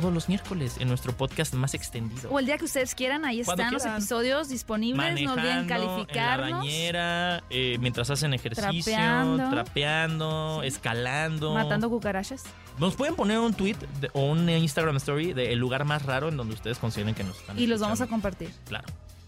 todos 0.00 0.12
los 0.14 0.28
miércoles 0.28 0.76
en 0.80 0.88
nuestro 0.88 1.12
podcast 1.16 1.54
más 1.54 1.74
extendido. 1.74 2.30
O 2.30 2.38
el 2.38 2.46
día 2.46 2.56
que 2.58 2.64
ustedes 2.64 2.94
quieran, 2.94 3.24
ahí 3.24 3.42
Cuando 3.44 3.62
están 3.64 3.74
los 3.74 3.84
episodios 3.84 4.48
disponibles. 4.48 5.20
No 5.22 5.32
olviden 5.32 5.36
Manejando, 5.36 5.50
en 5.50 5.68
la 5.68 5.76
calificarnos. 5.96 6.58
bañera, 6.60 7.44
eh, 7.50 7.76
mientras 7.80 8.10
hacen 8.10 8.32
ejercicio, 8.34 8.92
Trapeando. 8.92 9.50
trapeando, 9.50 10.58
Sí. 10.62 10.68
escalando. 10.68 11.54
Matando 11.54 11.90
cucarachas. 11.90 12.44
Nos 12.78 12.94
pueden 12.96 13.14
poner 13.14 13.38
un 13.38 13.52
tweet 13.54 13.76
de- 14.00 14.10
o 14.14 14.22
un 14.24 14.48
Instagram 14.48 14.96
story 14.96 15.32
del 15.34 15.58
lugar 15.58 15.84
más 15.84 16.04
raro 16.06 16.28
en 16.28 16.36
donde 16.36 16.54
ustedes 16.54 16.78
consideren 16.78 17.14
que 17.14 17.24
nos 17.24 17.36
están 17.38 17.58
Y 17.58 17.66
los 17.66 17.80
vamos 17.80 18.00
a 18.00 18.06
compartir. 18.06 18.50
Claro. 18.66 18.86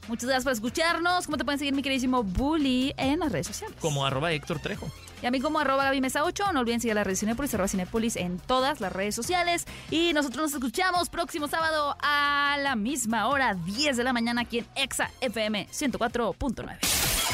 Muchas 0.08 0.24
gracias 0.24 0.44
por 0.44 0.52
escucharnos. 0.52 1.26
¿Cómo 1.26 1.36
te 1.36 1.44
pueden 1.44 1.58
seguir, 1.58 1.74
mi 1.74 1.82
queridísimo 1.82 2.22
Bully, 2.22 2.94
en 2.96 3.20
las 3.20 3.32
redes 3.32 3.46
sociales? 3.46 3.76
Como 3.80 4.04
arroba 4.04 4.32
Héctor 4.32 4.58
Trejo. 4.58 4.90
Y 5.22 5.26
a 5.26 5.30
mí 5.30 5.40
como 5.40 5.58
arroba 5.58 5.84
Gaby 5.84 6.00
Mesa 6.00 6.24
8. 6.24 6.52
No 6.52 6.60
olviden 6.60 6.80
seguir 6.80 6.94
la 6.94 7.04
red 7.04 7.16
Cinepolis, 7.16 7.54
arroba 7.54 7.68
Cinepolis 7.68 8.16
en 8.16 8.38
todas 8.38 8.80
las 8.80 8.92
redes 8.92 9.14
sociales. 9.14 9.64
Y 9.90 10.12
nosotros 10.12 10.42
nos 10.42 10.54
escuchamos 10.54 11.08
próximo 11.08 11.48
sábado 11.48 11.96
a 12.02 12.56
la 12.60 12.76
misma 12.76 13.28
hora, 13.28 13.54
10 13.54 13.96
de 13.96 14.04
la 14.04 14.12
mañana, 14.12 14.42
aquí 14.42 14.58
en 14.58 14.66
Exa 14.74 15.10
FM 15.20 15.68
104.9. 15.72 16.78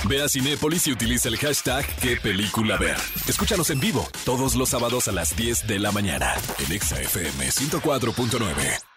Ve 0.09 0.23
a 0.23 0.29
Cinépolis 0.29 0.87
y 0.87 0.93
utiliza 0.93 1.29
el 1.29 1.37
hashtag 1.37 1.85
qué 1.97 2.17
película 2.17 2.77
ver. 2.77 2.97
Escúchanos 3.29 3.71
en 3.71 3.81
vivo 3.81 4.09
todos 4.25 4.55
los 4.55 4.71
sábados 4.71 5.09
a 5.09 5.13
las 5.13 5.37
10 5.37 5.67
de 5.67 5.79
la 5.79 5.93
mañana 5.93 6.33
en 6.65 6.73
Exa 6.73 7.01
FM 7.01 7.49
104.9. 7.49 8.90